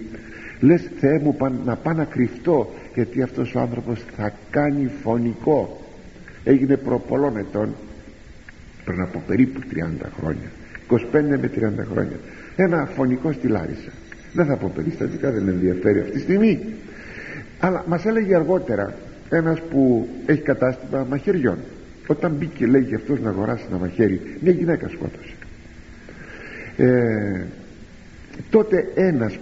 λες 0.61 0.89
Θεέ 0.99 1.19
μου 1.19 1.37
να 1.65 1.75
πάω 1.75 1.93
να 1.93 2.03
κρυφτώ 2.03 2.69
γιατί 2.93 3.21
αυτός 3.21 3.55
ο 3.55 3.59
άνθρωπος 3.59 4.05
θα 4.15 4.33
κάνει 4.49 4.89
φωνικό 5.03 5.81
έγινε 6.43 6.77
προ 6.77 6.99
πολλών 6.99 7.37
ετών 7.37 7.75
πριν 8.85 9.01
από 9.01 9.23
περίπου 9.27 9.59
30 9.73 10.07
χρόνια 10.19 10.49
25 10.91 10.97
με 11.11 11.51
30 11.55 11.85
χρόνια. 11.91 12.19
Ένα 12.55 12.85
φωνικό 12.85 13.31
στη 13.31 13.47
Λάρισα. 13.47 13.91
Δεν 14.33 14.45
θα 14.45 14.55
πω 14.55 14.71
περιστατικά 14.75 15.31
δεν 15.31 15.43
με 15.43 15.51
ενδιαφέρει 15.51 15.99
αυτή 15.99 16.11
τη 16.11 16.19
στιγμή. 16.19 16.59
Αλλά 17.59 17.83
μας 17.87 18.05
έλεγε 18.05 18.35
αργότερα 18.35 18.93
ένας 19.29 19.59
που 19.69 20.07
έχει 20.25 20.41
κατάστημα 20.41 21.05
μαχαιριών. 21.09 21.57
Όταν 22.07 22.31
μπήκε 22.31 22.65
λέγει 22.65 22.95
αυτός 22.95 23.19
να 23.19 23.29
αγοράσει 23.29 23.63
ένα 23.69 23.77
μαχαίρι 23.77 24.21
μια 24.39 24.51
γυναίκα 24.51 24.87
σκότωσε. 24.87 25.33
Ε, 26.77 27.45
τότε 28.49 28.91
ένας 28.95 29.39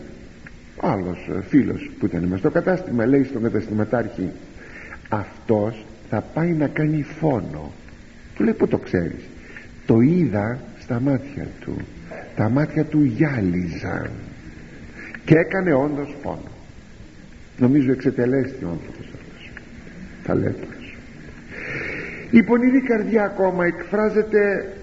άλλος 0.81 1.29
φίλος 1.47 1.89
που 1.99 2.05
ήταν 2.05 2.23
μες 2.23 2.39
στο 2.39 2.49
κατάστημα 2.49 3.05
λέει 3.05 3.23
στον 3.23 3.41
καταστηματάρχη 3.41 4.29
αυτός 5.09 5.85
θα 6.09 6.21
πάει 6.33 6.51
να 6.51 6.67
κάνει 6.67 7.05
φόνο 7.19 7.71
του 8.35 8.43
λέει 8.43 8.53
που 8.53 8.67
το 8.67 8.77
ξέρεις 8.77 9.23
το 9.85 9.99
είδα 9.99 10.59
στα 10.79 10.99
μάτια 10.99 11.47
του. 11.59 11.77
Τα 12.35 12.49
μάτια 12.49 12.85
του 12.85 13.03
γυάλιζαν. 13.03 14.09
Και 15.25 15.35
έκανε 15.35 15.73
όντως 15.73 16.15
φόνο. 16.23 16.51
Νομίζω 17.57 17.91
εξετελέστη 17.91 18.63
ο 18.63 18.69
άνθρωπος 18.69 19.05
αυτός. 19.13 19.51
Ταλέπορος 20.23 20.79
η 22.31 22.43
πονηρή 22.43 22.81
καρδιά 22.81 23.23
ακόμα 23.23 23.65
εκφράζεται 23.65 24.73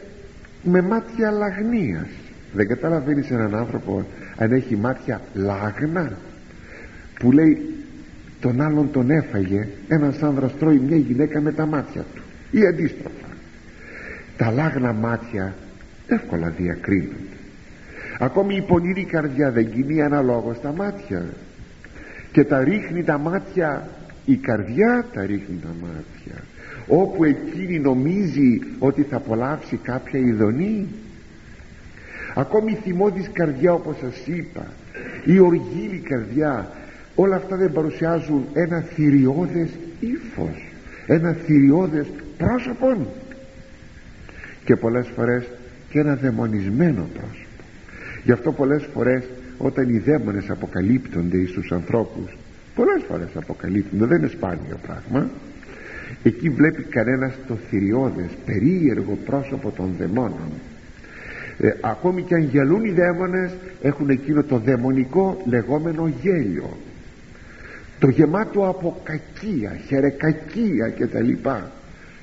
με 0.63 0.83
μάτια 0.83 1.31
λαγνίας 1.31 2.09
δεν 2.57 2.69
καταλαβαίνεις 2.69 3.31
έναν 3.31 3.55
άνθρωπο 3.55 4.07
αν 4.37 4.53
έχει 4.53 4.77
μάτια 4.77 5.21
λάγνα 5.35 6.12
που 7.19 7.33
λέει 7.33 7.59
τον 8.40 8.61
άλλον 8.61 8.90
τον 8.90 9.11
έφαγε 9.11 9.69
ένας 9.88 10.23
άνδρας 10.23 10.59
τρώει 10.59 10.79
μια 10.79 10.97
γυναίκα 10.97 11.40
με 11.40 11.53
τα 11.53 11.66
μάτια 11.66 12.05
του 12.14 12.23
ή 12.51 12.66
αντίστροφα 12.66 13.27
τα 14.37 14.51
λάγνα 14.51 14.92
μάτια 14.92 15.55
εύκολα 16.07 16.49
διακρίνονται. 16.49 17.37
Ακόμη 18.19 18.57
η 18.57 18.62
πονηρή 18.62 19.05
καρδιά 19.05 19.51
δεν 19.51 19.71
κινεί 19.71 20.03
αναλόγως 20.03 20.61
τα 20.61 20.73
μάτια. 20.73 21.25
Και 22.33 22.45
τα 22.45 22.64
ρίχνει 22.64 23.05
τα 23.05 23.19
μάτια 23.19 23.88
η 24.25 24.37
καρδιά 24.37 25.07
τα 25.12 25.21
ρίχνει 25.21 25.59
τα 25.62 25.75
μάτια. 25.81 26.42
Όπου 26.87 27.25
εκείνη 27.25 27.79
νομίζει 27.79 28.61
ότι 28.79 29.03
θα 29.03 29.16
απολαύσει 29.16 29.77
κάποια 29.77 30.21
ειδονή 30.21 30.87
ακόμη 32.37 32.72
η 32.72 32.75
θυμώδης 32.75 33.31
καρδιά 33.33 33.72
όπως 33.72 33.96
σας 34.01 34.27
είπα 34.27 34.66
η 35.25 35.38
οργήλη 35.38 35.99
καρδιά 35.99 36.70
όλα 37.14 37.37
αυτά 37.37 37.57
δεν 37.57 37.72
παρουσιάζουν 37.72 38.44
ένα 38.53 38.81
θηριώδες 38.81 39.68
ύφος 40.01 40.66
ένα 41.07 41.33
θηριώδες 41.33 42.07
πρόσωπο 42.37 43.07
και 44.64 44.77
πολλές 44.77 45.09
φορές 45.16 45.44
και 45.90 45.99
ένα 45.99 46.14
δαιμονισμένο 46.14 47.07
πρόσωπο. 47.12 47.62
Γι' 48.25 48.33
αυτό 48.33 48.53
πολλές 48.53 48.88
φορές 48.92 49.25
όταν 49.59 49.88
οι 49.88 49.99
δαίμονες 49.99 50.51
αποκαλύπτονται 50.51 51.37
εις 51.37 51.51
τους 51.51 51.72
ανθρώπους 51.72 52.37
πολλές 52.75 53.03
φορές 53.09 53.29
αποκαλύπτονται 53.35 54.05
δεν 54.05 54.18
είναι 54.18 54.29
σπάνιο 54.29 54.79
πράγμα 54.87 55.31
εκεί 56.22 56.49
βλέπει 56.49 56.83
κανένας 56.83 57.33
το 57.46 57.55
θηριώδες 57.70 58.31
περίεργο 58.44 59.18
πρόσωπο 59.27 59.70
των 59.70 59.94
δαιμόνων 59.99 60.53
ε, 61.59 61.71
ακόμη 61.81 62.23
και 62.23 62.35
αν 62.35 62.42
γελούν 62.42 62.85
οι 62.85 62.90
δαίμονες 62.90 63.51
έχουν 63.83 64.11
εκείνο 64.11 64.42
το 64.42 64.59
δαιμονικό 64.59 65.42
λεγόμενο 65.45 66.12
γέλιο. 66.23 66.77
Το 67.99 68.09
γεμάτο 68.09 68.69
από 68.69 69.01
κακία, 69.03 69.79
χερεκακία 69.87 70.88
και 70.88 71.07
τα 71.07 71.21
λοιπά. 71.21 71.71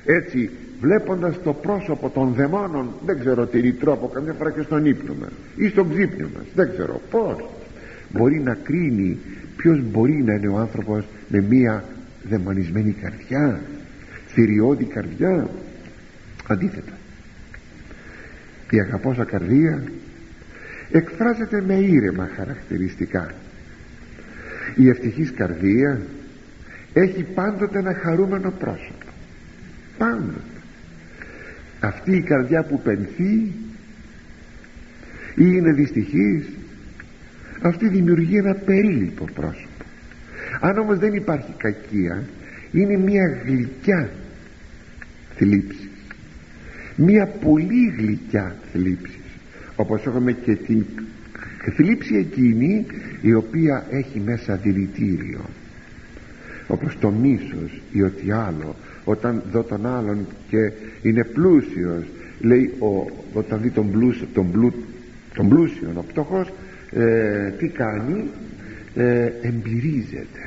Έτσι 0.04 0.50
βλέποντας 0.80 1.42
το 1.42 1.52
πρόσωπο 1.52 2.08
των 2.08 2.32
δαιμόνων 2.34 2.88
δεν 3.06 3.18
ξέρω 3.18 3.46
τι 3.46 3.72
τρόπο 3.72 4.08
καμιά 4.08 4.32
φορά 4.32 4.50
και 4.50 4.62
στον 4.62 4.84
ύπνο 4.84 5.14
μας 5.20 5.30
ή 5.56 5.68
στον 5.68 5.90
ξύπνιο 5.90 6.28
μας 6.36 6.44
δεν 6.54 6.70
ξέρω 6.72 7.00
πως 7.10 7.48
μπορεί 8.10 8.40
να 8.40 8.54
κρίνει 8.54 9.18
ποιος 9.56 9.82
μπορεί 9.90 10.22
να 10.22 10.34
είναι 10.34 10.48
ο 10.48 10.58
άνθρωπος 10.58 11.04
με 11.28 11.44
μία 11.48 11.84
δαιμονισμένη 12.28 12.90
καρδιά 12.90 13.60
θηριώδη 14.26 14.84
καρδιά. 14.84 15.48
Αντίθετα 16.48 16.92
η 18.74 18.80
αγαπώσα 18.80 19.24
καρδία 19.24 19.82
εκφράζεται 20.90 21.62
με 21.66 21.74
ήρεμα 21.74 22.28
χαρακτηριστικά. 22.36 23.34
Η 24.74 24.88
ευτυχής 24.88 25.32
καρδία 25.32 26.00
έχει 26.92 27.22
πάντοτε 27.22 27.78
ένα 27.78 27.94
χαρούμενο 27.94 28.50
πρόσωπο. 28.50 29.06
Πάντοτε. 29.98 30.40
Αυτή 31.80 32.16
η 32.16 32.22
καρδιά 32.22 32.62
που 32.64 32.80
πενθεί 32.82 33.52
ή 35.34 35.44
είναι 35.52 35.72
δυστυχής 35.72 36.46
αυτή 37.60 37.88
δημιουργεί 37.88 38.36
ένα 38.36 38.54
περίλυπο 38.54 39.24
πρόσωπο. 39.34 39.84
Αν 40.60 40.78
όμως 40.78 40.98
δεν 40.98 41.14
υπάρχει 41.14 41.54
κακία 41.56 42.24
είναι 42.72 42.96
μια 42.96 43.40
γλυκιά 43.44 44.10
θλίψη 45.36 45.88
μια 46.96 47.26
πολύ 47.26 47.94
γλυκιά 47.98 48.56
θλίψη. 48.72 49.18
Όπως 49.76 50.06
έχουμε 50.06 50.32
και 50.32 50.54
την 50.54 50.84
θλίψη 51.76 52.16
εκείνη 52.16 52.86
η 53.20 53.34
οποία 53.34 53.86
έχει 53.90 54.20
μέσα 54.20 54.56
δηλητήριο. 54.56 55.40
Όπως 56.66 56.98
το 56.98 57.10
μίσος 57.10 57.80
ή 57.92 58.02
ό,τι 58.02 58.30
άλλο 58.30 58.76
όταν 59.04 59.42
δω 59.52 59.62
τον 59.62 59.86
άλλον 59.86 60.26
και 60.48 60.72
είναι 61.02 61.24
πλούσιος 61.24 62.04
λέει 62.40 62.72
ο, 62.78 63.10
όταν 63.32 63.60
δει 63.62 63.70
τον, 63.70 63.90
πλούσιο, 63.90 64.26
τον, 64.34 64.50
πλού, 64.50 64.72
τον 65.34 65.48
πλούσιο 65.48 65.88
ο 65.94 66.02
πτωχός 66.02 66.52
ε, 66.90 67.50
τι 67.50 67.68
κάνει 67.68 68.24
ε, 68.94 69.30
εμπειρίζεται. 69.42 70.40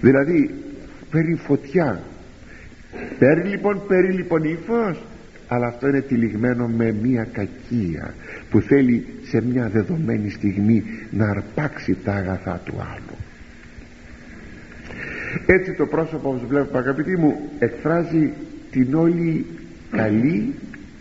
Δηλαδή 0.00 0.50
παίρνει 1.10 1.34
φωτιά 1.34 2.02
παίρνει 3.18 3.48
λοιπόν 3.48 3.82
παίρνει 3.86 4.14
λοιπόν 4.14 4.44
ύφος. 4.44 5.02
Αλλά 5.48 5.66
αυτό 5.66 5.88
είναι 5.88 6.00
τυλιγμένο 6.00 6.66
με 6.66 6.92
μια 7.02 7.26
κακία 7.32 8.14
που 8.50 8.60
θέλει 8.60 9.06
σε 9.22 9.42
μια 9.42 9.68
δεδομένη 9.68 10.30
στιγμή 10.30 10.84
να 11.10 11.28
αρπάξει 11.28 11.96
τα 12.04 12.12
αγαθά 12.12 12.60
του 12.64 12.72
άλλου. 12.72 13.16
Έτσι 15.46 15.72
το 15.72 15.86
πρόσωπο 15.86 16.28
όπως 16.28 16.46
βλέπω 16.46 16.78
αγαπητοί 16.78 17.16
μου 17.16 17.50
εκφράζει 17.58 18.32
την 18.70 18.94
όλη 18.94 19.46
καλή 19.90 20.54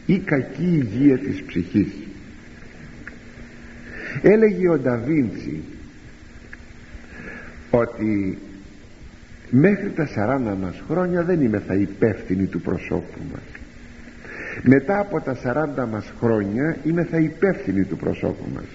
ή 0.06 0.20
κακή 0.20 0.82
υγεία 0.84 1.18
της 1.18 1.42
ψυχής. 1.42 1.94
Έλεγε 4.22 4.70
ο 4.70 4.78
Νταβίντσι 4.78 5.64
ότι 7.70 8.38
μέχρι 9.52 9.90
τα 9.90 10.08
40 10.08 10.58
μας 10.62 10.84
χρόνια 10.90 11.24
δεν 11.24 11.42
είμαι 11.42 11.62
θα 11.68 11.74
υπεύθυνοι 11.74 12.46
του 12.46 12.62
προσώπου 12.62 13.20
μας. 13.32 13.42
Μετά 14.64 15.00
από 15.00 15.20
τα 15.20 15.38
40 15.86 15.88
μας 15.92 16.14
χρόνια 16.20 16.78
είμαι 16.84 17.04
θα 17.04 17.18
υπεύθυνοι 17.18 17.84
του 17.84 17.98
προσώπου 17.98 18.46
μας. 18.54 18.66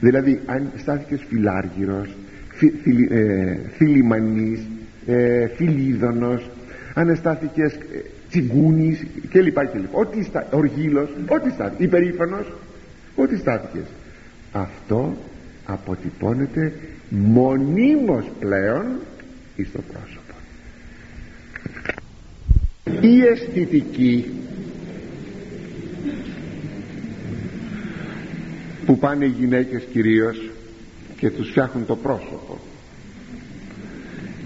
Δηλαδή 0.00 0.40
αν 0.46 0.70
στάθηκες 0.76 1.24
φιλάργυρος 1.28 2.16
φι, 2.48 2.68
θη, 2.68 3.08
ε, 3.10 3.56
θηλυμανής 3.76 4.60
ε, 5.06 5.46
φιλίδωνος 5.46 6.50
αν 6.94 7.08
αισθάθηκες 7.08 7.72
ε, 7.72 7.78
τσιγκούνης 8.30 9.06
και 9.30 9.40
λοιπά 9.40 9.64
και 9.64 9.78
λοιπά. 9.78 9.98
Ό,τι 9.98 10.22
στα, 10.22 10.46
οργύλος, 10.50 11.08
ό,τι 11.28 11.50
στάθηκες 11.50 11.86
υπερήφανος, 11.86 12.52
ό,τι 13.14 13.36
στάθηκες. 13.36 13.86
Αυτό 14.52 15.16
αποτυπώνεται 15.66 16.72
μονίμως 17.08 18.30
πλέον 18.38 18.84
εις 19.56 19.72
το 19.72 19.82
πρόσωπο. 19.92 20.34
Η 23.00 23.20
αισθητική 23.26 24.30
που 28.86 28.98
πάνε 28.98 29.24
οι 29.24 29.34
γυναίκες 29.38 29.82
κυρίως 29.92 30.50
και 31.16 31.30
τους 31.30 31.48
φτιάχνουν 31.48 31.86
το 31.86 31.96
πρόσωπο. 31.96 32.58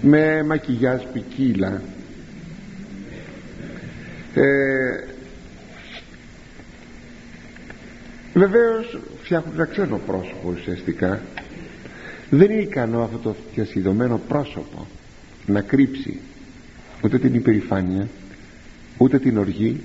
Με 0.01 0.43
μακιγιάζ 0.43 1.03
ποικίλα. 1.13 1.81
Ε, 4.33 5.03
βεβαίως 8.33 8.99
φτιάχνουν 9.23 9.53
ένα 9.55 9.65
ξένο 9.65 10.01
πρόσωπο 10.05 10.53
ουσιαστικά. 10.57 11.21
Δεν 12.29 12.51
είναι 12.51 12.61
ικανό 12.61 13.03
αυτό 13.03 13.17
το 13.17 13.35
διασυδωμένο 13.53 14.21
πρόσωπο 14.27 14.87
να 15.45 15.61
κρύψει 15.61 16.19
ούτε 17.03 17.19
την 17.19 17.33
υπερηφάνεια 17.33 18.07
ούτε 18.97 19.19
την 19.19 19.37
οργή 19.37 19.81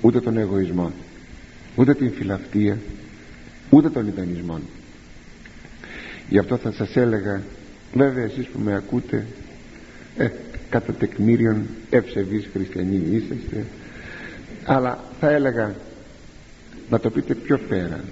ούτε 0.00 0.20
τον 0.20 0.36
εγωισμό 0.36 0.92
ούτε 1.76 1.94
την 1.94 2.12
φιλαυτία 2.12 2.78
ούτε 3.70 3.90
τον 3.90 4.06
ιδανισμό. 4.06 4.60
Γι' 6.28 6.38
αυτό 6.38 6.56
θα 6.56 6.72
σας 6.72 6.96
έλεγα 6.96 7.42
βέβαια 7.94 8.24
εσείς 8.24 8.46
που 8.46 8.58
με 8.58 8.74
ακούτε 8.74 9.26
ε, 10.16 10.28
κατά 10.70 10.92
τεκμήριον 10.92 11.66
ευσεβείς 11.90 12.48
χριστιανοί 12.52 13.02
είσαστε 13.10 13.66
αλλά 14.64 15.04
θα 15.20 15.30
έλεγα 15.30 15.74
να 16.90 17.00
το 17.00 17.10
πείτε 17.10 17.34
πιο 17.34 17.58
πέρα 17.58 18.04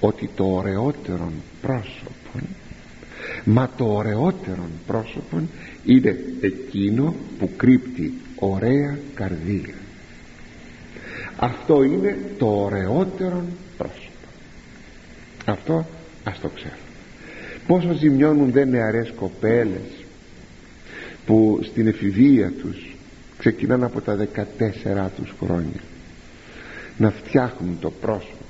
ότι 0.00 0.30
το 0.34 0.44
ωραιότερο 0.44 1.32
πρόσωπο 1.60 2.46
μα 3.44 3.70
το 3.76 3.84
ωραιότερο 3.84 4.68
πρόσωπο 4.86 5.42
είναι 5.84 6.16
εκείνο 6.40 7.14
που 7.38 7.50
κρύπτει 7.56 8.14
ωραία 8.38 8.98
καρδία. 9.14 9.74
Αυτό 11.36 11.82
είναι 11.82 12.18
το 12.38 12.46
ωραιότερο 12.46 13.44
πρόσωπο 13.76 14.14
αυτό 15.44 15.86
ας 16.24 16.40
το 16.40 16.48
ξέρω. 16.48 16.74
Πόσο 17.66 17.92
ζημιώνουν 17.92 18.50
δεν 18.50 18.68
νεαρές 18.68 19.12
κοπέλες 19.16 20.04
που 21.26 21.60
στην 21.62 21.86
εφηβεία 21.86 22.50
τους 22.50 22.94
ξεκινάνε 23.38 23.84
από 23.84 24.00
τα 24.00 24.16
14 24.16 25.08
τους 25.16 25.34
χρόνια 25.40 25.80
να 26.96 27.10
φτιάχνουν 27.10 27.78
το 27.80 27.90
πρόσωπο. 27.90 28.44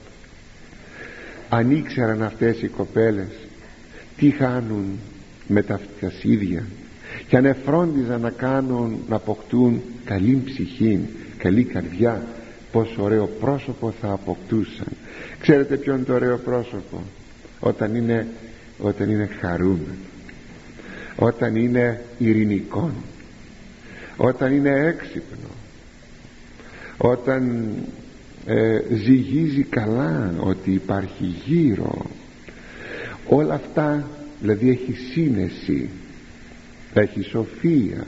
Αν 1.49 1.71
ήξεραν 1.71 2.23
αυτές 2.23 2.63
οι 2.63 2.69
κοπέλες 2.69 3.29
τι 4.17 4.31
χάνουν 4.31 4.99
με 5.47 5.63
τα 5.63 5.79
φτιασίδια 5.79 6.65
και 7.29 7.37
αν 7.37 7.45
εφρόντιζαν 7.45 8.21
να 8.21 8.31
κάνουν 8.31 8.99
να 9.09 9.17
αποκτούν 9.17 9.83
καλή 10.05 10.43
ψυχή 10.45 11.01
καλή 11.39 11.65
καρδιά 11.65 12.27
πόσο 12.73 13.03
ωραίο 13.03 13.27
πρόσωπο 13.41 13.95
θα 14.01 14.11
αποκτούσαν. 14.11 14.87
Ξέρετε 15.41 15.77
ποιο 15.77 15.95
είναι 15.95 16.05
το 16.05 16.15
ωραίο 16.15 16.39
πρόσωπο; 16.39 17.03
Όταν 17.61 17.95
είναι, 17.95 18.27
όταν 18.79 19.11
είναι 19.11 19.29
χαρούμενο 19.41 19.95
όταν 21.17 21.57
είναι 21.57 22.01
ειρηνικό 22.19 22.91
όταν 24.17 24.53
είναι 24.53 24.71
έξυπνο. 24.71 25.49
Όταν 26.97 27.73
ε, 28.47 28.81
ζυγίζει 28.95 29.63
καλά 29.63 30.35
ότι 30.39 30.71
υπάρχει 30.73 31.25
γύρω 31.47 32.07
όλα 33.29 33.55
αυτά 33.55 34.09
δηλαδή 34.41 34.71
έχει 34.71 34.93
σύνεση 34.93 35.91
έχει 37.01 37.23
σοφία. 37.23 38.05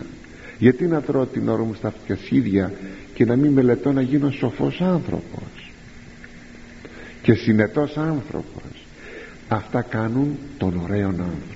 Γιατί 0.59 0.87
να 0.87 1.03
τρώω 1.03 1.27
την 1.27 1.49
ώρα 1.49 1.63
μου 1.63 1.75
στα 1.75 1.91
φτιασίδια 1.91 2.73
και 3.15 3.25
να 3.25 3.37
μην 3.37 3.53
μελετώ 3.53 3.93
να 3.93 4.01
γίνω 4.01 4.31
σοφός 4.31 4.81
άνθρωπος; 4.81 5.73
Και 7.23 7.35
συνετός 7.35 7.97
άνθρωπος. 7.97 8.87
Αυτά 9.49 9.83
κάνουν 9.83 10.39
τον 10.59 10.77
ωραίο 10.77 11.09
άνθρωπο. 11.09 11.55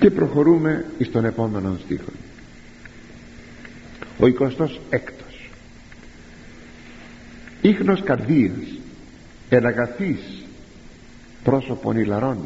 Και 0.00 0.10
προχωρούμε 0.10 0.84
στον 1.00 1.24
επόμενο 1.24 1.76
στίχο. 1.84 2.10
Ο 4.18 4.26
26ος 4.26 4.78
ίχνος 7.64 8.02
καρδίας 8.02 8.78
εναγαθής 9.48 10.44
πρόσωπον 11.44 11.96
ηλαρών 11.96 12.38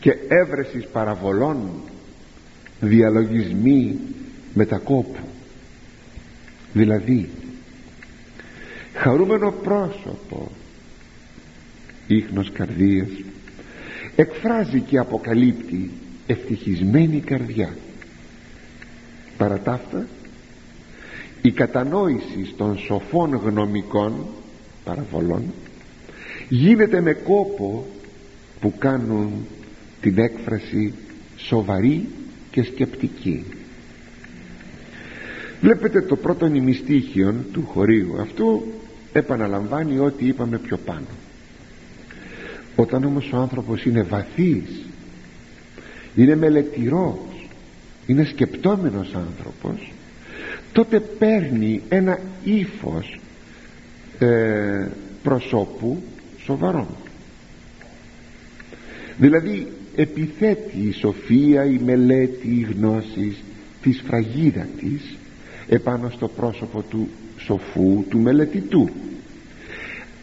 και 0.00 0.16
έβρεσης 0.28 0.86
παραβολών 0.86 1.70
διαλογισμοί 2.80 3.98
μετακόπου 4.54 5.24
δηλαδή 6.72 7.30
χαρούμενο 8.94 9.50
πρόσωπο 9.50 10.50
ίχνος 12.06 12.50
καρδίας 12.52 13.08
εκφράζει 14.16 14.80
και 14.80 14.98
αποκαλύπτει 14.98 15.90
ευτυχισμένη 16.26 17.20
καρδιά. 17.20 17.76
Παρά 19.36 19.58
ταύτα 19.58 20.06
η 21.46 21.50
κατανόηση 21.50 22.54
των 22.56 22.78
σοφών 22.78 23.34
γνωμικών 23.34 24.12
παραβολών 24.84 25.42
γίνεται 26.48 27.00
με 27.00 27.12
κόπο 27.12 27.86
που 28.60 28.74
κάνουν 28.78 29.30
την 30.00 30.18
έκφραση 30.18 30.94
σοβαρή 31.36 32.08
και 32.50 32.62
σκεπτική. 32.62 33.44
Βλέπετε 35.60 36.00
το 36.00 36.16
πρώτο 36.16 36.46
νημιστήχιο 36.46 37.34
του 37.52 37.62
χωρίου 37.66 38.20
αυτού 38.20 38.62
επαναλαμβάνει 39.12 39.98
ό,τι 39.98 40.26
είπαμε 40.26 40.58
πιο 40.58 40.76
πάνω. 40.76 41.06
Όταν 42.76 43.04
όμως 43.04 43.32
ο 43.32 43.36
άνθρωπος 43.36 43.84
είναι 43.84 44.02
βαθύς 44.02 44.86
είναι 46.14 46.36
μελετηρός 46.36 47.48
είναι 48.06 48.24
σκεπτόμενος 48.24 49.14
άνθρωπος 49.14 49.93
τότε 50.74 51.00
παίρνει 51.00 51.82
ένα 51.88 52.18
ύφος 52.44 53.20
ε, 54.18 54.86
προσώπου 55.22 56.02
σοβαρό 56.44 56.86
δηλαδή 59.18 59.72
επιθέτει 59.96 60.78
η 60.78 60.92
σοφία 60.92 61.64
η 61.64 61.78
μελέτη 61.84 62.48
η 62.48 62.66
γνώση 62.74 63.36
της 63.82 64.02
φραγίδα 64.06 64.68
της 64.78 65.16
επάνω 65.68 66.10
στο 66.10 66.28
πρόσωπο 66.28 66.82
του 66.82 67.08
σοφού 67.38 68.04
του 68.08 68.18
μελετητού. 68.18 68.88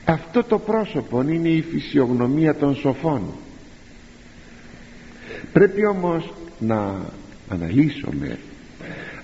Αυτό 0.06 0.43
το 0.43 0.60
πρόσωπο 0.60 1.22
είναι 1.22 1.49
η 1.49 1.62
φυσιογνωμία 1.62 2.56
των 2.56 2.76
σοφών. 2.76 3.22
Πρέπει 5.54 5.86
όμως 5.86 6.34
να 6.60 6.95
αναλύσουμε 7.49 8.38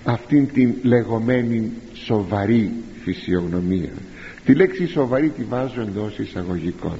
αυτήν 0.08 0.52
την 0.54 0.74
λεγόμενη 0.82 1.72
σοβαρή 1.94 2.72
φυσιογνωμία. 3.04 3.92
Τη 4.46 4.54
λέξη 4.54 4.88
σοβαρή 4.88 5.30
τη 5.30 5.44
βάζω 5.44 5.82
εντός 5.82 6.18
εισαγωγικών. 6.18 6.98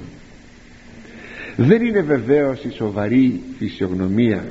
Δεν 1.56 1.82
είναι 1.82 2.00
βεβαίως 2.00 2.64
η 2.64 2.70
σοβαρή 2.70 3.40
φυσιογνωμία 3.58 4.44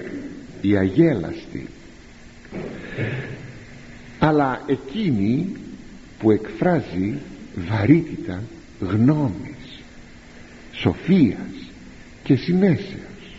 η 0.61 0.77
αγέλαστη 0.77 1.67
αλλά 4.19 4.61
εκείνη 4.67 5.51
που 6.19 6.31
εκφράζει 6.31 7.13
βαρύτητα 7.69 8.43
γνώμης 8.79 9.81
σοφίας 10.71 11.71
και 12.23 12.35
συνέσεως. 12.35 13.35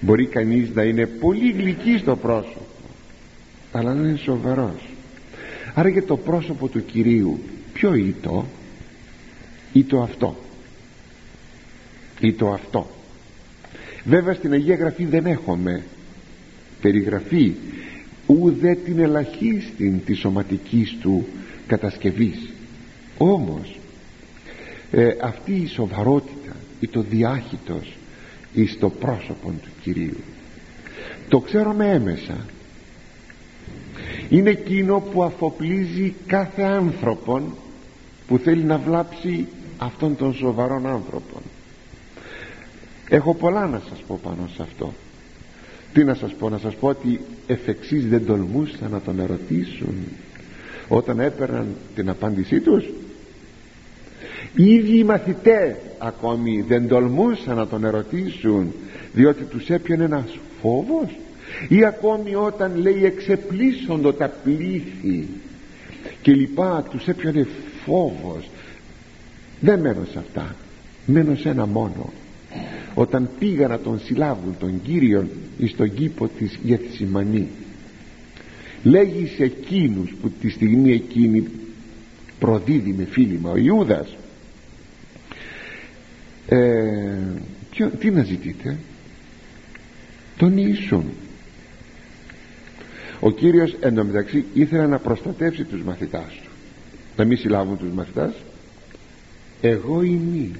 Μπορεί 0.00 0.26
κανείς 0.26 0.70
να 0.74 0.82
είναι 0.82 1.06
πολύ 1.06 1.50
γλυκý 1.50 1.98
στο 1.98 2.16
πρόσωπο 2.16 2.65
αλλά 3.76 3.94
να 3.94 4.08
είναι 4.08 4.16
σοβαρός. 4.16 4.88
Άρα 5.74 5.90
και 5.90 6.02
το 6.02 6.16
πρόσωπο 6.16 6.68
του 6.68 6.84
Κυρίου. 6.84 7.40
Ποιο 7.72 7.94
ήτο; 7.94 8.46
Ή 9.72 9.84
το 9.84 10.02
αυτό. 10.02 10.36
Ή 12.20 12.32
το 12.32 12.52
αυτό. 12.52 12.90
Βέβαια 14.04 14.34
στην 14.34 14.52
Αγία 14.52 14.74
Γραφή 14.74 15.04
δεν 15.04 15.26
έχουμε 15.26 15.82
περιγραφή. 16.80 17.52
Ουδέ 18.26 18.74
την 18.74 18.98
ελαχίστην 18.98 20.04
της 20.04 20.18
σωματικής 20.18 20.96
του 21.00 21.26
κατασκευής. 21.66 22.50
Όμως 23.18 23.78
ε, 24.90 25.10
αυτή 25.20 25.52
η 25.52 25.66
σοβαρότητα 25.66 26.56
ή 26.80 26.88
το 26.88 27.00
διάχυτος 27.00 27.96
εις 28.54 28.78
το 28.78 28.88
πρόσωπο 28.88 29.48
του 29.48 29.70
Κυρίου. 29.82 30.16
Το 31.28 31.40
ξέρουμε 31.40 31.92
έμεσα 31.92 32.36
είναι 34.28 34.50
εκείνο 34.50 35.00
που 35.12 35.22
αφοπλίζει 35.22 36.14
κάθε 36.26 36.62
άνθρωπον 36.62 37.54
που 38.26 38.38
θέλει 38.38 38.62
να 38.62 38.78
βλάψει 38.78 39.46
αυτόν 39.78 40.16
τον 40.16 40.34
σοβαρόν 40.34 40.86
άνθρωπον. 40.86 41.42
Έχω 43.08 43.34
πολλά 43.34 43.66
να 43.66 43.82
σας 43.88 44.02
πω 44.06 44.20
πάνω 44.22 44.48
σε 44.56 44.62
αυτό. 44.62 44.92
Τι 45.92 46.04
να 46.04 46.14
σας 46.14 46.34
πω 46.34 46.48
να 46.48 46.58
σας 46.58 46.74
πω 46.74 46.88
ότι 46.88 47.20
εφ' 47.46 47.68
εξής 47.68 48.08
δεν 48.08 48.26
τολμούσαν 48.26 48.90
να 48.90 49.00
τον 49.00 49.20
ερωτήσουν 49.20 49.94
όταν 50.88 51.20
έπαιρναν 51.20 51.66
την 51.94 52.08
απάντησή 52.08 52.60
τους. 52.60 52.84
Οι 54.54 54.74
ίδιοι 54.74 54.98
οι 54.98 55.04
μαθητές 55.04 55.76
ακόμη 55.98 56.64
δεν 56.68 56.88
τολμούσαν 56.88 57.56
να 57.56 57.66
τον 57.66 57.84
ερωτήσουν 57.84 58.72
διότι 59.12 59.44
τους 59.44 59.70
έπιανε 59.70 60.04
ένας 60.04 60.38
φόβος 60.60 61.16
ή 61.68 61.84
ακόμη 61.84 62.34
όταν 62.34 62.76
λέει 62.76 63.04
εξεπλήσοντο 63.04 64.12
τα 64.12 64.28
πλήθη 64.28 65.28
και 66.22 66.32
λοιπά 66.32 66.86
τους 66.90 67.06
έπιανε 67.06 67.46
φόβος. 67.84 68.50
Δεν 69.60 69.80
μένω 69.80 70.04
σε 70.12 70.18
αυτά. 70.18 70.56
Μένω 71.06 71.34
σε 71.36 71.48
ένα 71.48 71.66
μόνο. 71.66 72.12
Όταν 72.94 73.30
πήγα 73.38 73.68
να 73.68 73.78
τον 73.78 74.00
συλλάβουν 74.04 74.56
τον 74.58 74.82
Κύριον 74.82 75.28
εις 75.58 75.76
τον 75.76 75.94
κήπο 75.94 76.28
της 76.28 76.58
Γεθσιμανή 76.62 77.48
λέγεις 78.82 79.30
σε 79.30 79.44
εκείνους 79.44 80.14
που 80.20 80.30
τη 80.40 80.48
στιγμή 80.48 80.92
εκείνη 80.92 81.48
προδίδει 82.38 82.92
με 82.92 83.04
φίλημα 83.04 83.50
ο 83.50 83.56
Ιούδας 83.56 84.16
ε, 86.48 87.18
ποιο, 87.70 87.88
τι 87.88 88.10
να 88.10 88.22
ζητείτε; 88.22 88.78
Τον 90.36 90.56
Ιησούν 90.56 91.04
ο 93.20 93.30
Κύριος 93.30 93.76
εντωμεταξύ 93.80 94.44
ήθελε 94.54 94.86
να 94.86 94.98
προστατεύσει 94.98 95.64
τους 95.64 95.82
μαθητάς 95.82 96.40
του. 96.42 96.50
Να 97.16 97.24
μην 97.24 97.38
συλλάβουν 97.38 97.78
τους 97.78 97.90
μαθητάς. 97.90 98.32
Εγώ 99.60 100.02
είμαι. 100.02 100.50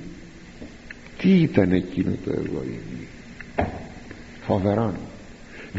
Τι 1.18 1.40
ήταν 1.40 1.72
εκείνο 1.72 2.12
το 2.24 2.30
εγώ 2.30 2.62
είμαι. 2.64 3.68
Φοβερόν 4.46 4.94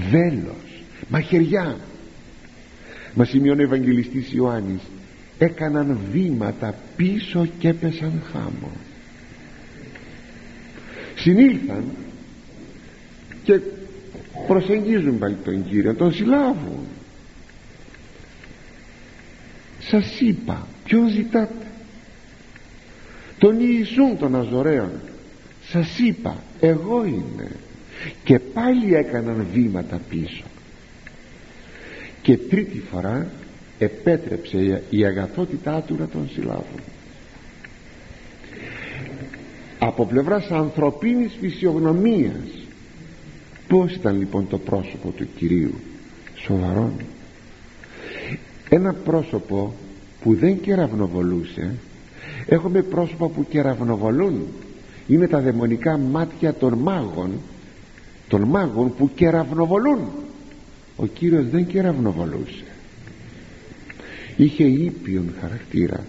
βέλος. 0.09 0.83
Μαχαιριά 1.07 1.77
μα 3.13 3.25
σημειώνει 3.25 3.61
ο 3.61 3.65
Ευαγγελιστής 3.65 4.33
Ιωάννης 4.33 4.81
έκαναν 5.37 5.99
βήματα 6.11 6.75
πίσω 6.95 7.47
και 7.59 7.67
έπεσαν 7.67 8.21
χάμω. 8.31 8.71
Συνήλθαν 11.15 11.83
και 13.43 13.59
προσεγγίζουν 14.47 15.17
πάλι 15.19 15.35
τον 15.43 15.65
Κύριο 15.69 15.95
τον 15.95 16.13
συλλάβουν. 16.13 16.85
Σας 19.79 20.19
είπα 20.19 20.67
ποιον 20.83 21.09
ζητάτε; 21.09 21.65
Τον 23.37 23.59
Ιησούν 23.59 24.17
των 24.17 24.35
Αζωραίων. 24.35 24.91
Σας 25.69 25.99
είπα 25.99 26.35
εγώ 26.59 27.05
είμαι. 27.05 27.51
Και 28.23 28.39
πάλι 28.39 28.93
έκαναν 28.95 29.47
βήματα 29.53 30.01
πίσω. 30.09 30.43
Και 32.21 32.37
τρίτη 32.37 32.83
φορά 32.91 33.27
επέτρεψε 33.79 34.83
η 34.89 35.05
αγαθότητά 35.05 35.81
του 35.81 35.95
να 35.99 36.07
τον 36.07 36.29
συλλάβουν. 36.33 36.81
Από 39.79 40.05
πλευράς 40.05 40.51
ανθρωπίνης 40.51 41.31
φυσιογνωμίας 41.39 42.66
πως 43.67 43.93
ήταν 43.93 44.17
λοιπόν 44.17 44.47
το 44.47 44.57
πρόσωπο 44.57 45.09
του 45.09 45.27
Κυρίου; 45.35 45.73
Σοβαρόν. 46.35 46.91
Ένα 48.69 48.93
πρόσωπο 48.93 49.73
που 50.21 50.35
δεν 50.35 50.59
κεραυνοβολούσε 50.59 51.73
έχουμε 52.45 52.81
πρόσωπα 52.81 53.27
που 53.27 53.45
κεραυνοβολούν. 53.49 54.47
Είναι 55.07 55.27
τα 55.27 55.39
δαιμονικά 55.39 55.97
μάτια 55.97 56.53
των 56.53 56.73
μάγων 56.73 57.31
των 58.27 58.41
μάγων 58.41 58.95
που 58.95 59.09
κεραυνοβολούν. 59.15 59.99
Ο 60.95 61.05
Κύριος 61.05 61.49
δεν 61.49 61.67
κεραυνοβολούσε. 61.67 62.63
Είχε 64.35 64.63
ήπιον 64.63 65.33
χαρακτήρα 65.41 66.03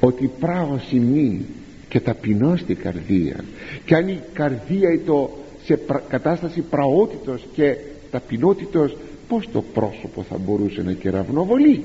ότι 0.00 0.30
πράγω 0.40 0.80
σημεί 0.88 1.44
και 1.88 2.00
ταπεινώ 2.00 2.56
στην 2.56 2.76
καρδία. 2.76 3.44
Και 3.84 3.94
αν 3.94 4.08
η 4.08 4.20
καρδία 4.32 5.00
το 5.06 5.43
σε 5.64 5.78
κατάσταση 6.08 6.60
πραότητος 6.60 7.46
και 7.52 7.76
ταπεινότητος 8.10 8.96
πως 9.28 9.48
το 9.52 9.62
πρόσωπο 9.74 10.22
θα 10.22 10.38
μπορούσε 10.38 10.82
να 10.82 10.92
κεραυνοβολεί. 10.92 11.84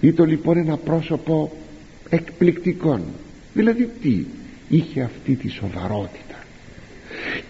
Ήταν 0.00 0.28
λοιπόν 0.28 0.56
ένα 0.56 0.76
πρόσωπο 0.76 1.52
εκπληκτικό. 2.08 3.00
Δηλαδή 3.54 3.90
τι 4.02 4.24
είχε 4.68 5.00
αυτή 5.02 5.34
τη 5.34 5.48
σοβαρότητα. 5.48 6.34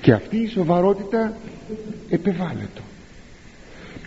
Και 0.01 0.12
αυτή 0.12 0.37
η 0.37 0.47
σοβαρότητα 0.47 1.37
επεβάλλεται. 2.11 2.81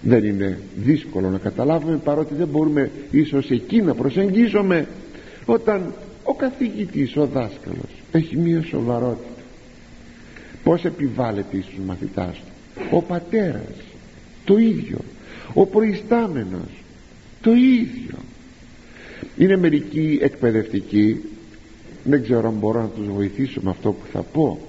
Δεν 0.01 0.23
είναι 0.23 0.59
δύσκολο 0.75 1.29
να 1.29 1.37
καταλάβουμε 1.37 1.97
παρότι 1.97 2.33
δεν 2.33 2.47
μπορούμε 2.47 2.91
ίσως 3.11 3.49
εκεί 3.49 3.81
να 3.81 3.93
προσεγγίσουμε 3.93 4.87
όταν 5.45 5.93
ο 6.23 6.33
καθηγητής, 6.33 7.17
ο 7.17 7.25
δάσκαλος 7.25 8.03
έχει 8.11 8.37
μία 8.37 8.63
σοβαρότητα 8.63 9.36
πως 10.67 10.85
επιβάλλεται 10.85 11.61
στους 11.61 11.79
μαθητάς 11.85 12.35
του; 12.35 12.81
Ο 12.91 13.01
πατέρας 13.01 13.75
το 14.45 14.57
ίδιο. 14.57 14.97
Ο 15.53 15.65
προϊστάμενος 15.65 16.83
το 17.41 17.53
ίδιο. 17.53 18.17
Είναι 19.37 19.57
μερικοί 19.57 20.19
εκπαιδευτικοί. 20.21 21.21
Δεν 22.03 22.23
ξέρω 22.23 22.47
αν 22.47 22.53
μπορώ 22.53 22.81
να 22.81 22.87
τους 22.87 23.07
βοηθήσω 23.07 23.59
με 23.63 23.69
αυτό 23.69 23.91
που 23.91 24.05
θα 24.11 24.21
πω. 24.21 24.59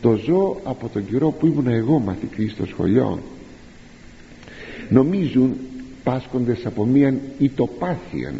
Το 0.00 0.14
ζω 0.14 0.60
από 0.64 0.88
τον 0.88 1.06
καιρό 1.10 1.30
που 1.30 1.46
ήμουν 1.46 1.66
εγώ 1.66 1.98
μαθητής 1.98 2.52
στο 2.52 2.66
σχολείο. 2.66 3.22
Νομίζουν 4.88 5.56
πάσχοντες 6.04 6.66
από 6.66 6.84
μίαν 6.84 7.20
ητοπάθεια 7.38 8.34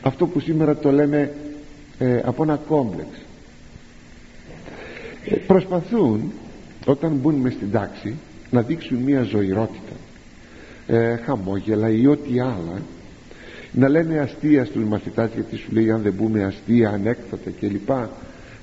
αυτό 0.00 0.26
που 0.26 0.40
σήμερα 0.40 0.76
το 0.76 0.92
λέμε 0.92 1.34
ε, 1.98 2.20
από 2.24 2.42
ένα 2.42 2.56
κόμπλεξ. 2.68 3.08
ε, 3.08 3.29
προσπαθούν 5.46 6.32
όταν 6.86 7.12
μπουν 7.12 7.34
μες 7.34 7.52
στην 7.52 7.70
τάξη 7.70 8.14
να 8.50 8.62
δείξουν 8.62 8.98
μια 8.98 9.22
ζωηρότητα. 9.22 9.92
Ε, 10.86 11.16
χαμόγελα 11.16 11.90
ή 11.90 12.06
ό,τι 12.06 12.40
άλλα. 12.40 12.82
Να 13.72 13.88
λένε 13.88 14.18
αστεία 14.18 14.64
στους 14.64 14.84
μαθητάς 14.84 15.30
γιατί 15.34 15.56
σου 15.56 15.72
λέει 15.72 15.90
αν 15.90 16.02
δεν 16.02 16.12
μπούμε 16.12 16.44
αστεία 16.44 16.90
ανέκδοτα 16.90 17.50
κλπ. 17.60 17.90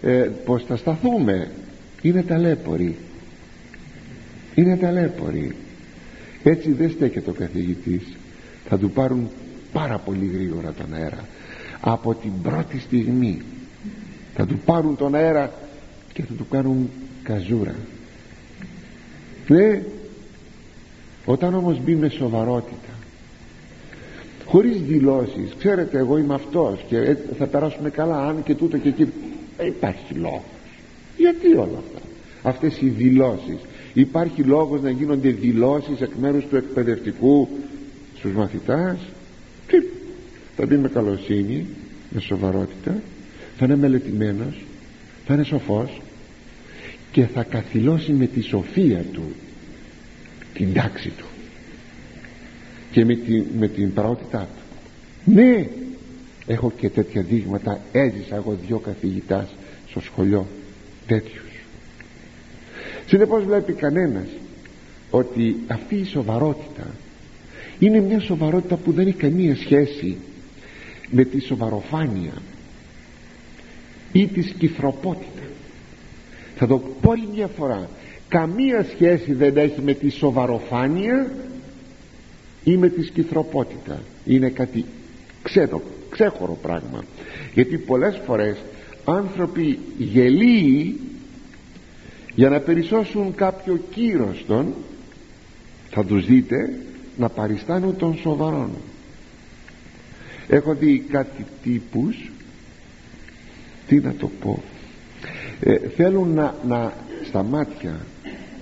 Ε, 0.02 0.30
πως 0.46 0.64
θα 0.64 0.76
σταθούμε. 0.76 1.52
Είναι 2.02 2.22
ταλέποροι. 2.22 2.96
Είναι 4.56 4.78
ταλέποροι. 4.78 5.56
Έτσι 6.44 6.72
δεν 6.72 6.90
στέκεται 6.90 7.30
ο 7.30 7.34
καθηγητής. 7.34 8.04
Θα 8.70 8.78
του 8.78 8.90
πάρουν 8.90 9.30
πάρα 9.74 9.98
πολύ 9.98 10.32
γρήγορα 10.34 10.74
τον 10.74 10.94
αέρα. 10.94 11.26
Από 11.80 12.16
την 12.16 12.32
πρώτη 12.42 12.80
στιγμή 12.80 13.42
θα 14.36 14.46
του 14.46 14.58
πάρουν 14.66 14.96
τον 14.96 15.16
αέρα 15.16 15.52
και 16.18 16.24
θα 16.24 16.34
του 16.34 16.48
κάνουν 16.50 16.90
καζούρα. 17.24 17.76
Ναι 19.48 19.82
όταν 21.26 21.54
όμως 21.54 21.80
μπει 21.84 21.96
με 21.96 22.10
σοβαρότητα 22.10 22.94
χωρίς 24.46 24.82
δηλώσεις 24.82 25.54
ξέρετε 25.60 25.98
εγώ 25.98 26.18
είμαι 26.18 26.34
αυτός 26.34 26.86
και 26.88 27.18
θα 27.38 27.46
περάσουμε 27.46 27.90
καλά 27.90 28.28
αν 28.28 28.44
και 28.44 28.56
τούτο 28.56 28.78
και 28.78 28.90
εκεί. 28.90 29.08
Ε, 29.58 29.66
υπάρχει 29.66 30.14
λόγος. 30.14 30.42
Γιατί 31.18 31.48
όλα 31.48 31.78
αυτά; 31.78 32.00
Αυτές 32.44 32.82
οι 32.82 32.88
δηλώσεις. 32.88 33.58
Υπάρχει 33.94 34.42
λόγος 34.42 34.82
να 34.82 34.90
γίνονται 34.90 35.30
δηλώσεις 35.30 36.02
εκ 36.02 36.12
μέρους 36.20 36.46
του 36.46 36.56
εκπαιδευτικού 36.56 37.48
στους 38.18 38.32
μαθητάς; 38.32 38.98
Τι; 39.68 39.78
Θα 40.56 40.66
μπει 40.66 40.76
με 40.78 40.88
καλοσύνη 40.88 41.66
με 42.10 42.20
σοβαρότητα 42.20 43.02
θα 43.58 43.66
είναι 43.66 43.76
μελετημένος 43.76 44.66
θα 45.26 45.34
είναι 45.34 45.44
σοφός 45.44 46.02
και 47.18 47.26
θα 47.26 47.44
καθυλώσει 47.44 48.12
με 48.12 48.26
τη 48.26 48.42
σοφία 48.42 49.06
του 49.14 49.24
την 50.54 50.74
τάξη 50.74 51.10
του 51.10 51.26
και 52.92 53.06
με 53.06 53.16
την, 53.16 53.46
με 53.60 53.68
την 53.68 53.94
του. 53.94 54.48
Ναι 55.26 55.68
έχω 56.48 56.72
και 56.78 56.90
τέτοια 56.90 57.22
δείγματα. 57.22 57.82
Έζησα 57.92 58.36
εγώ 58.36 58.58
δυο 58.66 58.80
καθηγητάς 58.80 59.56
στο 59.90 60.00
σχολείο 60.00 60.48
τέτοιους. 61.08 61.66
Συνεπώς 63.08 63.44
βλέπει 63.44 63.74
κανένας 63.74 64.28
ότι 65.10 65.56
αυτή 65.68 65.96
η 65.96 66.06
σοβαρότητα 66.06 66.88
είναι 67.80 68.00
μια 68.00 68.20
σοβαρότητα 68.20 68.76
που 68.76 68.92
δεν 68.92 69.08
έχει 69.08 69.18
καμία 69.18 69.56
σχέση 69.56 70.18
με 71.10 71.24
τη 71.24 71.40
σοβαροφάνεια 71.40 72.34
ή 74.12 74.28
τη 74.28 74.42
σκυθροπότητα 74.42 75.37
θα 76.58 76.68
το 76.68 76.78
πω 77.02 77.12
άλλη 77.12 77.28
μια 77.34 77.48
φορά. 77.48 77.90
Καμία 78.30 78.86
σχέση 78.94 79.34
δεν 79.34 79.58
έχει 79.58 79.82
με 79.82 79.94
τη 79.94 80.10
σοβαροφάνεια 80.10 81.32
ή 82.64 82.78
με 82.78 82.90
τη 82.90 83.04
σκυθροπότητα. 83.04 84.02
Είναι 84.26 84.50
κάτι 84.50 84.86
ξέδο, 85.44 85.82
ξέχωρο 86.10 86.58
πράγμα. 86.62 87.04
Γιατί 87.54 87.78
πολλές 87.78 88.22
φορές 88.26 88.58
άνθρωποι 89.06 89.80
γελίοι 89.98 91.00
για 92.36 92.50
να 92.50 92.60
περισσώσουν 92.60 93.36
κάποιο 93.36 93.80
κύρος 93.90 94.46
των 94.48 94.74
θα 95.90 96.06
τους 96.06 96.26
δείτε 96.26 96.74
να 97.18 97.30
παριστάνουν 97.30 97.96
των 97.98 98.18
σοβαρών 98.18 98.70
έχω 100.48 100.74
δει 100.74 101.00
κάτι 101.00 101.46
τύπους 101.64 102.32
τι 103.88 103.96
να 104.00 104.14
το 104.14 104.30
πω 104.40 104.64
ε, 105.60 105.78
θέλουν 105.78 106.34
να, 106.34 106.56
να 106.68 106.94
στα 107.28 107.44
μάτια 107.44 108.00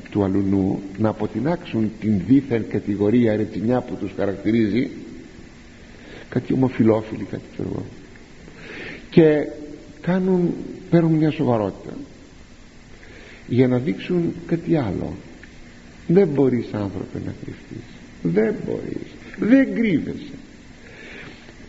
του 0.10 0.24
αλουνού 0.24 0.82
να 0.98 1.10
αποτινάξουν 1.10 1.92
την 2.00 2.22
δίθεν 2.28 2.66
κατηγορία 2.70 3.36
ρετσινιά 3.36 3.82
που 3.82 3.96
τους 3.96 4.12
χαρακτηρίζει. 4.18 4.90
Κάτι 6.30 6.54
ομοφιλόφιλοι 6.54 7.24
κάτι 7.24 7.44
ξέρω 7.54 7.86
και 9.10 9.48
κάνουν 10.02 10.54
παίρνουν 10.90 11.12
μια 11.12 11.32
σοβαρότητα 11.32 11.94
για 13.48 13.68
να 13.68 13.78
δείξουν 13.78 14.34
κάτι 14.48 14.76
άλλο. 14.76 15.14
Δεν 16.08 16.28
μπορείς 16.28 16.66
άνθρωπε 16.74 17.22
να 17.26 17.34
κρυφτείς. 17.44 17.86
Δεν 18.22 18.56
μπορείς. 18.66 19.08
Δεν 19.38 19.74
κρύβεσαι. 19.74 20.34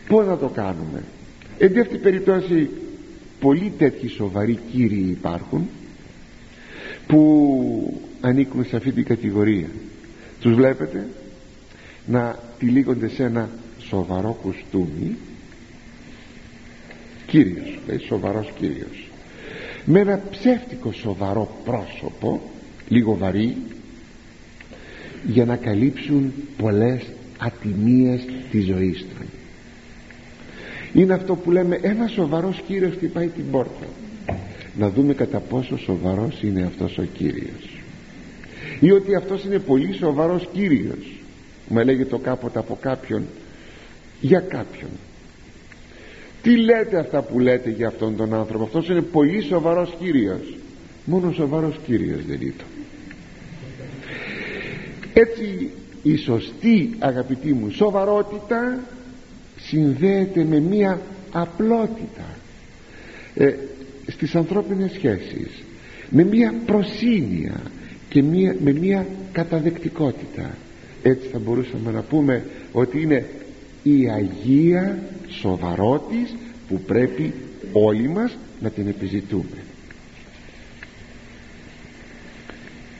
Πως 0.08 0.26
να 0.26 0.36
το 0.36 0.48
κάνουμε. 0.48 1.02
Εν 1.58 1.80
αυτή 1.80 1.96
περιπτώσει 1.96 2.70
πολλοί 3.40 3.72
τέτοιοι 3.78 4.08
σοβαροί 4.08 4.58
κύριοι 4.72 5.06
υπάρχουν 5.10 5.68
που 7.06 8.00
ανήκουν 8.20 8.64
σε 8.64 8.76
αυτή 8.76 8.92
την 8.92 9.04
κατηγορία. 9.04 9.68
Τους 10.40 10.54
βλέπετε 10.54 11.08
να 12.06 12.38
τυλίγονται 12.58 13.08
σε 13.08 13.22
ένα 13.22 13.50
σοβαρό 13.78 14.38
κουστούμι. 14.42 15.16
Κύριος 17.26 17.78
λέει 17.86 17.98
σοβαρός 17.98 18.52
κύριος. 18.58 19.08
Με 19.84 20.00
ένα 20.00 20.22
ψεύτικο 20.30 20.92
σοβαρό 20.92 21.56
πρόσωπο 21.64 22.42
λίγο 22.88 23.16
βαρύ 23.16 23.56
για 25.26 25.44
να 25.44 25.56
καλύψουν 25.56 26.32
πολλές 26.56 27.02
ατιμίες 27.38 28.24
της 28.50 28.64
ζωής 28.64 28.98
του 28.98 29.15
είναι 30.96 31.14
αυτό 31.14 31.34
που 31.34 31.50
λέμε 31.50 31.78
ένα 31.82 32.06
σοβαρός 32.06 32.62
κύριος 32.66 32.92
χτυπάει 32.92 33.26
την 33.26 33.50
πόρτα 33.50 33.86
να 34.78 34.90
δούμε 34.90 35.14
κατά 35.14 35.38
πόσο 35.38 35.78
σοβαρός 35.78 36.42
είναι 36.42 36.62
αυτός 36.62 36.98
ο 36.98 37.02
Κύριος. 37.02 37.80
Ή 38.80 38.90
ότι 38.90 39.14
αυτός 39.14 39.44
είναι 39.44 39.58
πολύ 39.58 39.92
σοβαρός 39.92 40.48
Κύριος. 40.52 41.20
Μου 41.68 41.78
έλεγε 41.78 42.04
το 42.04 42.18
κάποτε 42.18 42.58
από 42.58 42.78
κάποιον 42.80 43.22
για 44.20 44.40
κάποιον 44.40 44.90
τι 46.42 46.56
λέτε 46.56 46.98
αυτά 46.98 47.22
που 47.22 47.38
λέτε 47.38 47.70
για 47.70 47.86
αυτόν 47.86 48.16
τον 48.16 48.34
άνθρωπο; 48.34 48.64
Αυτός 48.64 48.88
είναι 48.88 49.02
πολύ 49.02 49.42
σοβαρός 49.42 49.94
Κύριος. 49.98 50.56
Μόνο 51.04 51.32
σοβαρός 51.32 51.78
Κύριος 51.86 52.24
δεν 52.26 52.40
είναι 52.40 52.54
έτσι 55.12 55.70
η 56.02 56.16
σωστή 56.16 56.94
αγαπητή 56.98 57.52
μου 57.52 57.70
σοβαρότητα 57.70 58.78
συνδέεται 59.58 60.44
με 60.44 60.60
μία 60.60 61.00
απλότητα 61.32 62.36
ε, 63.34 63.54
στις 64.06 64.34
ανθρώπινες 64.34 64.92
σχέσεις 64.92 65.64
με 66.10 66.24
μία 66.24 66.54
προσύνια 66.66 67.60
και 68.08 68.22
μία, 68.22 68.56
με 68.64 68.72
μία 68.72 69.06
καταδεκτικότητα. 69.32 70.56
Έτσι 71.02 71.28
θα 71.28 71.38
μπορούσαμε 71.38 71.90
να 71.90 72.00
πούμε 72.00 72.44
ότι 72.72 73.02
είναι 73.02 73.24
η 73.82 74.10
Αγία 74.10 75.02
σοβαρότης 75.28 76.34
που 76.68 76.80
πρέπει 76.80 77.32
όλοι 77.72 78.08
μας 78.08 78.36
να 78.60 78.70
την 78.70 78.86
επιζητούμε. 78.86 79.64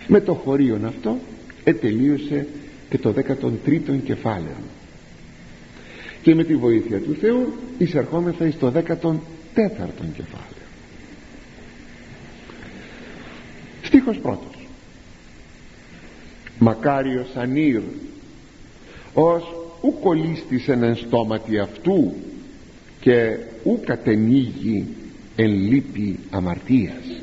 Με 0.09 0.21
το 0.21 0.35
χωρίον 0.35 0.85
αυτό 0.85 1.19
ετελείωσε 1.65 2.47
και 2.89 2.99
το 2.99 3.15
13ο 3.17 3.99
κεφάλαιο 4.05 4.57
και 6.27 6.35
με 6.35 6.45
τη 6.45 6.57
βοήθεια 6.57 7.01
του 7.01 7.17
Θεού 7.21 7.53
εισερχόμεθα 7.79 8.51
στο 8.51 8.73
14ο 8.75 9.19
κεφάλαιο. 10.17 10.67
Στίχος 13.83 14.19
πρώτος. 14.19 14.67
Μακάριος 16.59 17.29
ανήρ 17.35 17.81
ως 19.15 19.43
ου 19.81 19.99
κολλίστησεν 20.01 20.83
εν 20.83 20.97
στόματι 20.97 21.59
αυτού 21.59 22.13
και 23.01 23.37
ου 23.65 23.81
κατενίγει 23.85 24.87
εν 25.37 25.51
λύπη 25.51 26.19
αμαρτίας 26.31 27.23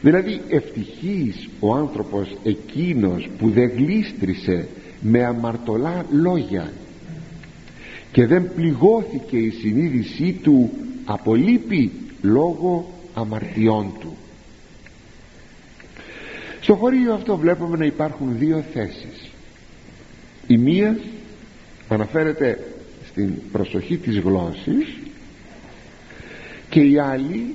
δηλαδή 0.00 0.40
ευτυχής 0.48 1.48
ο 1.60 1.74
άνθρωπος 1.74 2.36
εκείνος 2.44 3.28
που 3.38 3.50
δεν 3.50 3.70
γλίστρισε 3.76 4.68
με 5.00 5.24
αμαρτωλά 5.24 6.06
λόγια 6.10 6.72
και 8.16 8.26
δεν 8.26 8.54
πληγώθηκε 8.54 9.36
η 9.36 9.50
συνείδησή 9.50 10.32
του 10.42 10.70
από 11.04 11.34
λύπη 11.34 11.92
λόγω 12.22 12.92
αμαρτιών 13.14 13.92
του. 14.00 14.16
Στο 16.60 16.74
χωρίο 16.74 17.14
αυτό 17.14 17.36
βλέπουμε 17.36 17.76
να 17.76 17.84
υπάρχουν 17.84 18.38
δύο 18.38 18.64
θέσεις. 18.72 19.30
Η 20.46 20.56
μία 20.56 20.98
αναφέρεται 21.88 22.58
στην 23.06 23.34
προσοχή 23.52 23.96
της 23.96 24.18
γλώσσης 24.18 24.96
και 26.68 26.80
η 26.80 26.98
άλλη 26.98 27.54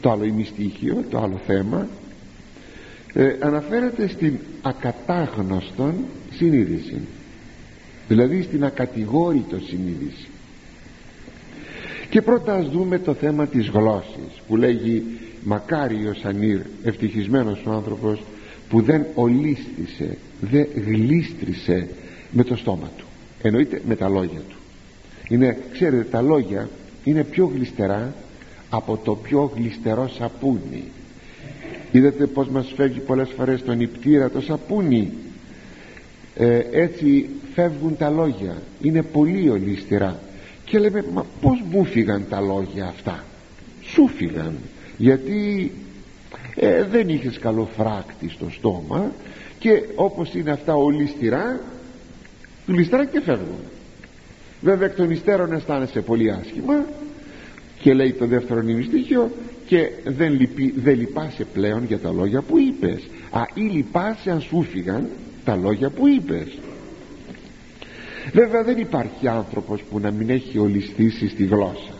το 0.00 0.10
άλλο 0.10 0.24
ημιστήχιο, 0.24 1.04
το 1.10 1.18
άλλο 1.18 1.40
θέμα 1.46 1.88
ε, 3.12 3.36
αναφέρεται 3.40 4.08
στην 4.08 4.38
ακατάγνωστον 4.62 5.94
συνείδηση 6.30 7.00
δηλαδή 8.12 8.42
στην 8.42 8.64
ακατηγόρητο 8.64 9.58
συνείδηση. 9.58 10.28
Και 12.10 12.22
πρώτα 12.22 12.54
ας 12.54 12.68
δούμε 12.68 12.98
το 12.98 13.14
θέμα 13.14 13.46
της 13.46 13.68
γλώσσης 13.68 14.42
που 14.48 14.56
λέγει 14.56 15.02
μακάριος 15.44 16.24
ανήρ 16.24 16.60
ευτυχισμένος 16.82 17.62
ο 17.66 17.70
άνθρωπος 17.70 18.22
που 18.68 18.82
δεν 18.82 19.06
ολίστησε 19.14 20.18
δεν 20.40 20.66
γλίστρισε 20.86 21.88
με 22.30 22.44
το 22.44 22.56
στόμα 22.56 22.90
του 22.96 23.04
εννοείται 23.42 23.82
με 23.86 23.96
τα 23.96 24.08
λόγια 24.08 24.40
του. 24.48 24.56
Είναι, 25.28 25.58
ξέρετε 25.72 26.04
τα 26.04 26.22
λόγια 26.22 26.68
είναι 27.04 27.24
πιο 27.24 27.50
γλιστερά 27.54 28.14
από 28.70 28.96
το 29.04 29.14
πιο 29.14 29.52
γλιστερό 29.56 30.08
σαπούνι. 30.08 30.84
Είδατε 31.92 32.26
πως 32.26 32.48
μας 32.48 32.72
φεύγει 32.76 32.98
πολλές 32.98 33.28
φορές 33.36 33.62
τον 33.62 33.76
νηπτήρα 33.76 34.30
το 34.30 34.40
σαπούνι 34.40 35.12
ε, 36.42 36.66
έτσι 36.70 37.28
φεύγουν 37.54 37.96
τα 37.96 38.10
λόγια. 38.10 38.62
Είναι 38.82 39.02
πολύ 39.02 39.48
ολίστερα 39.48 40.18
και 40.64 40.78
λέμε 40.78 41.04
μα 41.12 41.26
πως 41.40 41.62
μου 41.70 41.84
φύγαν 41.84 42.24
τα 42.28 42.40
λόγια 42.40 42.84
αυτά; 42.86 43.24
Σου 43.82 44.08
φύγαν. 44.08 44.58
Γιατί 44.96 45.72
ε, 46.54 46.84
δεν 46.84 47.08
είχες 47.08 47.38
καλό 47.38 47.68
φράκτη 47.76 48.28
στο 48.28 48.50
στόμα 48.50 49.12
και 49.58 49.82
όπως 49.94 50.34
είναι 50.34 50.50
αυτά 50.50 50.74
ολίστερα 50.74 51.60
γλιστρά 52.66 53.04
και 53.04 53.20
φεύγουν. 53.20 53.60
Βέβαια 54.60 54.86
εκ 54.86 54.94
των 54.94 55.10
υστέρων 55.10 55.52
αισθάνεσαι 55.52 56.00
πολύ 56.00 56.30
άσχημα 56.30 56.84
και 57.80 57.94
λέει 57.94 58.12
το 58.12 58.26
δεύτερο 58.26 58.60
νημιστήχιο 58.60 59.30
και 59.66 59.90
δεν, 60.04 60.32
λυπη, 60.32 60.74
δεν 60.76 60.98
λυπάσαι 60.98 61.44
πλέον 61.44 61.84
για 61.84 61.98
τα 61.98 62.12
λόγια 62.12 62.42
που 62.42 62.58
είπες. 62.58 63.02
Α 63.30 63.42
ή 63.54 63.60
λυπάσαι 63.60 64.30
αν 64.30 64.40
σου 64.40 64.62
φύγαν 64.62 65.08
τα 65.44 65.56
λόγια 65.56 65.90
που 65.90 66.08
είπες. 66.08 66.58
Βέβαια 68.32 68.62
δεν 68.62 68.78
υπάρχει 68.78 69.28
άνθρωπος 69.28 69.82
που 69.82 69.98
να 69.98 70.10
μην 70.10 70.30
έχει 70.30 70.58
ολιστήσει 70.58 71.28
στη 71.28 71.44
γλώσσα. 71.44 71.92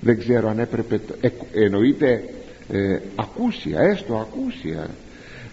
Δεν 0.00 0.18
ξέρω 0.18 0.48
αν 0.48 0.58
έπρεπε 0.58 1.00
ε, 1.20 1.28
εννοείται 1.52 2.24
ε, 2.72 2.98
ακούσια 3.14 3.80
έστω 3.80 4.14
ακούσια. 4.14 4.90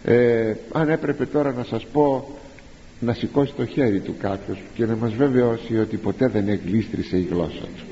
Ε, 0.04 0.54
αν 0.72 0.90
έπρεπε 0.90 1.26
τώρα 1.26 1.52
να 1.52 1.64
σας 1.64 1.86
πω 1.86 2.28
να 3.00 3.14
σηκώσει 3.14 3.54
το 3.54 3.66
χέρι 3.66 4.00
του 4.00 4.16
κάποιος 4.22 4.62
και 4.74 4.86
να 4.86 4.96
μας 4.96 5.14
βεβαιώσει 5.14 5.78
ότι 5.78 5.98
ποτέ 5.98 6.28
δεν 6.28 6.48
εγλίστρισε 6.48 7.18
η 7.18 7.28
γλώσσα 7.32 7.62
του. 7.62 7.84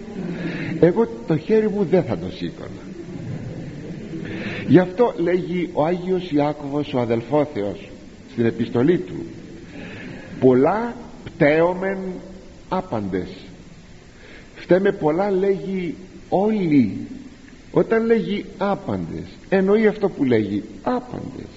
Εγώ 0.80 1.08
το 1.28 1.38
χέρι 1.38 1.70
μου 1.70 1.88
δεν 1.90 2.04
θα 2.04 2.18
το 2.18 2.32
σήκωνα. 2.32 2.86
Γι' 4.68 4.80
αυτό 4.80 5.14
λέγει 5.18 5.70
ο 5.74 5.86
Άγιος 5.86 6.32
Ιάκωβος 6.32 6.94
ο 6.94 7.00
αδελφόθεος 7.00 7.90
στην 8.38 8.50
επιστολή 8.50 8.98
του. 8.98 9.26
Πολλά 10.40 10.96
πτέωμεν 11.24 11.98
άπαντες. 12.70 13.30
Φταίμε 14.56 14.92
πολλά 14.92 15.32
λέγει 15.32 15.96
όλοι. 16.30 16.98
Όταν 17.72 18.06
λέγει 18.06 18.46
άπαντες 18.58 19.26
εννοεί 19.50 19.88
αυτό 19.88 20.10
που 20.10 20.24
λέγει 20.24 20.64
άπαντες. 20.82 21.50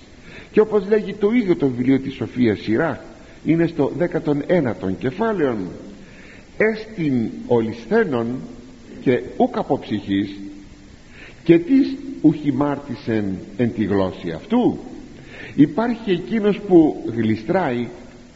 Και 0.53 0.61
όπως 0.61 0.89
λέγει 0.89 1.15
το 1.15 1.31
ίδιο 1.31 1.57
το 1.57 1.69
βιβλίο 1.69 2.01
της 2.01 2.15
Σοφίας 2.15 2.59
Σειρά 2.59 3.05
είναι 3.45 3.67
στο 3.67 3.93
19ο 3.99 4.95
κεφάλαιο 4.99 5.57
έστιν 6.57 7.31
ολισθένων 7.47 8.27
και 9.01 9.23
ούκ 9.37 9.57
από 9.59 9.79
ψυχής 9.79 10.37
και 11.45 11.59
τις 11.59 11.97
ουχημάρτησεν 12.21 13.25
εν 13.57 13.73
τη 13.75 13.85
γλώσση 13.85 14.31
αυτού 14.31 14.79
υπάρχει 15.55 16.11
εκείνος 16.11 16.61
που 16.61 17.05
γλιστράει 17.15 17.89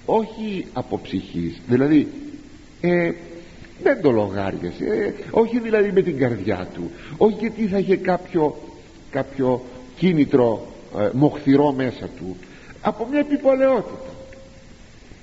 όχι 0.05 0.67
από 0.73 1.01
ψυχής. 1.03 1.61
Δηλαδή 1.69 2.09
ε, 2.81 3.13
δεν 3.83 4.03
το 4.03 4.11
λογάριασε. 4.11 4.85
Ε, 4.85 5.13
όχι 5.31 5.59
δηλαδή 5.59 5.93
με 5.93 6.03
την 6.03 6.19
καρδιά 6.19 6.69
του. 6.75 6.91
Όχι 7.17 7.37
γιατί 7.41 7.67
θα 7.67 7.79
είχε 7.79 7.97
κάποιο, 7.97 8.57
κάποιο 9.11 9.65
κίνητρο 9.97 10.67
ε, 10.99 11.09
μοχθηρό 11.13 11.73
μέσα 11.73 12.09
του. 12.19 12.37
Από 12.81 13.07
μια 13.11 13.19
επιπολαιότητα. 13.19 14.13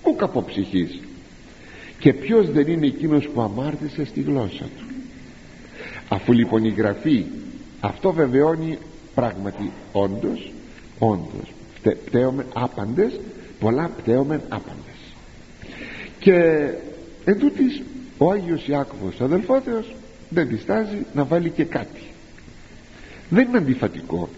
Ούκ 0.04 0.22
από 0.22 0.44
ψυχής. 0.44 1.00
Και 2.00 2.14
ποιος 2.14 2.52
δεν 2.52 2.68
είναι 2.68 2.86
εκείνος 2.86 3.28
που 3.28 3.42
αμάρτησε 3.42 4.06
στη 4.06 4.22
γλώσσα 4.22 4.64
του. 4.64 4.86
Αφού 6.10 6.34
λοιπόν 6.34 6.66
η 6.66 6.70
γραφή 6.70 7.26
αυτό 7.80 8.12
βεβαιώνει 8.12 8.78
πράγματι 9.16 9.72
όντως 9.92 10.52
όντως 11.00 11.52
πτέωμεν 11.90 12.46
άπαντες 12.54 13.20
πολλά 13.60 13.92
πτέωμεν 13.98 14.42
άπαντες. 14.50 15.16
Και 16.20 16.34
εν 17.26 17.40
τούτης, 17.40 17.82
ο 18.18 18.32
Άγιος 18.32 18.68
Ιάκωβος 18.68 19.20
ο 19.20 19.24
αδελφότερος 19.24 19.96
δεν 20.30 20.48
διστάζει 20.48 21.06
να 21.14 21.24
βάλει 21.24 21.50
και 21.50 21.64
κάτι. 21.64 22.02
Δεν 23.30 23.48
είναι 23.48 23.58
αντιφατικό 23.58 24.30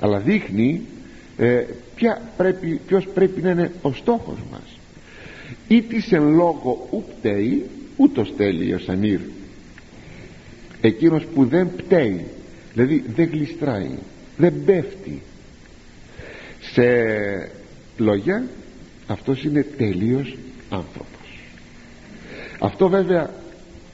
αλλά 0.00 0.18
δείχνει 0.18 0.82
ε, 1.36 1.64
ποια 1.94 2.22
πρέπει, 2.36 2.80
ποιος 2.86 3.06
πρέπει 3.14 3.40
να 3.40 3.50
είναι 3.50 3.72
ο 3.82 3.92
στόχος 3.92 4.38
μας. 4.50 4.78
Ή 5.68 5.82
της 5.82 6.12
εν 6.12 6.34
λόγω 6.34 6.88
ουκτέει 6.90 7.66
ούτως 7.96 8.36
τέλειος 8.36 8.88
ανήρ 8.88 9.20
εκείνος 10.80 11.24
που 11.24 11.44
δεν 11.44 11.70
πταίει 11.76 12.24
δηλαδή 12.72 13.04
δεν 13.14 13.28
γλιστράει 13.32 13.90
δεν 14.36 14.54
πέφτει 14.64 15.22
σε 16.78 17.50
λόγια 17.96 18.46
αυτός 19.06 19.44
είναι 19.44 19.62
τέλειος 19.62 20.36
άνθρωπος. 20.70 21.38
Αυτό 22.58 22.88
βέβαια 22.88 23.30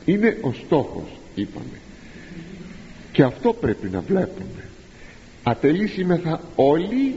είναι 0.04 0.36
ο 0.40 0.52
στόχος 0.52 1.18
είπαμε. 1.34 1.78
Και 3.12 3.22
αυτό 3.22 3.52
πρέπει 3.52 3.88
να 3.88 4.00
βλέπουμε. 4.00 4.68
Ατελείς 5.42 5.92
όλοι 6.54 7.14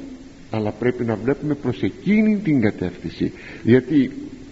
αλλά 0.52 0.72
πρέπει 0.72 1.04
να 1.04 1.16
βλέπουμε 1.16 1.54
προς 1.54 1.82
εκείνη 1.82 2.38
την 2.38 2.62
κατεύθυνση. 2.62 3.32
Γιατί 3.64 4.12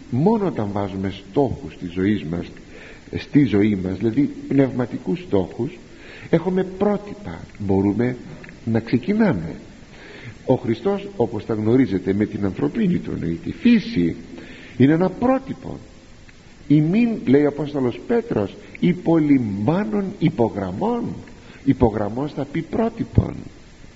μόνο 0.09 0.45
όταν 0.45 0.69
βάζουμε 0.71 1.13
στόχους 1.29 1.73
στη 1.73 1.87
ζωή 1.87 2.27
μας 2.29 2.45
στη 3.17 3.43
ζωή 3.43 3.75
μας 3.83 3.97
δηλαδή 3.97 4.29
πνευματικούς 4.47 5.19
στόχους 5.19 5.77
έχουμε 6.29 6.63
πρότυπα. 6.63 7.39
Μπορούμε 7.59 8.15
να 8.65 8.79
ξεκινάμε 8.79 9.55
ο 10.45 10.55
Χριστός 10.55 11.07
όπως 11.15 11.45
τα 11.45 11.53
γνωρίζετε 11.53 12.13
με 12.13 12.25
την 12.25 12.45
ανθρωπίνη 12.45 12.97
του 12.97 13.11
εννοεί 13.11 13.39
τη 13.43 13.51
φύση 13.51 14.15
είναι 14.77 14.93
ένα 14.93 15.09
πρότυπο. 15.09 15.77
Η 16.67 16.81
μην 16.81 17.09
λέει 17.25 17.43
ο 17.43 17.47
Απόστολος 17.47 17.99
Πέτρος 18.07 18.55
υπολυμάνων 18.79 20.05
υπογραμμών 20.19 21.03
υπογραμμών 21.65 22.29
θα 22.29 22.45
πει 22.45 22.61
πρότυπον 22.61 23.35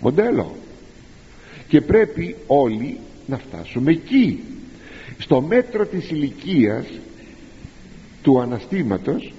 μοντέλο. 0.02 0.56
Και 1.68 1.82
πρέπει 1.82 2.36
όλοι 2.48 2.98
να 3.28 3.38
φτάσουμε 3.38 3.92
εκεί. 3.92 4.40
Στο 5.18 5.42
μέτρο 5.42 5.86
της 5.86 6.10
ηλικίας 6.10 6.86
του 8.22 8.40
αναστήματος 8.42 9.34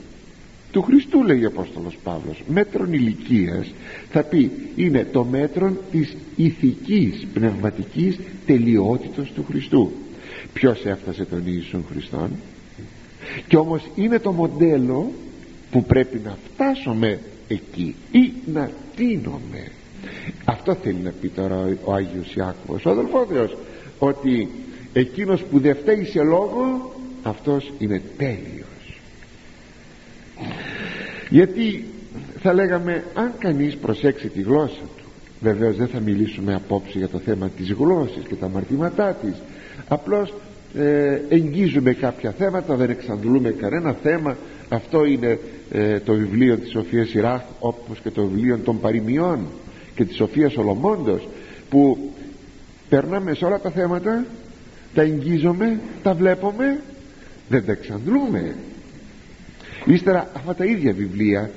του 0.70 0.82
Χριστού 0.82 1.22
λέει 1.22 1.44
ο 1.44 1.48
Απόστολος 1.48 1.98
Παύλος 2.02 2.42
μέτρον 2.48 2.92
ηλικίας 2.92 3.72
θα 4.10 4.22
πει 4.22 4.50
είναι 4.76 5.06
το 5.12 5.24
μέτρο 5.24 5.76
της 5.90 6.16
ηθικής 6.36 7.26
πνευματικής 7.34 8.18
τελειότητος 8.46 9.32
του 9.32 9.44
Χριστού. 9.48 9.92
Ποιος 10.52 10.84
έφτασε 10.84 11.24
τον 11.24 11.42
Ιησούν 11.44 11.84
Χριστόν; 11.90 12.30
Και 13.48 13.56
όμως 13.56 13.82
είναι 13.94 14.18
το 14.18 14.32
μοντέλο 14.32 15.12
που 15.70 15.84
πρέπει 15.84 16.20
να 16.24 16.36
φτάσουμε 16.52 17.18
εκεί 17.48 17.94
ή 18.12 18.32
να 18.52 18.70
τίνουμε. 18.96 19.70
Αυτό 20.44 20.74
θέλει 20.74 21.00
να 21.02 21.12
πει 21.20 21.28
τώρα 21.28 21.76
ο 21.84 21.92
Άγιος 21.92 22.34
Ιάκωβος 22.34 22.84
ο 22.84 22.90
αδελφόδιος 22.90 23.56
ότι 23.98 24.48
εκείνος 24.92 25.42
που 25.42 25.58
δεν 25.58 25.76
φταίει 25.76 26.04
σε 26.04 26.22
λόγο 26.22 26.92
αυτός 27.22 27.72
είναι 27.78 28.02
τέλειος 28.16 28.69
γιατί 31.30 31.84
θα 32.42 32.52
λέγαμε 32.52 33.04
αν 33.14 33.32
κανείς 33.38 33.76
προσέξει 33.76 34.28
τη 34.28 34.42
γλώσσα 34.42 34.80
του 34.96 35.04
βεβαίως 35.40 35.76
δεν 35.76 35.86
θα 35.86 36.00
μιλήσουμε 36.00 36.54
απόψε 36.54 36.98
για 36.98 37.08
το 37.08 37.18
θέμα 37.18 37.48
της 37.48 37.72
γλώσσης 37.72 38.22
και 38.28 38.34
τα 38.34 38.46
αμαρτήματά 38.46 39.16
της. 39.22 39.34
Απλώς 39.88 40.34
ε, 40.74 41.20
εγγίζουμε 41.28 41.92
κάποια 41.92 42.30
θέματα 42.30 42.74
δεν 42.74 42.90
εξαντλούμε 42.90 43.50
κανένα 43.50 43.92
θέμα. 44.02 44.36
Αυτό 44.68 45.04
είναι 45.04 45.38
ε, 45.70 46.00
το 46.00 46.12
βιβλίο 46.12 46.56
της 46.56 46.70
Σοφίας 46.70 47.08
Σιράχ 47.08 47.42
όπως 47.58 48.00
και 48.00 48.10
το 48.10 48.26
βιβλίο 48.26 48.58
των 48.64 48.80
παροιμιών 48.80 49.38
και 49.94 50.04
της 50.04 50.16
Σοφίας 50.16 50.56
Ολομόντος 50.56 51.28
που 51.70 52.10
περνάμε 52.88 53.34
σε 53.34 53.44
όλα 53.44 53.60
τα 53.60 53.70
θέματα 53.70 54.24
τα 54.94 55.02
εγγίζουμε 55.02 55.80
τα 56.02 56.14
βλέπουμε 56.14 56.80
δεν 57.48 57.64
τα 57.64 57.72
εξαντλούμε 57.72 58.54
ύστερα 59.86 60.30
αυτά 60.36 60.54
τα 60.54 60.64
ίδια 60.64 60.92
βιβλία 60.92 61.50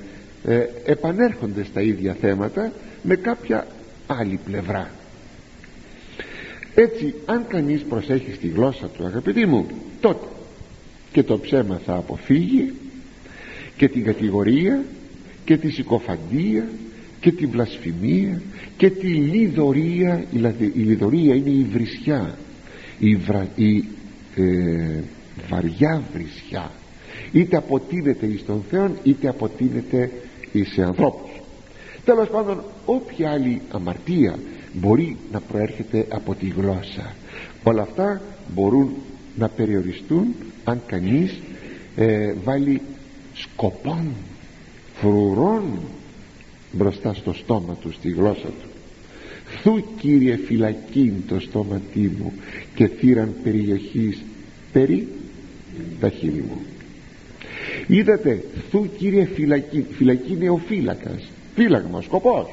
ε, 0.44 0.66
επανέρχονται 0.84 1.64
στα 1.64 1.80
ίδια 1.80 2.16
θέματα 2.20 2.72
με 3.02 3.16
κάποια 3.16 3.66
άλλη 4.06 4.40
πλευρά. 4.44 4.90
Έτσι 6.74 7.14
αν 7.26 7.44
κανείς 7.48 7.82
προσέχει 7.82 8.32
στη 8.32 8.48
γλώσσα 8.48 8.88
του 8.88 9.06
αγαπητοί 9.06 9.46
μου 9.46 9.66
τότε 10.00 10.26
και 11.12 11.22
το 11.22 11.38
ψέμα 11.38 11.80
θα 11.84 11.94
αποφύγει 11.94 12.72
και 13.76 13.88
την 13.88 14.04
κατηγορία 14.04 14.82
και 15.44 15.56
τη 15.56 15.70
συκοφαντία 15.70 16.68
και 17.20 17.32
τη 17.32 17.46
βλασφημία 17.46 18.42
και 18.76 18.90
τη 18.90 19.06
λιδωρία 19.06 20.24
δηλαδή 20.32 20.72
η 20.74 20.80
λιδωρία 20.80 21.34
είναι 21.34 21.50
η 21.50 21.66
βρισιά 21.72 22.38
η, 22.98 23.18
η 23.54 23.84
ε, 24.34 25.02
βαριά 25.48 26.02
βρισιά 26.12 26.70
είτε 27.34 27.56
αποτείνεται 27.56 28.26
εις 28.26 28.44
τον 28.44 28.62
Θεό 28.70 28.90
είτε 29.02 29.28
αποτείνεται 29.28 30.10
εις 30.52 30.78
ανθρώπους. 30.78 31.30
Τέλος 32.04 32.28
πάντων 32.28 32.62
όποια 32.84 33.30
άλλη 33.30 33.60
αμαρτία 33.70 34.38
μπορεί 34.72 35.16
να 35.32 35.40
προέρχεται 35.40 36.06
από 36.08 36.34
τη 36.34 36.46
γλώσσα. 36.46 37.14
Όλα 37.62 37.82
αυτά 37.82 38.22
μπορούν 38.54 38.90
να 39.38 39.48
περιοριστούν 39.48 40.34
αν 40.64 40.80
κανείς 40.86 41.40
ε, 41.96 42.34
βάλει 42.44 42.80
σκοπών 43.34 44.08
φρουρών 44.94 45.62
μπροστά 46.72 47.14
στο 47.14 47.32
στόμα 47.32 47.76
του 47.80 47.92
στη 47.92 48.10
γλώσσα 48.10 48.46
του. 48.46 48.68
Θου 49.62 49.84
Κύριε 50.00 50.36
φυλακήν 50.36 51.12
το 51.28 51.40
στόμα 51.40 51.80
μου 51.94 52.32
και 52.74 52.86
θύραν 52.86 53.34
περιοχής 53.42 54.22
περί 54.72 55.08
τα 56.00 56.08
χείλη 56.08 56.44
μου 56.48 56.60
είδατε 57.86 58.44
Θου 58.70 58.88
Κύριε 58.96 59.24
φυλακή 59.24 59.86
φυλακή 59.90 60.32
είναι 60.32 60.50
ο 60.50 60.56
φύλακας 60.56 61.30
φύλαγμα 61.54 62.02
σκοπός. 62.02 62.46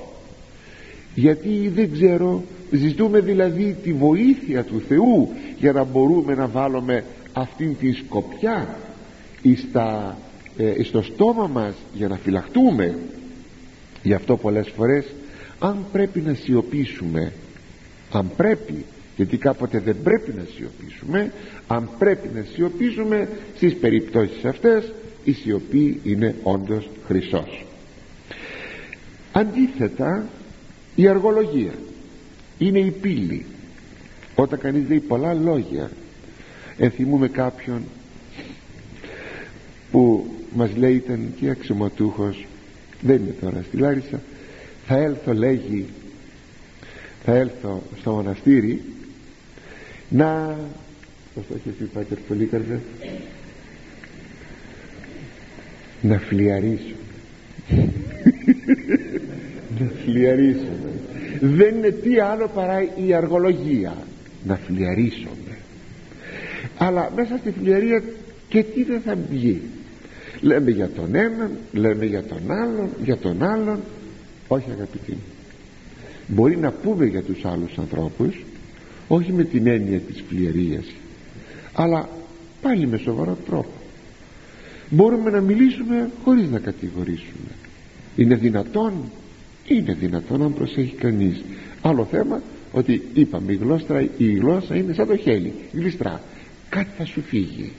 Γιατί 1.16 1.72
δεν 1.76 1.92
ξέρω 1.92 2.44
ζητούμε 2.72 3.20
δηλαδή 3.20 3.76
τη 3.84 3.94
βοήθεια 3.94 4.64
του 4.64 4.82
Θεού 4.88 5.30
για 5.58 5.72
να 5.72 5.84
μπορούμε 5.84 6.36
να 6.36 6.48
βάλουμε 6.48 7.04
αυτήν 7.34 7.78
τη 7.78 7.92
σκοπιά 7.92 8.78
στα, 9.58 10.18
ε, 10.58 10.84
στο 10.84 11.02
στόμα 11.02 11.48
μας 11.48 11.74
για 11.94 12.08
να 12.08 12.16
φυλαχτούμε. 12.16 12.96
Γι' 14.04 14.14
αυτό 14.14 14.38
πολλές 14.38 14.70
φορές 14.76 15.06
αν 15.60 15.86
πρέπει 15.92 16.22
να 16.22 16.34
σιωπήσουμε 16.34 17.34
αν 18.12 18.32
πρέπει 18.38 18.86
γιατί 19.16 19.38
κάποτε 19.38 19.80
δεν 19.80 19.96
πρέπει 20.04 20.34
να 20.38 20.44
σιωπήσουμε 20.56 21.32
αν 21.68 21.90
πρέπει 22.00 22.30
να 22.34 22.46
σιωπήσουμε 22.54 23.30
στις 23.56 23.76
περιπτώσεις 23.76 24.46
αυτές 24.46 24.92
η 25.24 25.34
σιωπή 25.34 26.00
είναι 26.04 26.36
όντως 26.44 26.90
χρυσός. 27.06 27.66
Αντίθετα 29.32 30.26
η 30.96 31.08
αργολογία 31.08 31.74
είναι 32.58 32.80
η 32.80 32.92
πύλη. 32.92 33.46
Όταν 34.36 34.60
κανείς 34.60 34.88
λέει 34.90 35.00
πολλά 35.00 35.34
λόγια 35.34 35.92
ενθυμούμε 36.78 37.28
κάποιον 37.28 37.84
που 39.92 40.26
μας 40.56 40.76
λέει 40.76 40.96
ήταν 40.96 41.34
και 41.40 41.50
αξιωματούχος 41.50 42.46
δεν 43.02 43.16
είναι 43.16 43.36
τώρα 43.42 43.64
στη 43.68 43.78
Λάρισα 43.78 44.22
θα 44.88 44.98
έλθω 44.98 45.34
λέγει 45.34 45.86
θα 47.24 47.36
έλθω 47.36 47.84
στο 48.00 48.12
μοναστήρι 48.12 48.82
να 50.10 50.58
πως 51.36 51.44
το 51.48 51.54
έχεις 51.56 51.74
πει 51.78 51.84
Πάτερ 51.84 52.18
Πολύκαρδες 52.18 52.80
να 56.02 56.18
φλιαρίσω. 56.18 56.96
Να 59.80 59.88
φλιαρίσουμε 60.04 60.92
δεν 61.40 61.76
είναι 61.76 61.90
τι 61.90 62.20
άλλο 62.20 62.48
παρά 62.48 62.84
η 63.08 63.14
αργολογία. 63.14 63.94
Να 64.44 64.56
φλιαρίσουμε 64.56 65.58
αλλά 66.78 67.12
μέσα 67.16 67.38
στη 67.38 67.52
φλιαρία 67.52 68.04
και 68.50 68.64
τι 68.64 68.84
δεν 68.84 69.02
θα 69.02 69.18
βγει. 69.30 69.62
Λέμε 70.42 70.72
για 70.72 70.90
τον 70.90 71.16
έναν 71.16 71.52
λέμε 71.72 72.06
για 72.06 72.24
τον 72.24 72.52
άλλον 72.52 72.90
για 73.04 73.18
τον 73.18 73.44
άλλον. 73.44 73.80
Όχι 74.48 74.72
αγαπητοί. 74.72 75.18
Μπορεί 76.28 76.58
να 76.58 76.72
πούμε 76.72 77.06
για 77.06 77.22
τους 77.22 77.46
άλλους 77.46 77.78
ανθρώπους 77.78 78.46
όχι 79.08 79.32
με 79.32 79.44
την 79.44 79.68
έννοια 79.68 80.00
της 80.00 80.24
φλιαρίας 80.30 80.86
αλλά 81.74 82.10
πάλι 82.62 82.88
με 82.88 82.98
σοβαρό 82.98 83.38
τρόπο 83.46 83.81
μπορούμε 84.92 85.30
να 85.30 85.42
μιλήσουμε 85.42 86.10
χωρίς 86.24 86.50
να 86.50 86.60
κατηγορήσουμε. 86.60 87.52
Είναι 88.16 88.36
δυνατόν; 88.36 88.94
Είναι 89.68 89.94
δυνατόν 89.94 90.42
αν 90.42 90.54
προσέχει 90.54 90.96
κανείς. 90.96 91.44
Άλλο 91.82 92.06
θέμα 92.06 92.42
ότι 92.72 93.02
είπαμε 93.14 93.52
η 93.52 93.56
γλώσσα, 93.56 94.02
η 94.18 94.34
γλώσσα 94.34 94.76
είναι 94.76 94.94
σαν 94.94 95.08
το 95.08 95.18
χέλι 95.18 95.54
γλιστρά. 95.74 96.22
Κάτι 96.70 96.90
θα 96.98 97.06
σου 97.06 97.22
φύγει. 97.22 97.72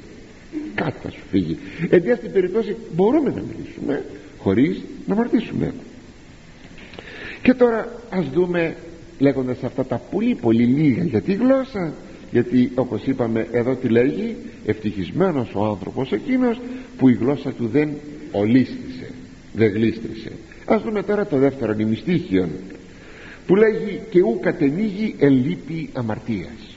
Κάτι 0.74 0.98
θα 1.02 1.10
σου 1.10 1.22
φύγει. 1.30 1.58
Εν 1.90 2.16
στην 2.16 2.32
περίπτωση 2.32 2.76
μπορούμε 2.94 3.28
να 3.28 3.42
μιλήσουμε 3.42 4.04
χωρίς 4.38 4.82
να 5.06 5.14
μαρτήσουμε. 5.14 5.74
Και 7.42 7.54
τώρα 7.54 7.92
ας 8.10 8.28
δούμε 8.28 8.76
λέγοντας 9.18 9.62
αυτά 9.62 9.84
τα 9.84 9.96
πολύ 9.96 10.34
πολύ 10.34 10.64
λίγα 10.64 11.04
για 11.04 11.20
τη 11.20 11.32
γλώσσα 11.32 11.92
γιατί 12.32 12.70
όπως 12.74 13.02
είπαμε 13.04 13.46
εδώ 13.52 13.74
τι 13.74 13.88
λέγει; 13.88 14.36
Ευτυχισμένος 14.66 15.54
ο 15.54 15.64
άνθρωπος 15.64 16.12
εκείνος 16.12 16.60
που 16.98 17.08
η 17.08 17.12
γλώσσα 17.12 17.52
του 17.52 17.66
δεν 17.66 17.88
ολίστησε 18.32 19.10
δεν 19.52 19.72
γλίστρισε 19.72 20.32
ας 20.64 20.82
δούμε 20.82 21.02
τώρα 21.02 21.26
το 21.26 21.36
δεύτερο 21.36 21.72
νημιστήχιο 21.72 22.48
που 23.46 23.56
λέγει 23.56 24.00
και 24.10 24.20
ου 24.20 24.38
κατενίγει 24.40 25.14
ελίπη 25.18 25.90
αμαρτίας 25.92 26.76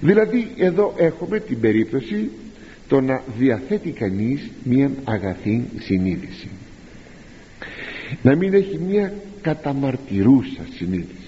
δηλαδή 0.00 0.48
εδώ 0.56 0.94
έχουμε 0.96 1.40
την 1.40 1.60
περίπτωση 1.60 2.30
το 2.88 3.00
να 3.00 3.22
διαθέτει 3.38 3.90
κανείς 3.90 4.50
μια 4.62 4.90
αγαθή 5.04 5.64
συνείδηση. 5.78 6.48
Να 8.22 8.36
μην 8.36 8.54
έχει 8.54 8.78
μια 8.78 9.14
καταμαρτυρούσα 9.40 10.66
συνείδηση 10.76 11.25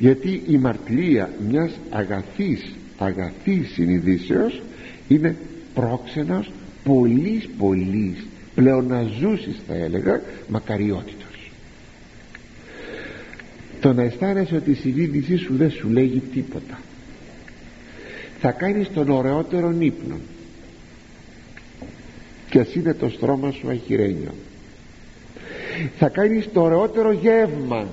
γιατί 0.00 0.42
η 0.46 0.56
μαρτυρία 0.56 1.30
μιας 1.48 1.72
αγαθής 1.90 2.74
αγαθής 2.98 3.72
συνειδήσεως 3.72 4.62
είναι 5.08 5.36
πρόξενος 5.74 6.50
πολλής 6.84 7.48
πολλής 7.58 8.26
πλεοναζούσης 8.54 9.60
θα 9.66 9.74
έλεγα 9.74 10.20
μακαριότητος. 10.48 11.50
Το 13.80 13.92
να 13.92 14.02
αισθάνεσαι 14.02 14.56
ότι 14.56 14.70
η 14.70 14.74
συνείδησή 14.74 15.36
σου 15.36 15.56
δεν 15.56 15.70
σου 15.70 15.88
λέγει 15.88 16.22
τίποτα. 16.32 16.80
Θα 18.40 18.50
κάνεις 18.50 18.90
τον 18.94 19.10
ωραιότερο 19.10 19.74
ύπνο. 19.78 20.16
Και 22.50 22.58
ας 22.58 22.74
είναι 22.74 22.94
το 22.94 23.08
στρώμα 23.08 23.50
σου 23.50 23.68
αχυρένιο. 23.68 24.34
Θα 25.98 26.08
κάνεις 26.08 26.48
το 26.52 26.62
ωραιότερο 26.62 27.12
γεύμα 27.12 27.88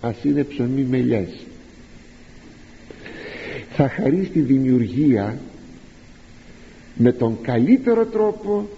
ας 0.00 0.24
είναι 0.24 0.44
ψωμί 0.44 0.82
μελιές 0.82 1.28
θα 3.78 3.88
χαρείς 3.88 4.30
τη 4.30 4.40
δημιουργία 4.40 5.38
με 6.96 7.12
τον 7.12 7.38
καλύτερο 7.42 8.04
τρόπο 8.04 8.68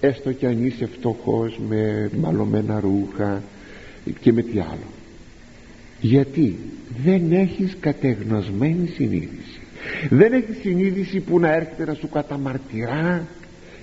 έστω 0.00 0.32
κι 0.32 0.46
αν 0.46 0.66
είσαι 0.66 0.86
φτωχός 0.86 1.58
με 1.68 2.10
μαλωμένα 2.20 2.80
ρούχα 2.80 3.42
και 4.20 4.32
με 4.32 4.42
τι 4.42 4.58
άλλο. 4.58 4.88
Γιατί 6.00 6.58
δεν 7.04 7.32
έχεις 7.32 7.76
κατεγνωσμένη 7.80 8.86
συνείδηση. 8.86 9.60
Δεν 10.10 10.32
έχεις 10.32 10.56
συνείδηση 10.60 11.20
που 11.20 11.38
να 11.38 11.52
έρχεται 11.52 11.84
να 11.84 11.94
σου 11.94 12.08
καταμαρτυρά 12.08 13.26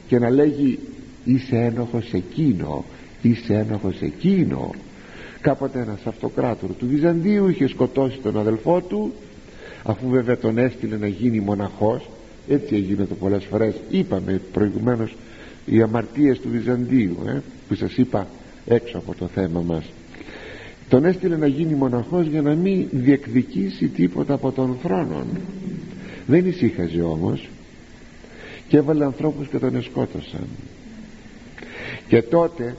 και 0.08 0.20
να 0.20 0.30
λέγει 0.30 0.80
είσαι 1.26 1.56
ένοχος 1.56 2.14
εκείνο 2.14 2.86
είσαι 3.22 3.54
ένοχος 3.54 4.02
εκείνο 4.02 4.72
κάποτε 5.46 5.80
ένας 5.80 6.06
αυτοκράτορ 6.06 6.70
του 6.74 6.88
Βυζαντίου 6.88 7.48
είχε 7.48 7.68
σκοτώσει 7.68 8.20
τον 8.24 8.40
αδελφό 8.40 8.82
του 8.82 9.14
αφού 9.84 10.10
βέβαια 10.10 10.38
τον 10.38 10.58
έστειλε 10.58 10.98
να 10.98 11.08
γίνει 11.08 11.40
μοναχός. 11.40 12.10
Έτσι 12.48 12.76
έγινε 12.76 13.06
το 13.06 13.16
πολλές 13.16 13.46
φορές. 13.46 13.76
Είπαμε 13.90 14.42
προηγουμένως 14.52 15.16
οι 15.66 15.82
αμαρτίες 15.82 16.40
του 16.40 16.50
Βυζαντίου 16.50 17.18
ε, 17.28 17.38
που 17.68 17.76
σας 17.76 17.98
είπα 17.98 18.28
έξω 18.66 18.98
από 18.98 19.16
το 19.16 19.28
θέμα 19.28 19.62
μας. 19.62 19.86
Τον 20.90 21.06
έστειλε 21.06 21.38
να 21.38 21.48
γίνει 21.48 21.74
μοναχός 21.74 22.28
για 22.28 22.42
να 22.42 22.56
μην 22.56 22.88
διεκδικήσει 22.92 23.88
τίποτα 23.88 24.34
από 24.34 24.52
τον 24.52 24.78
θρόνο 24.82 25.26
δεν 26.28 26.46
ησύχαζε 26.46 27.02
όμως 27.02 27.50
και 28.68 28.78
έβαλε 28.78 29.06
ανθρώπους 29.06 29.48
και 29.48 29.58
τον 29.58 29.76
εσκότωσαν. 29.76 30.48
Και 32.08 32.22
τότε 32.22 32.76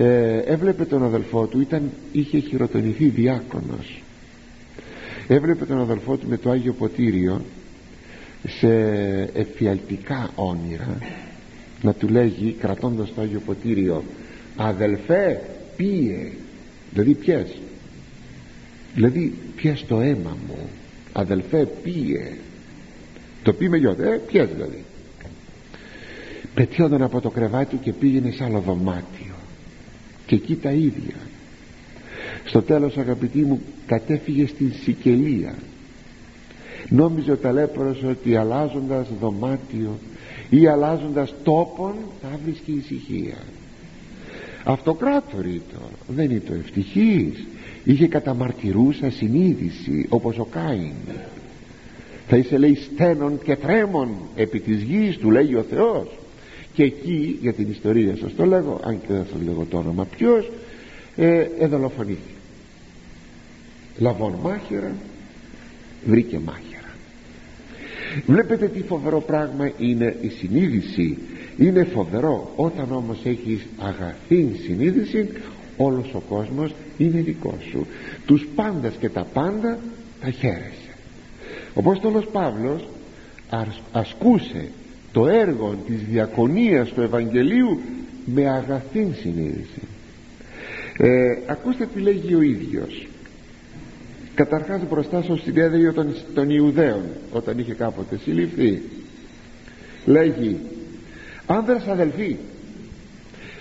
ε, 0.00 0.38
έβλεπε 0.38 0.84
τον 0.84 1.04
αδελφό 1.04 1.46
του 1.46 1.60
ήταν, 1.60 1.90
είχε 2.12 2.38
χειροτονηθεί 2.38 3.08
διάκονος. 3.08 4.02
Έβλεπε 5.28 5.64
τον 5.64 5.80
αδελφό 5.80 6.16
του 6.16 6.28
με 6.28 6.36
το 6.36 6.50
Άγιο 6.50 6.72
Ποτήριο 6.72 7.44
σε 8.46 8.68
εφιαλτικά 9.34 10.30
όνειρα 10.34 10.98
να 11.82 11.92
του 11.92 12.08
λέγει 12.08 12.52
κρατώντας 12.52 13.14
το 13.14 13.20
Άγιο 13.20 13.40
Ποτήριο 13.40 14.04
αδελφέ 14.56 15.40
πίε 15.76 16.30
δηλαδή 16.92 17.14
πιες. 17.14 17.58
Δηλαδή 18.94 19.34
πιες 19.56 19.84
το 19.88 20.00
αίμα 20.00 20.36
μου. 20.46 20.68
Αδελφέ 21.12 21.68
πίε 21.82 22.32
το 23.42 23.52
πει 23.52 23.68
με 23.68 23.76
γιώτα 23.76 24.12
ε 24.12 24.20
πιες 24.26 24.48
δηλαδή. 24.48 24.84
Πετιόταν 26.54 27.02
από 27.02 27.20
το 27.20 27.30
κρεβάτι 27.30 27.76
του 27.76 27.82
και 27.82 27.92
πήγαινε 27.92 28.30
σε 28.30 28.44
άλλο 28.44 28.60
δωμάτιο 28.60 29.37
και 30.28 30.34
εκεί 30.34 30.56
τα 30.56 30.70
ίδια. 30.70 31.16
Στο 32.44 32.62
τέλος 32.62 32.96
αγαπητοί 32.96 33.38
μου 33.38 33.60
κατέφυγε 33.86 34.46
στην 34.46 34.72
Σικελία. 34.82 35.54
Νόμιζε 36.88 37.32
ο 37.32 37.36
ταλέπορος 37.36 38.02
ότι 38.02 38.36
αλλάζοντας 38.36 39.08
δωμάτιο 39.20 39.98
ή 40.50 40.66
αλλάζοντας 40.66 41.34
τόπον 41.42 41.94
θα 42.22 42.38
βρίσκει 42.44 42.72
ησυχία. 42.72 43.36
Αυτοκράτορη 44.64 45.62
δεν 46.08 46.30
είναι 46.30 46.42
το 46.46 46.52
ευτυχής. 46.54 47.46
Είχε 47.84 48.06
καταμαρτυρούσα 48.06 49.10
συνείδηση 49.10 50.06
όπως 50.08 50.38
ο 50.38 50.44
Κάιν. 50.44 50.92
Θα 52.28 52.36
είσαι 52.36 52.58
λέει 52.58 52.74
στένων 52.74 53.38
και 53.44 53.56
τρέμων 53.56 54.08
επί 54.36 54.60
της 54.60 54.82
γης 54.82 55.16
του 55.16 55.30
λέγει 55.30 55.54
ο 55.54 55.64
Θεός 55.70 56.08
και 56.78 56.84
εκεί 56.84 57.38
για 57.40 57.52
την 57.52 57.70
ιστορία 57.70 58.16
σας 58.16 58.34
το 58.34 58.44
λέγω 58.44 58.80
αν 58.84 59.00
και 59.00 59.06
δεν 59.08 59.26
σας 59.32 59.42
λέγω 59.42 59.66
το 59.70 59.78
όνομα 59.78 60.04
ποιος 60.04 60.50
ε, 61.16 61.46
εδολοφονήθηκε 61.58 62.34
λαβών 63.98 64.34
μάχαιρα 64.42 64.92
βρήκε 66.04 66.38
μάχαιρα. 66.38 66.94
Βλέπετε 68.26 68.68
τι 68.68 68.82
φοβερό 68.82 69.20
πράγμα 69.20 69.70
είναι 69.78 70.16
η 70.20 70.28
συνείδηση. 70.28 71.18
Είναι 71.56 71.84
φοβερό. 71.84 72.52
Όταν 72.56 72.92
όμως 72.92 73.18
έχεις 73.24 73.66
αγαθή 73.78 74.50
συνείδηση 74.64 75.28
όλος 75.76 76.14
ο 76.14 76.20
κόσμος 76.28 76.74
είναι 76.98 77.20
δικός 77.20 77.62
σου. 77.70 77.86
Τους 78.26 78.46
πάντας 78.54 78.94
και 79.00 79.08
τα 79.08 79.26
πάντα 79.32 79.78
τα 80.20 80.30
χαίρεσαι. 80.30 80.94
Ο 81.74 81.80
Απόστολος 81.80 82.26
Παύλος 82.26 82.88
ασκούσε 83.92 84.68
το 85.12 85.26
έργο 85.26 85.76
της 85.86 86.00
διακονίας 86.10 86.88
του 86.88 87.00
Ευαγγελίου 87.00 87.80
με 88.24 88.48
αγαθή 88.48 89.12
συνείδηση. 89.20 89.82
Ε, 90.98 91.08
ακούστε 91.46 91.86
τι 91.94 92.00
λέγει 92.00 92.34
ο 92.34 92.42
ίδιος. 92.42 93.08
Καταρχάς 94.34 94.80
μπροστά 94.90 95.22
στο 95.22 95.36
συνέδριο 95.36 95.92
των, 95.92 96.14
των 96.34 96.50
Ιουδαίων 96.50 97.02
όταν 97.32 97.58
είχε 97.58 97.74
κάποτε 97.74 98.16
συλληφθεί 98.16 98.82
λέγει 100.04 100.56
άνδρας 101.46 101.86
αδελφοί 101.86 102.36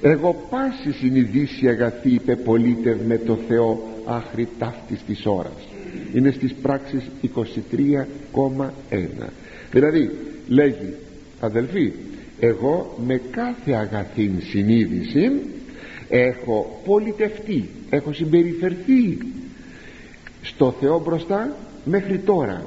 εγώ 0.02 0.48
πάση 0.50 0.92
συνειδήσει 0.92 1.68
αγαθή 1.68 2.10
υπεπολίτευ 2.10 2.98
με 3.08 3.18
το 3.18 3.38
Θεό 3.48 3.88
άχρη 4.06 4.48
ταύτης 4.60 5.00
της 5.08 5.26
ώρας 5.26 5.68
είναι 6.14 6.32
στις 6.32 6.54
πράξεις 6.62 7.10
23,1 7.36 9.30
δηλαδή 9.72 10.12
λέγει 10.48 10.94
αδελφοί 11.40 11.92
εγώ 12.40 12.98
με 13.06 13.22
κάθε 13.32 13.72
αγαθήν 13.72 14.32
συνείδηση 14.42 15.32
έχω 16.10 16.82
πολιτευτεί 16.86 17.70
έχω 17.90 18.14
συμπεριφερθεί 18.14 19.18
στο 20.42 20.76
Θεό 20.80 21.00
μπροστά 21.00 21.56
μέχρι 21.86 22.18
τώρα 22.18 22.66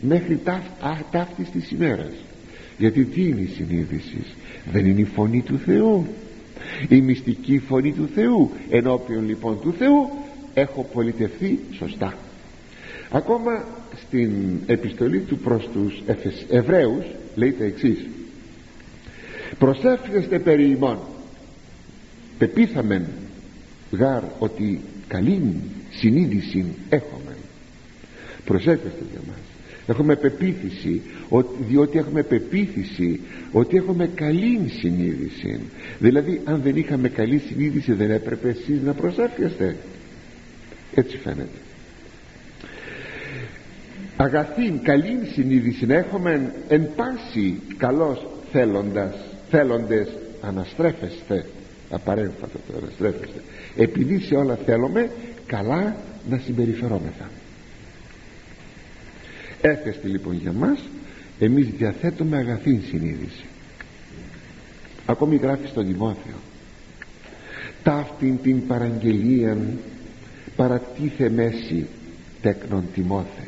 μέχρι 0.00 0.40
ταύ, 0.44 1.02
ταύτης 1.10 1.50
της 1.50 1.70
ημέρας. 1.70 2.12
Γιατί 2.78 3.04
τι 3.04 3.22
είναι 3.22 3.40
η 3.40 3.46
συνείδηση; 3.46 4.24
Δεν 4.72 4.86
είναι 4.86 5.00
η 5.00 5.04
φωνή 5.04 5.42
του 5.42 5.58
Θεού. 5.58 6.06
Η 6.88 7.00
μυστική 7.00 7.58
φωνή 7.58 7.92
του 7.92 8.08
Θεού. 8.14 8.50
Ενώπιον 8.70 9.26
λοιπόν 9.26 9.60
του 9.60 9.72
Θεού 9.78 10.10
έχω 10.54 10.86
πολιτευθεί 10.92 11.58
σωστά. 11.72 12.14
Ακόμα 13.10 13.64
στην 14.06 14.32
επιστολή 14.66 15.20
του 15.20 15.38
προς 15.38 15.68
τους 15.72 16.02
Εβραίους 16.48 17.04
λέει 17.38 17.52
τα 17.52 17.64
εξής. 17.64 18.06
Προσεύχεστε 19.58 20.38
περί 20.38 20.70
ημών. 20.70 20.98
Πεπίθαμεν 22.38 23.06
γάρ 23.90 24.22
ότι 24.38 24.80
καλή 25.08 25.54
συνείδηση 25.90 26.64
έχουμε 26.88 27.36
προσεύχεστε 28.44 29.04
για 29.10 29.20
μας. 29.26 29.38
Έχουμε 29.86 30.16
πεποίθηση 30.16 31.02
ότι, 31.28 31.62
διότι 31.68 31.98
έχουμε 31.98 32.22
πεποίθηση 32.22 33.20
ότι 33.52 33.76
έχουμε 33.76 34.10
καλή 34.14 34.68
συνείδηση 34.80 35.60
δηλαδή 35.98 36.40
αν 36.44 36.60
δεν 36.62 36.76
είχαμε 36.76 37.08
καλή 37.08 37.38
συνείδηση 37.38 37.92
δεν 37.92 38.10
έπρεπε 38.10 38.48
εσείς 38.48 38.82
να 38.82 38.92
προσεύχεστε. 38.92 39.76
Έτσι 40.94 41.16
φαίνεται 41.16 41.58
αγαθήν 44.20 44.82
καλή 44.82 45.18
συνείδηση 45.32 45.86
να 45.86 45.94
έχουμε 45.94 46.52
εν 46.68 46.88
πάση 46.96 47.60
καλός 47.76 48.26
θέλοντας 48.52 49.14
θέλοντες 49.50 50.08
αναστρέφεστε. 50.40 51.44
Απαρέμφατο 51.90 52.58
το 52.66 52.78
αναστρέφεστε. 52.82 53.42
Επειδή 53.76 54.18
σε 54.18 54.34
όλα 54.34 54.58
θέλουμε 54.66 55.10
καλά 55.46 55.96
να 56.30 56.38
συμπεριφερόμεθα. 56.38 57.30
Έφεστη 59.60 60.08
λοιπόν 60.08 60.34
για 60.34 60.52
μας 60.52 60.78
εμείς 61.38 61.66
διαθέτουμε 61.76 62.36
αγαθή 62.36 62.80
συνείδηση. 62.88 63.44
Ακόμη 65.06 65.36
γράφει 65.36 65.66
στον 65.66 65.86
Τιμόθεο. 65.86 66.36
Ταύτην 67.82 68.42
την 68.42 68.66
παραγγελία 68.66 69.56
παρατίθε 70.56 71.30
μέση 71.30 71.86
τέκνον 72.42 72.84
Τιμόθε 72.94 73.47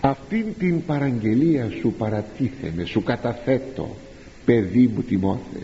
αυτήν 0.00 0.44
την 0.58 0.84
παραγγελία 0.84 1.70
σου 1.80 1.94
παρατίθεμαι 1.98 2.84
σου 2.84 3.02
καταθέτω 3.02 3.96
παιδί 4.44 4.90
μου 4.94 5.02
Τιμόθε. 5.02 5.62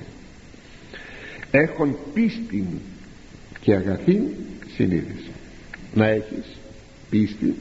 Έχουν 1.50 1.96
πίστη 2.14 2.64
και 3.60 3.74
αγαθή 3.74 4.22
συνείδηση 4.74 5.30
να 5.94 6.08
έχεις 6.08 6.46
πίστη 7.10 7.54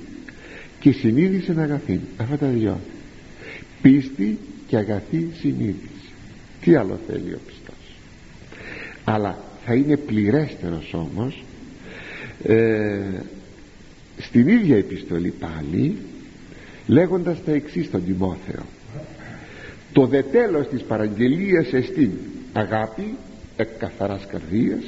και 0.80 0.92
συνείδηση 0.92 1.54
αγαθή 1.58 2.00
αυτά 2.18 2.38
τα 2.38 2.48
δυο. 2.48 2.80
Πίστη 3.82 4.38
και 4.68 4.78
αγαθή 4.78 5.28
συνείδηση. 5.40 6.12
Τι 6.62 6.76
άλλο 6.76 7.00
θέλει 7.08 7.34
ο 7.34 7.40
πιστός. 7.46 7.96
Αλλά 9.04 9.44
θα 9.66 9.74
είναι 9.74 9.98
πληρέστερος 9.98 10.94
όμως 10.94 11.44
ε, 12.44 13.22
στην 14.18 14.48
ίδια 14.48 14.78
επιστολή 14.78 15.30
πάλι 15.30 15.98
λέγοντας 16.88 17.44
τα 17.44 17.52
εξής 17.52 17.86
στον 17.86 18.06
Τιμόθεο. 18.06 18.64
Το 19.94 20.06
δε 20.06 20.22
τέλος 20.24 20.68
της 20.68 20.82
παραγγελίας 20.82 21.74
εστίν 21.74 22.12
αγάπη 22.54 23.16
εκ 23.58 23.70
καθαράς 23.78 24.26
καρδίας 24.28 24.84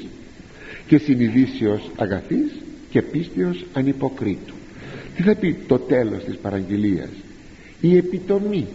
και 0.88 0.98
συνειδήσεως 0.98 1.92
αγαθής 1.96 2.52
και 2.90 3.02
πίστεως 3.02 3.66
ανυποκρίτου 3.74 4.54
τι 5.16 5.22
θα 5.24 5.36
πει 5.36 5.54
το 5.68 5.78
τέλος 5.80 6.24
της 6.24 6.38
παραγγελίας; 6.38 7.10
Η 7.82 7.98
επιτομή 7.98 8.68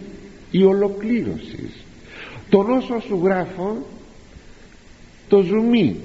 η 0.51 0.63
ολοκλήρωση. 0.63 1.69
Τον 2.49 2.71
όσο 2.71 2.99
σου 2.99 3.21
γράφω 3.23 3.85
το 5.27 5.41
ζουμί 5.41 5.99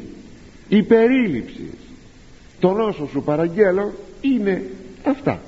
η 0.69 0.83
περίληψη. 0.83 1.71
Τον 2.61 2.81
όσο 2.81 3.09
σου 3.13 3.23
παραγγέλω 3.23 3.95
είναι 4.21 4.63
αυτά. 5.05 5.41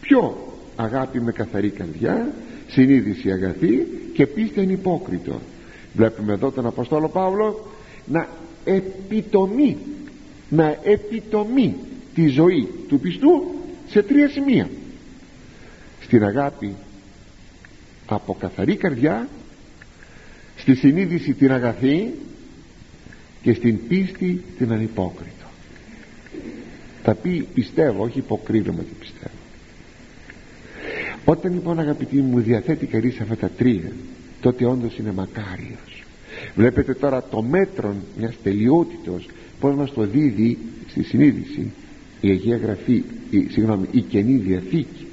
Ποιο; 0.00 0.51
Αγάπη 0.76 1.20
με 1.20 1.32
καθαρή 1.32 1.68
καρδιά 1.70 2.34
συνείδηση 2.68 3.30
αγαθή 3.30 3.86
και 4.14 4.26
πίστη 4.26 4.60
ανυπόκριτο. 4.60 5.40
Βλέπουμε 5.94 6.32
εδώ 6.32 6.50
τον 6.50 6.66
Αποστόλο 6.66 7.08
Παύλο 7.08 7.66
να 8.06 8.28
επιτομεί 8.64 9.76
να 10.48 10.76
επιτομεί 10.82 11.74
τη 12.14 12.26
ζωή 12.26 12.68
του 12.88 13.00
πιστού 13.00 13.54
σε 13.88 14.02
τρία 14.02 14.28
σημεία. 14.28 14.70
Στην 16.00 16.24
αγάπη 16.24 16.74
από 18.06 18.34
καθαρή 18.34 18.76
καρδιά 18.76 19.28
στη 20.56 20.74
συνείδηση 20.74 21.34
την 21.34 21.52
αγαθή 21.52 22.14
και 23.42 23.54
στην 23.54 23.86
πίστη 23.88 24.42
την 24.58 24.72
ανυπόκριτο. 24.72 25.46
Θα 27.02 27.14
πει 27.14 27.46
πιστεύω 27.54 28.02
όχι 28.02 28.18
υποκρίνομαι 28.18 28.80
ότι 28.80 28.94
πιστεύω 29.00 29.31
όταν 31.24 31.52
λοιπόν 31.52 31.78
αγαπητοί 31.78 32.16
μου 32.16 32.40
διαθέτει 32.40 32.86
κανείς 32.86 33.20
αυτά 33.20 33.36
τα 33.36 33.48
τρία 33.48 33.92
τότε 34.40 34.64
όντως 34.64 34.98
είναι 34.98 35.12
μακάριος. 35.12 36.04
Βλέπετε 36.54 36.94
τώρα 36.94 37.22
το 37.22 37.42
μέτρο 37.42 37.94
μιας 38.18 38.34
τελειότητος 38.42 39.28
πως 39.60 39.74
μας 39.74 39.92
το 39.92 40.02
δίδει 40.02 40.58
στη 40.88 41.02
συνείδηση 41.02 41.70
η 42.20 42.28
Αγία 42.30 42.56
Γραφή 42.56 43.02
η, 43.30 43.46
συγγνώμη, 43.50 43.86
η 43.90 44.00
Καινή 44.00 44.36
Διαθήκη. 44.36 45.06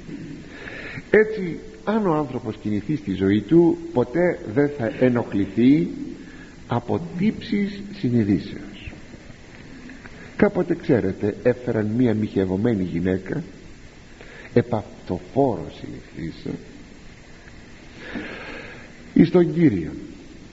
Έτσι 1.10 1.58
αν 1.84 2.06
ο 2.06 2.14
άνθρωπος 2.14 2.56
κινηθεί 2.56 2.96
στη 2.96 3.12
ζωή 3.12 3.40
του 3.40 3.78
ποτέ 3.92 4.38
δεν 4.54 4.70
θα 4.78 4.92
ενοχληθεί 5.00 5.88
από 6.66 7.00
τύψεις 7.18 7.80
συνειδήσεως. 7.98 8.92
Κάποτε 10.36 10.74
ξέρετε 10.74 11.36
έφεραν 11.42 11.86
μία 11.96 12.14
μοιχευωμένη 12.14 12.82
γυναίκα 12.82 13.42
επαυτοφόρο 15.10 15.66
συλληφθήσα 15.80 16.50
εις 19.14 19.30
τον 19.30 19.54
Κύριο 19.54 19.90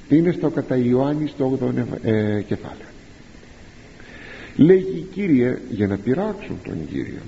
είναι 0.09 0.31
στο 0.31 0.49
κατά 0.49 0.75
Ιωάννη 0.75 1.27
στο 1.27 1.59
8ο 1.61 1.85
ε, 2.03 2.41
κεφάλαιο. 2.41 2.87
Λέγει 4.55 5.07
Κύριε 5.13 5.57
για 5.69 5.87
να 5.87 5.97
πειράξουν 5.97 6.57
τον 6.63 6.87
Κύριο 6.91 7.21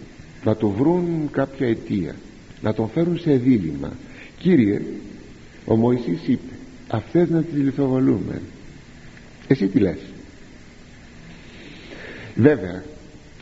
να 0.44 0.56
του 0.56 0.74
βρουν 0.78 1.30
κάποια 1.32 1.68
αιτία 1.68 2.16
να 2.62 2.74
τον 2.74 2.90
φέρουν 2.90 3.20
σε 3.20 3.32
δίλημα. 3.32 3.92
Κύριε 4.38 4.82
ο 5.66 5.76
Μωυσής 5.76 6.28
είπε 6.28 6.54
αυτές 6.88 7.30
να 7.30 7.42
τις 7.42 7.64
λιθοβολούμε. 7.64 8.42
Εσύ 9.48 9.68
τι 9.68 9.80
λες; 9.80 10.00
Βέβαια 12.36 12.84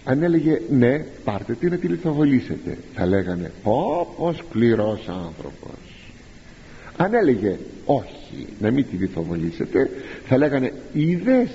αν 0.10 0.24
έλεγε 0.24 0.62
ναι 0.70 1.06
πάρτε 1.24 1.54
τι 1.54 1.70
να 1.70 1.78
τη 1.78 1.88
λιθοβολήσετε 1.88 2.78
θα 2.94 3.06
λέγανε. 3.06 3.52
Πω 3.64 4.14
πως 4.18 4.38
σκληρός 4.38 5.10
άνθρωπος 5.10 5.80
αν 6.98 7.14
έλεγε 7.14 7.58
όχι 7.86 8.48
να 8.60 8.72
μην 8.72 8.86
τη 8.90 8.96
λιθοβολήσετε 8.96 9.90
θα 10.26 10.38
λέγανε. 10.38 10.74
Είδες 10.94 11.50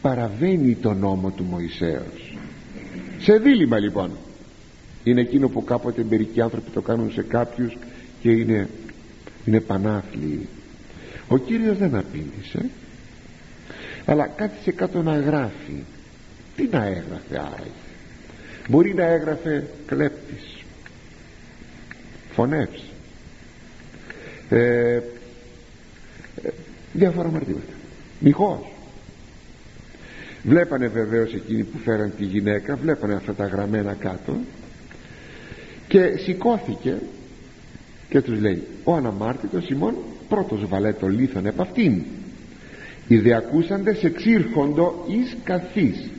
παραβαίνει 0.00 0.74
το 0.74 0.92
νόμο 0.92 1.30
του 1.30 1.44
Μωυσέως 1.44 2.36
σε 3.18 3.38
δίλημα 3.38 3.78
λοιπόν. 3.78 4.10
Είναι 5.04 5.20
εκείνο 5.20 5.48
που 5.48 5.64
κάποτε 5.64 6.04
μερικοί 6.08 6.40
άνθρωποι 6.40 6.70
το 6.70 6.80
κάνουν 6.80 7.12
σε 7.12 7.22
κάποιους 7.22 7.76
και 8.20 8.30
είναι, 8.30 8.68
είναι 9.44 9.60
πανάθλιοι. 9.60 10.48
Ο 11.28 11.38
Κύριος 11.38 11.78
δεν 11.78 11.94
απείλησε 11.94 12.70
αλλά 14.04 14.26
κάθισε 14.26 14.70
κάτω 14.70 15.02
να 15.02 15.18
γράφει 15.18 15.82
τι 16.56 16.68
να 16.70 16.84
έγραφε 16.84 17.38
άραγε 17.38 17.70
μπορεί 18.68 18.94
να 18.94 19.04
έγραφε 19.04 19.66
κλέπτης 19.86 20.64
φωνεύς 22.32 22.82
ε, 24.48 24.94
ε, 24.94 25.00
διάφορα 26.92 27.30
μαρτήματα. 27.30 27.72
Μυχός 28.20 28.72
βλέπανε 30.42 30.86
βεβαίως 30.86 31.34
εκείνοι 31.34 31.64
που 31.64 31.78
φέραν 31.78 32.12
τη 32.16 32.24
γυναίκα 32.24 32.76
βλέπανε 32.76 33.14
αυτά 33.14 33.34
τα 33.34 33.46
γραμμένα 33.46 33.94
κάτω 33.94 34.36
και 35.88 36.16
σηκώθηκε 36.16 36.98
και 38.08 38.20
τους 38.20 38.40
λέει 38.40 38.62
ο 38.84 38.94
αναμάρτητος 38.94 39.68
ημών 39.68 39.94
πρώτος 40.28 40.66
βαλέ 40.68 40.92
το 40.92 41.08
λίθον 41.08 41.46
επ' 41.46 41.60
αυτήν. 41.60 42.02
Οι 43.08 43.18
δε 43.18 43.34
ακούσαντες 43.34 44.04
εξήρχοντο 44.04 45.04
εις 45.08 45.36
καθής 45.44 46.10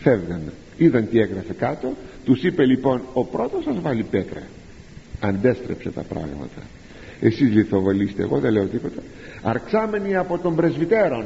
φεύγαν 0.00 0.52
είδαν 0.76 1.08
τι 1.08 1.20
έγραφε 1.20 1.52
κάτω. 1.52 1.92
Τους 2.24 2.42
είπε 2.42 2.64
λοιπόν 2.64 3.02
ο 3.12 3.24
πρώτος 3.24 3.64
σας 3.64 3.80
βάλει 3.80 4.02
πέτρα 4.02 4.42
αντέστρεψε 5.20 5.90
τα 5.90 6.02
πράγματα. 6.02 6.62
Εσείς 7.20 7.50
λιθοβολήστε 7.50 8.22
εγώ 8.22 8.38
δεν 8.38 8.52
λέω 8.52 8.64
τίποτα. 8.64 9.02
Αρξάμενοι 9.42 10.16
από 10.16 10.38
τον 10.38 10.56
πρεσβυτέρων 10.56 11.24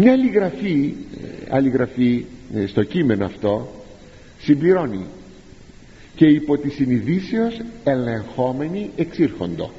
μια 0.00 0.12
άλλη 0.12 0.28
γραφή, 0.28 0.94
άλλη 1.48 1.68
γραφή 1.68 2.24
ε, 2.54 2.66
στο 2.66 2.84
κείμενο 2.84 3.24
αυτό 3.24 3.72
συμπληρώνει. 4.40 5.06
Και 6.14 6.26
υπό 6.26 6.58
τη 6.58 6.70
συνειδήσεως 6.70 7.60
ελεγχόμενοι 7.84 8.90
εξήρχοντο 8.96 9.70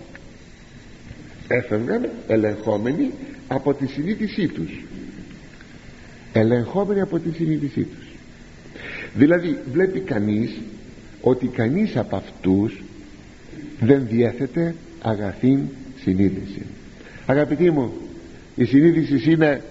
έφευγαν 1.47 2.09
ελεγχόμενοι 2.27 3.11
από 3.47 3.73
τη 3.73 3.87
συνείδησή 3.87 4.47
τους 4.47 4.83
ελεγχόμενοι 6.33 7.01
από 7.01 7.19
τη 7.19 7.31
συνείδησή 7.31 7.81
τους. 7.83 8.07
Δηλαδή 9.13 9.57
βλέπει 9.71 9.99
κανείς 9.99 10.61
ότι 11.21 11.47
κανείς 11.47 11.97
από 11.97 12.15
αυτούς 12.15 12.83
δεν 13.79 14.07
διέθετε 14.09 14.75
αγαθήν 15.01 15.59
συνείδηση. 16.01 16.65
Αγαπητοί 17.25 17.71
μου 17.71 17.91
η 18.55 18.65
συνείδησης 18.65 19.25
είναι 19.25 19.61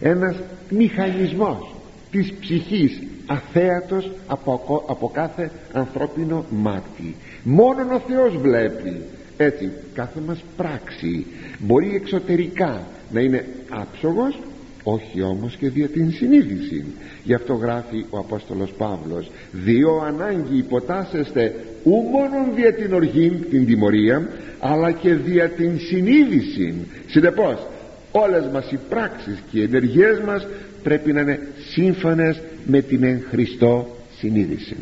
ένας 0.00 0.36
μηχανισμός 0.70 1.74
της 2.10 2.32
ψυχής 2.40 3.02
αθέατος 3.26 4.10
από, 4.26 4.84
από 4.88 5.08
κάθε 5.08 5.50
ανθρώπινο 5.72 6.44
μάτι. 6.50 7.14
Μόνον 7.42 7.92
ο 7.92 8.02
Θεός 8.08 8.36
βλέπει. 8.36 9.00
Έτσι 9.36 9.70
κάθε 9.94 10.20
μας 10.26 10.44
πράξη 10.56 11.26
μπορεί 11.58 11.94
εξωτερικά 11.94 12.86
να 13.10 13.20
είναι 13.20 13.46
άψογος 13.68 14.38
όχι 14.92 15.22
όμως 15.22 15.56
και 15.56 15.68
δια 15.68 15.88
την 15.88 16.12
συνείδηση. 16.12 16.84
Γι' 17.24 17.34
αυτό 17.34 17.54
γράφει 17.54 18.04
ο 18.10 18.18
Απόστολος 18.18 18.70
Παύλος 18.70 19.30
δύο 19.52 20.02
ανάγκη 20.06 20.58
υποτάσσεστε 20.58 21.54
ου 21.84 21.90
μόνον 21.90 22.54
δια 22.54 22.74
την 22.74 22.92
οργή 22.92 23.30
την 23.50 23.66
τιμωρία 23.66 24.28
αλλά 24.58 24.92
και 24.92 25.14
δια 25.14 25.48
την 25.48 25.78
συνείδηση. 25.78 26.74
Συνεπώς 27.06 27.66
όλες 28.12 28.48
μας 28.52 28.72
οι 28.72 28.78
πράξεις 28.88 29.42
και 29.50 29.58
οι 29.58 29.62
ενεργειές 29.62 30.20
μας 30.20 30.46
πρέπει 30.82 31.12
να 31.12 31.20
είναι 31.20 31.38
σύμφωνες 31.70 32.40
με 32.66 32.80
την 32.80 33.04
εν 33.04 33.24
Χριστώ 33.30 33.96
συνείδηση 34.18 34.76